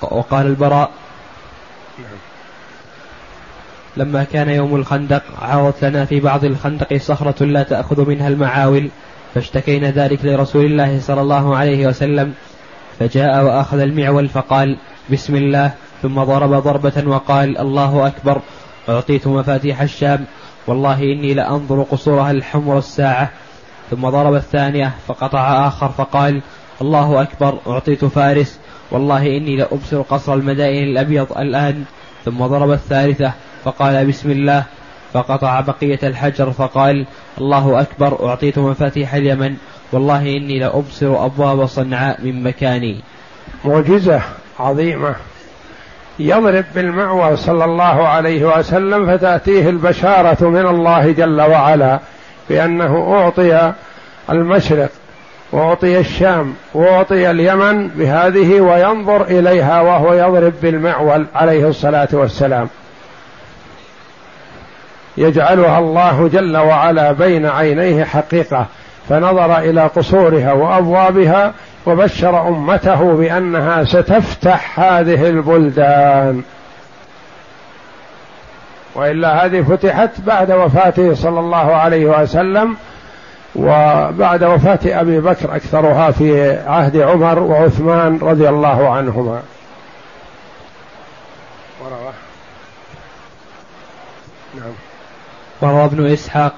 وقال 0.00 0.46
البراء 0.46 0.90
لما 3.96 4.24
كان 4.24 4.50
يوم 4.50 4.76
الخندق 4.76 5.22
عرضت 5.42 5.84
لنا 5.84 6.04
في 6.04 6.20
بعض 6.20 6.44
الخندق 6.44 6.96
صخرة 6.96 7.44
لا 7.44 7.62
تأخذ 7.62 8.08
منها 8.08 8.28
المعاول. 8.28 8.90
فاشتكينا 9.36 9.90
ذلك 9.90 10.24
لرسول 10.24 10.64
الله 10.64 11.00
صلى 11.00 11.20
الله 11.20 11.56
عليه 11.56 11.86
وسلم 11.86 12.32
فجاء 12.98 13.44
وأخذ 13.44 13.78
المعول 13.78 14.28
فقال 14.28 14.78
بسم 15.10 15.36
الله 15.36 15.72
ثم 16.02 16.22
ضرب 16.22 16.50
ضربة 16.50 17.02
وقال 17.06 17.58
الله 17.58 18.06
أكبر 18.06 18.40
أعطيت 18.88 19.26
مفاتيح 19.26 19.80
الشام 19.80 20.24
والله 20.66 21.02
إني 21.02 21.34
لأنظر 21.34 21.82
قصورها 21.82 22.30
الحمر 22.30 22.78
الساعة. 22.78 23.30
ثم 23.90 24.08
ضرب 24.08 24.34
الثانية 24.34 24.94
فقطع 25.06 25.68
آخر 25.68 25.88
فقال 25.88 26.42
الله 26.82 27.22
أكبر 27.22 27.58
أعطيت 27.66 28.04
فارس 28.04 28.58
والله 28.90 29.26
إني 29.26 29.56
لأبصر 29.56 30.02
قصر 30.02 30.34
المدائن 30.34 30.82
الأبيض 30.82 31.38
الآن. 31.38 31.84
ثم 32.24 32.46
ضرب 32.46 32.70
الثالثة 32.70 33.32
فقال 33.64 34.06
بسم 34.06 34.30
الله 34.30 34.64
فقطع 35.16 35.60
بقية 35.60 35.98
الحجر 36.02 36.50
فقال 36.50 37.06
الله 37.38 37.80
أكبر 37.80 38.28
أعطيت 38.28 38.58
مفاتيح 38.58 39.14
اليمن. 39.14 39.56
والله 39.92 40.22
إني 40.22 40.58
لأبصر 40.58 41.24
أبواب 41.24 41.66
صنعاء 41.66 42.20
من 42.24 42.42
مكاني. 42.42 43.00
معجزة 43.64 44.20
عظيمة. 44.60 45.14
يضرب 46.18 46.64
بالمعول 46.74 47.38
صلى 47.38 47.64
الله 47.64 48.08
عليه 48.08 48.58
وسلم 48.58 49.16
فتأتيه 49.16 49.68
البشارة 49.68 50.48
من 50.48 50.66
الله 50.66 51.12
جل 51.12 51.40
وعلا 51.40 52.00
بأنه 52.50 53.14
أعطي 53.14 53.72
المشرق 54.30 54.90
وأعطي 55.52 55.98
الشام 55.98 56.54
وأعطي 56.74 57.30
اليمن 57.30 57.88
بهذه 57.88 58.60
وينظر 58.60 59.22
إليها 59.22 59.80
وهو 59.80 60.14
يضرب 60.14 60.52
بالمعول 60.62 61.26
عليه 61.34 61.68
الصلاة 61.68 62.08
والسلام. 62.12 62.68
يجعلها 65.18 65.78
الله 65.78 66.28
جل 66.32 66.56
وعلا 66.56 67.12
بين 67.12 67.46
عينيه 67.46 68.04
حقيقة 68.04 68.66
فنظر 69.08 69.58
إلى 69.58 69.86
قصورها 69.86 70.52
وأبوابها 70.52 71.52
وبشر 71.86 72.48
أمته 72.48 73.12
بأنها 73.12 73.84
ستفتح 73.84 74.80
هذه 74.80 75.28
البلدان. 75.28 76.42
وإلا 78.94 79.44
هذه 79.44 79.62
فتحت 79.62 80.10
بعد 80.20 80.50
وفاته 80.50 81.14
صلى 81.14 81.40
الله 81.40 81.74
عليه 81.74 82.06
وسلم 82.06 82.76
وبعد 83.56 84.44
وفاة 84.44 85.00
أبي 85.00 85.20
بكر 85.20 85.56
أكثرها 85.56 86.10
في 86.10 86.58
عهد 86.66 86.96
عمر 86.96 87.38
وعثمان 87.38 88.18
رضي 88.22 88.48
الله 88.48 88.88
عنهما 88.90 89.42
وروى 91.80 92.12
نعم 94.54 94.72
وروى 95.60 95.84
ابن 95.84 96.06
إسحاق 96.06 96.54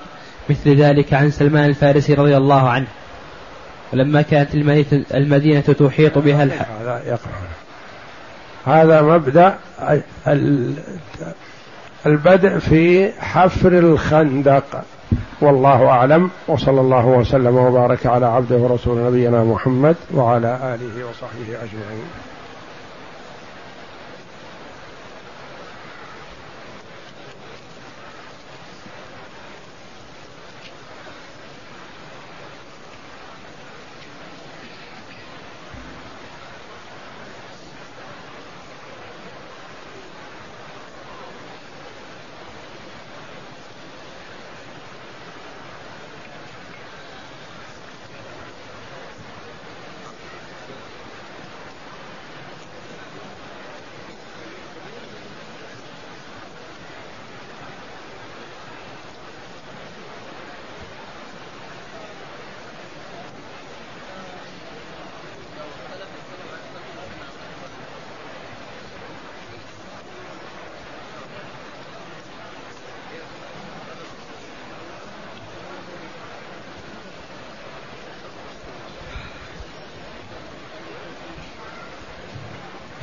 مثل 0.50 0.76
ذلك 0.76 1.14
عن 1.14 1.30
سلمان 1.30 1.64
الفارسي 1.64 2.14
رضي 2.14 2.36
الله 2.36 2.68
عنه. 2.68 2.86
ولما 3.92 4.22
كانت 4.22 4.54
المدينة 5.14 5.60
تحيط 5.60 6.18
بها 6.18 6.42
الح... 6.42 6.66
هذا 6.80 7.02
يقرأ. 7.06 7.32
هذا 8.66 9.02
مبدأ 9.02 9.54
البدء 12.06 12.58
في 12.58 13.12
حفر 13.12 13.78
الخندق. 13.78 14.84
والله 15.40 15.88
أعلم. 15.88 16.30
وصلى 16.48 16.80
الله 16.80 17.06
وسلم 17.06 17.56
وبارك 17.56 18.06
على 18.06 18.26
عبده 18.26 18.56
ورسول 18.56 19.06
نبينا 19.06 19.44
محمد 19.44 19.96
وعلى 20.14 20.56
آله 20.74 21.08
وصحبه 21.08 21.48
أجمعين. 21.48 22.04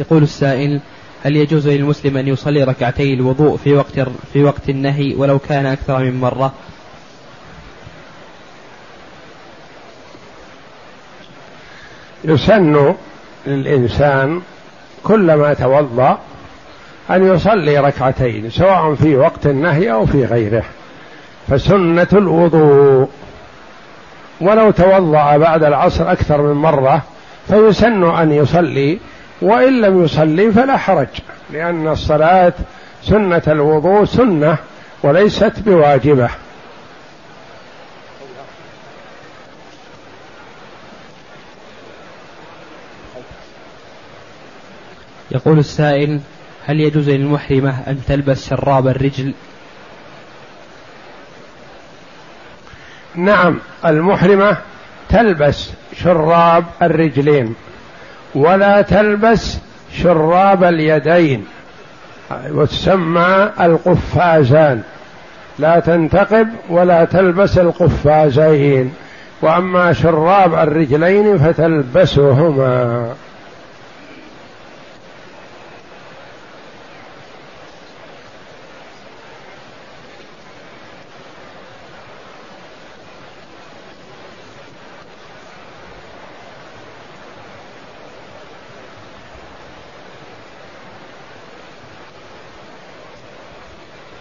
يقول 0.05 0.23
السائل 0.23 0.79
هل 1.23 1.35
يجوز 1.35 1.67
للمسلم 1.67 2.17
أن 2.17 2.27
يصلي 2.27 2.63
ركعتي 2.63 3.13
الوضوء 3.13 3.57
في 3.57 3.73
وقت 3.73 3.99
في 4.33 4.43
وقت 4.43 4.69
النهي 4.69 5.15
ولو 5.15 5.39
كان 5.39 5.65
أكثر 5.65 6.03
من 6.03 6.19
مرة؟ 6.19 6.53
يسن 12.23 12.95
للإنسان 13.47 14.41
كلما 15.03 15.53
توضأ 15.53 16.19
أن 17.09 17.27
يصلي 17.27 17.79
ركعتين 17.79 18.49
سواء 18.49 18.95
في 18.95 19.15
وقت 19.15 19.45
النهي 19.45 19.91
أو 19.91 20.05
في 20.05 20.25
غيره 20.25 20.63
فسنة 21.47 22.07
الوضوء 22.13 23.09
ولو 24.41 24.71
توضأ 24.71 25.37
بعد 25.37 25.63
العصر 25.63 26.11
أكثر 26.11 26.41
من 26.41 26.53
مرة 26.53 27.01
فيسن 27.47 28.03
أن 28.03 28.31
يصلي 28.31 28.99
وإن 29.45 29.81
لم 29.81 30.03
يصلي 30.03 30.51
فلا 30.51 30.77
حرج 30.77 31.07
لأن 31.51 31.87
الصلاة 31.87 32.53
سنة 33.03 33.41
الوضوء 33.47 34.05
سنة 34.05 34.57
وليست 35.03 35.59
بواجبة. 35.59 36.29
يقول 45.31 45.59
السائل 45.59 46.19
هل 46.65 46.79
يجوز 46.79 47.09
للمحرمة 47.09 47.83
أن 47.87 48.01
تلبس 48.07 48.49
شراب 48.49 48.87
الرجل؟ 48.87 49.33
نعم 53.15 53.59
المحرمة 53.85 54.57
تلبس 55.09 55.69
شراب 55.97 56.65
الرجلين. 56.81 57.55
ولا 58.35 58.81
تلبس 58.81 59.57
شراب 59.93 60.63
اليدين. 60.63 61.45
وتسمى 62.51 63.49
القفازان. 63.61 64.81
لا 65.59 65.79
تنتقب 65.79 66.47
ولا 66.69 67.05
تلبس 67.05 67.57
القفازين. 67.57 68.93
وأما 69.41 69.93
شراب 69.93 70.53
الرجلين 70.53 71.37
فتلبسهما. 71.37 73.07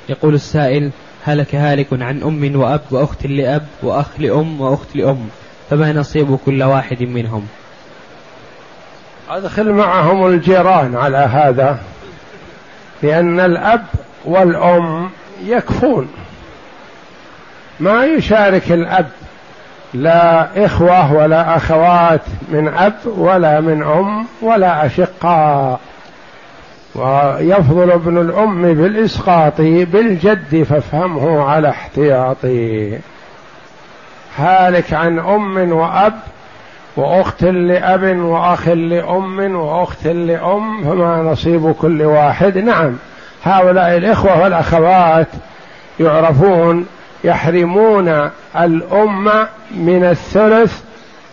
يقول 0.09 0.34
السائل 0.34 0.90
هلك 1.24 1.55
هالك 1.55 1.86
عن 1.92 2.22
أم 2.22 2.57
وأب 2.57 2.80
وأخت 2.90 3.26
لأب 3.26 3.66
وأخ 3.82 4.07
لأم 4.18 4.61
وأخت 4.61 4.96
لأم 4.96 5.28
فما 5.70 5.92
نصيب 5.92 6.38
كل 6.46 6.62
واحد 6.62 7.02
منهم؟ 7.02 7.46
أدخل 9.30 9.72
معهم 9.72 10.26
الجيران 10.26 10.96
على 10.96 11.16
هذا 11.16 11.78
لأن 13.02 13.40
الأب 13.40 13.84
والأم 14.24 15.11
يكفون. 15.44 16.09
ما 17.80 18.05
يشارك 18.05 18.72
الأب 18.72 19.11
لا 19.94 20.48
إخوة 20.64 21.12
ولا 21.12 21.57
أخوات 21.57 22.20
من 22.48 22.68
أب 22.68 22.94
ولا 23.07 23.61
من 23.61 23.82
أم 23.82 24.26
ولا 24.42 24.86
أشقاء. 24.86 25.80
ويفضل 26.95 27.90
ابن 27.90 28.18
الأم 28.18 28.62
بالإسقاط 28.74 29.61
بالجد 29.61 30.62
فافهمه 30.62 31.42
على 31.42 31.68
احتياطي. 31.68 32.99
هالك 34.36 34.92
عن 34.92 35.18
أم 35.18 35.72
وأب 35.72 36.14
وأخت 36.97 37.45
لأب 37.45 38.16
وأخ 38.18 38.68
لأم 38.68 39.57
وأخت 39.57 40.07
لأم 40.07 40.84
فما 40.84 41.22
نصيب 41.22 41.72
كل 41.72 42.03
واحد. 42.03 42.59
نعم 42.59 42.97
هؤلاء 43.45 43.97
الإخوة 43.97 44.42
والأخوات 44.42 45.28
يعرفون 46.01 46.86
يحرمون 47.24 48.30
الأم 48.61 49.24
من 49.76 50.05
الثلث 50.05 50.82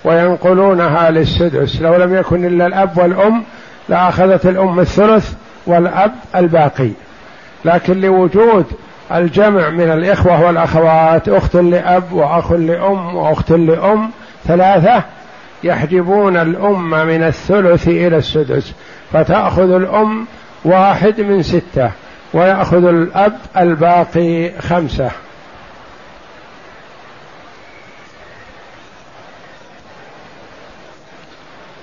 وينقلونها 0.04 1.12
للسدس. 1.12 1.82
لو 1.82 1.96
لم 1.96 2.16
يكن 2.16 2.46
إلا 2.46 2.66
الأب 2.68 2.98
والأم 2.98 3.44
لأخذت 3.90 4.46
الأم 4.46 4.80
الثلث 4.80 5.34
والأب 5.66 6.12
الباقي. 6.36 6.90
لكن 7.66 8.02
لوجود 8.02 8.66
الجمع 9.12 9.70
من 9.70 9.92
الإخوة 9.92 10.46
والأخوات 10.46 11.30
أخت 11.30 11.56
لأب 11.56 12.14
وأخ 12.14 12.52
لأم 12.52 13.16
وأخت 13.16 13.52
لأم 13.52 14.12
ثلاثة 14.46 15.04
يحجبون 15.64 16.38
الأم 16.38 16.90
من 16.90 17.24
الثلث 17.24 17.88
إلى 17.88 18.18
السدس. 18.18 18.74
فتأخذ 19.14 19.72
الأم 19.72 20.28
واحد 20.66 21.22
من 21.22 21.44
ستة 21.44 21.92
ويأخذ 22.34 22.86
الأب 22.86 23.38
الباقي 23.58 24.52
خمسة. 24.62 25.12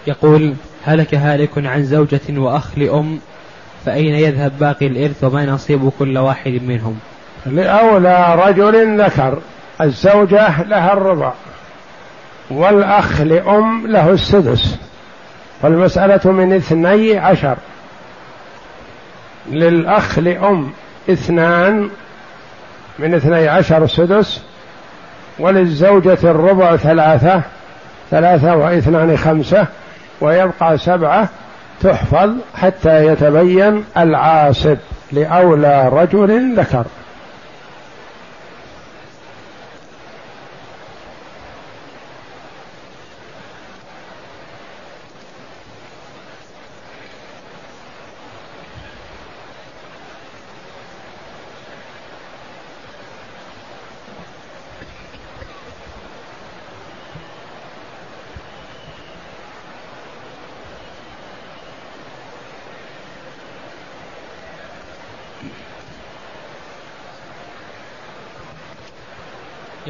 يقول 0.06 0.54
هلك 0.84 1.14
هالك 1.14 1.50
عن 1.56 1.84
زوجة 1.84 2.20
وأخ 2.30 2.78
لأم 2.78 3.18
فأين 3.88 4.14
يذهب 4.14 4.52
باقي 4.60 4.86
الإرث 4.86 5.24
وما 5.24 5.46
نصيب 5.46 5.92
كل 5.98 6.18
واحد 6.18 6.60
منهم؟ 6.66 6.98
لأولى 7.46 8.34
رجل 8.46 9.00
ذكر 9.00 9.38
الزوجة 9.80 10.62
لها 10.62 10.92
الربع 10.92 11.32
والأخ 12.50 13.20
لأم 13.20 13.86
له 13.86 14.10
السدس 14.10 14.76
فالمسألة 15.62 16.32
من 16.32 16.52
اثني 16.52 17.18
عشر. 17.18 17.56
للأخ 19.50 20.18
لأم 20.18 20.70
اثنان 21.10 21.90
من 22.98 23.14
اثني 23.14 23.48
عشر 23.48 23.86
سدس 23.86 24.42
وللزوجة 25.38 26.18
الربع 26.24 26.76
ثلاثة 26.76 27.42
ثلاثة 28.10 28.56
واثنان 28.56 29.16
خمسة 29.16 29.66
ويبقى 30.20 30.78
سبعة 30.78 31.28
تحفظ 31.82 32.30
حتى 32.54 33.06
يتبين 33.06 33.84
العاصب 33.96 34.76
لأولى 35.12 35.88
رجل 35.88 36.54
ذكر. 36.56 36.84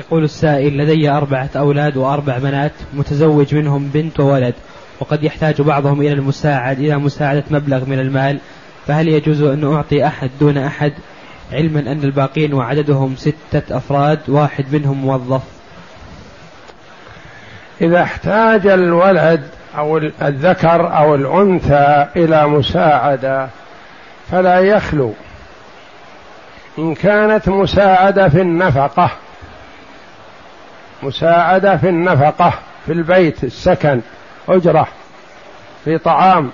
يقول 0.09 0.25
السائل 0.25 0.79
لدي 0.79 1.11
أربعة 1.11 1.51
أولاد 1.57 1.97
وأربع 1.97 2.39
بنات 2.39 2.73
متزوج 2.95 3.55
منهم 3.55 3.91
بنت 3.95 4.21
وولد 4.21 4.55
وقد 5.01 5.25
يحتاج 5.25 5.63
بعضهم 5.63 6.01
إلى 6.01 6.13
المساعد 6.13 6.79
إلى 6.79 6.99
مساعدة 6.99 7.45
مبلغ 7.51 7.85
من 7.85 7.99
المال 7.99 8.39
فهل 8.87 9.09
يجوز 9.09 9.43
أن 9.43 9.75
أعطي 9.75 10.07
أحد 10.07 10.31
دون 10.41 10.59
أحد؟ 10.59 10.93
علما 11.53 11.81
أن 11.81 12.05
الباقين 12.05 12.55
وعددهم 12.55 13.17
ستة 13.17 13.77
أفراد 13.77 14.19
واحد 14.29 14.65
منهم 14.73 14.99
موظف. 14.99 15.43
إذا 17.81 18.03
احتاج 18.03 18.67
الولد 18.67 19.49
أو 19.77 19.99
الذكر 20.23 20.97
أو 20.97 21.15
الأنثى 21.15 22.07
إلى 22.17 22.47
مساعدة 22.47 23.49
فلا 24.31 24.59
يخلو. 24.59 25.13
إن 26.79 26.95
كانت 26.95 27.49
مساعدة 27.49 28.29
في 28.29 28.41
النفقة 28.41 29.11
مساعدة 31.03 31.77
في 31.77 31.89
النفقة 31.89 32.53
في 32.87 32.93
البيت 32.93 33.45
السكن 33.45 34.01
أجرة 34.49 34.89
في 35.85 35.99
طعام 35.99 36.51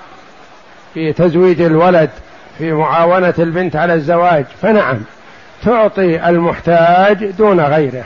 في 0.95 1.13
تزويج 1.13 1.61
الولد 1.61 2.11
في 2.59 2.73
معاونة 2.73 3.35
البنت 3.39 3.77
على 3.77 3.95
الزواج 3.95 4.45
فنعم 4.63 5.01
تعطي 5.65 6.29
المحتاج 6.29 7.25
دون 7.25 7.61
غيره. 7.61 8.05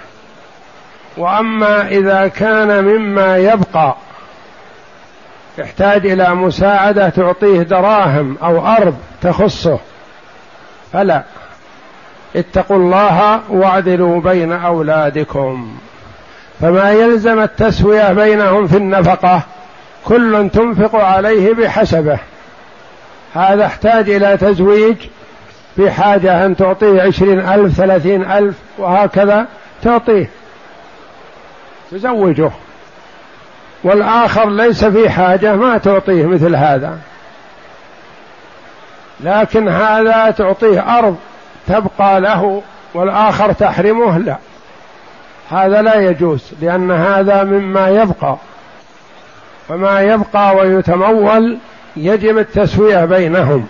وأما 1.16 1.88
إذا 1.88 2.28
كان 2.28 2.84
مما 2.84 3.36
يبقى 3.36 3.96
يحتاج 5.58 6.06
إلى 6.06 6.34
مساعدة 6.34 7.08
تعطيه 7.08 7.62
دراهم 7.62 8.36
أو 8.42 8.66
أرض 8.66 8.96
تخصه 9.22 9.78
فلا 10.92 11.22
اتقوا 12.36 12.76
الله 12.76 13.40
واعدلوا 13.50 14.20
بين 14.20 14.52
أولادكم. 14.52 15.78
فما 16.60 16.92
يلزم 16.92 17.40
التسوية 17.40 18.12
بينهم 18.12 18.66
في 18.66 18.76
النفقة 18.76 19.42
كل 20.04 20.50
تنفق 20.52 20.94
عليه 20.94 21.54
بحسبه. 21.54 22.18
هذا 23.34 23.66
احتاج 23.66 24.10
إلى 24.10 24.36
تزويج 24.36 24.96
في 25.76 25.90
حاجة 25.90 26.46
أن 26.46 26.56
تعطيه 26.56 27.02
عشرين 27.02 27.40
ألف 27.40 27.74
ثلاثين 27.74 28.30
ألف 28.30 28.54
وهكذا 28.78 29.46
تعطيه. 29.82 30.30
تزوجه. 31.90 32.50
والآخر 33.84 34.50
ليس 34.50 34.84
في 34.84 35.10
حاجة 35.10 35.56
ما 35.56 35.78
تعطيه 35.78 36.26
مثل 36.26 36.56
هذا. 36.56 36.98
لكن 39.20 39.68
هذا 39.68 40.30
تعطيه 40.30 40.98
أرض 40.98 41.16
تبقى 41.68 42.20
له 42.20 42.62
والآخر 42.94 43.52
تحرمه 43.52 44.18
لا. 44.18 44.36
هذا 45.50 45.82
لا 45.82 45.94
يجوز 45.94 46.52
لأن 46.60 46.90
هذا 46.90 47.44
مما 47.44 47.88
يبقى. 47.88 48.36
فما 49.68 50.00
يبقى 50.00 50.56
ويتمول 50.56 51.58
يجب 51.96 52.38
التسوية 52.38 53.04
بينهم. 53.04 53.66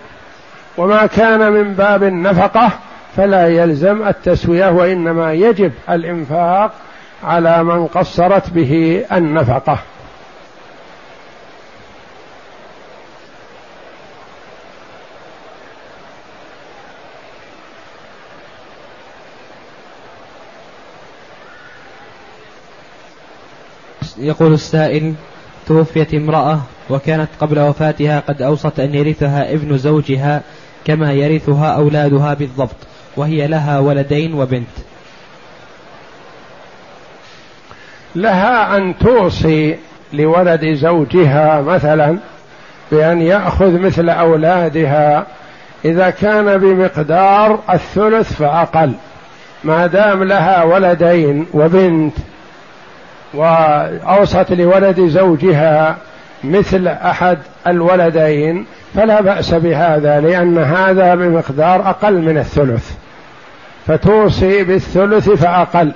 وما 0.77 1.05
كان 1.05 1.51
من 1.51 1.73
باب 1.73 2.03
النفقة 2.03 2.71
فلا 3.17 3.47
يلزم 3.47 4.07
التسوية 4.07 4.69
وإنما 4.69 5.33
يجب 5.33 5.71
الإنفاق 5.89 6.71
على 7.23 7.63
من 7.63 7.87
قصرت 7.87 8.49
به 8.49 9.05
النفقة. 9.11 9.77
يقول 24.17 24.53
السائل 24.53 25.13
توفيت 25.67 26.13
امرأة 26.13 26.59
وكانت 26.89 27.29
قبل 27.41 27.59
وفاتها 27.59 28.19
قد 28.19 28.41
أوصت 28.41 28.79
أن 28.79 28.95
يرثها 28.95 29.53
ابن 29.53 29.77
زوجها 29.77 30.41
كما 30.85 31.13
يرثها 31.13 31.67
أولادها 31.67 32.33
بالضبط 32.33 32.75
وهي 33.17 33.47
لها 33.47 33.79
ولدين 33.79 34.33
وبنت. 34.33 34.67
لها 38.15 38.77
أن 38.77 38.97
توصي 38.97 39.77
لولد 40.13 40.73
زوجها 40.73 41.61
مثلا 41.61 42.17
بأن 42.91 43.21
يأخذ 43.21 43.79
مثل 43.79 44.09
أولادها. 44.09 45.27
إذا 45.85 46.09
كان 46.09 46.57
بمقدار 46.57 47.59
الثلث 47.69 48.33
فأقل 48.33 48.93
ما 49.63 49.87
دام 49.87 50.23
لها 50.23 50.63
ولدين 50.63 51.45
وبنت 51.53 52.13
وأوصت 53.33 54.51
لولد 54.51 55.01
زوجها 55.01 55.97
مثل 56.43 56.87
أحد 56.87 57.37
الولدين 57.67 58.65
فلا 58.95 59.21
بأس 59.21 59.53
بهذا 59.53 60.19
لأن 60.19 60.57
هذا 60.57 61.15
بمقدار 61.15 61.89
أقل 61.89 62.21
من 62.21 62.37
الثلث. 62.37 62.91
فتوصي 63.87 64.63
بالثلث 64.63 65.29
فأقل. 65.29 65.91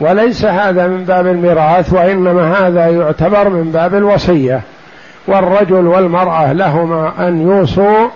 وليس 0.00 0.44
هذا 0.44 0.86
من 0.86 1.04
باب 1.04 1.26
الميراث 1.26 1.92
وإنما 1.92 2.66
هذا 2.66 2.86
يعتبر 2.86 3.48
من 3.48 3.70
باب 3.72 3.94
الوصية. 3.94 4.60
والرجل 5.26 5.86
والمرأة 5.86 6.52
لهما 6.52 7.28
أن 7.28 7.42
يوصوا 7.42 8.08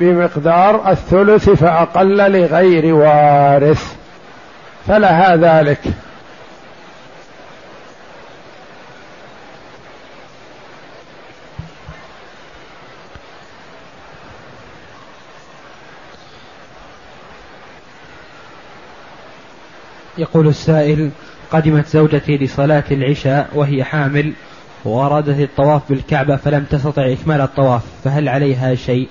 بمقدار 0.00 0.90
الثلث 0.90 1.50
فأقل 1.50 2.16
لغير 2.16 2.94
وارث. 2.94 3.94
فلها 4.88 5.36
ذلك. 5.36 5.80
يقول 20.22 20.48
السائل 20.48 21.10
قدمت 21.52 21.86
زوجتي 21.86 22.36
لصلاة 22.36 22.84
العشاء 22.90 23.48
وهي 23.54 23.84
حامل 23.84 24.32
وأرادت 24.84 25.40
الطواف 25.40 25.82
بالكعبة 25.88 26.36
فلم 26.36 26.64
تستطع 26.70 27.12
إكمال 27.12 27.40
الطواف 27.40 27.82
فهل 28.04 28.28
عليها 28.28 28.74
شيء؟ 28.74 29.08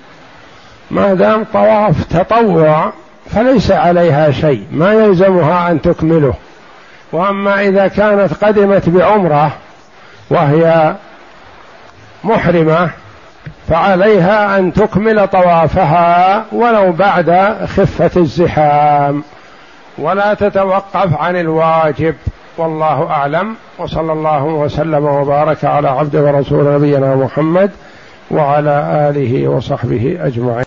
ما 0.90 1.14
دام 1.14 1.44
طواف 1.52 2.04
تطوع 2.04 2.92
فليس 3.30 3.70
عليها 3.70 4.30
شيء 4.30 4.66
ما 4.70 4.92
يلزمها 4.92 5.70
أن 5.70 5.82
تكمله 5.82 6.34
وأما 7.12 7.60
إذا 7.60 7.88
كانت 7.88 8.44
قدمت 8.44 8.88
بعمرة 8.88 9.52
وهي 10.30 10.94
محرمة 12.24 12.90
فعليها 13.68 14.58
أن 14.58 14.72
تكمل 14.72 15.28
طوافها 15.28 16.44
ولو 16.52 16.92
بعد 16.92 17.56
خفة 17.66 18.10
الزحام 18.16 19.22
ولا 19.98 20.34
تتوقف 20.34 21.20
عن 21.20 21.36
الواجب. 21.36 22.14
والله 22.58 23.10
أعلم. 23.10 23.54
وصلى 23.78 24.12
الله 24.12 24.44
وسلم 24.44 25.04
وبارك 25.04 25.64
على 25.64 25.88
عبد 25.88 26.16
ورسول 26.16 26.74
نبينا 26.74 27.14
محمد 27.14 27.70
وعلى 28.30 29.10
آله 29.10 29.48
وصحبه 29.48 30.18
أجمعين. 30.20 30.58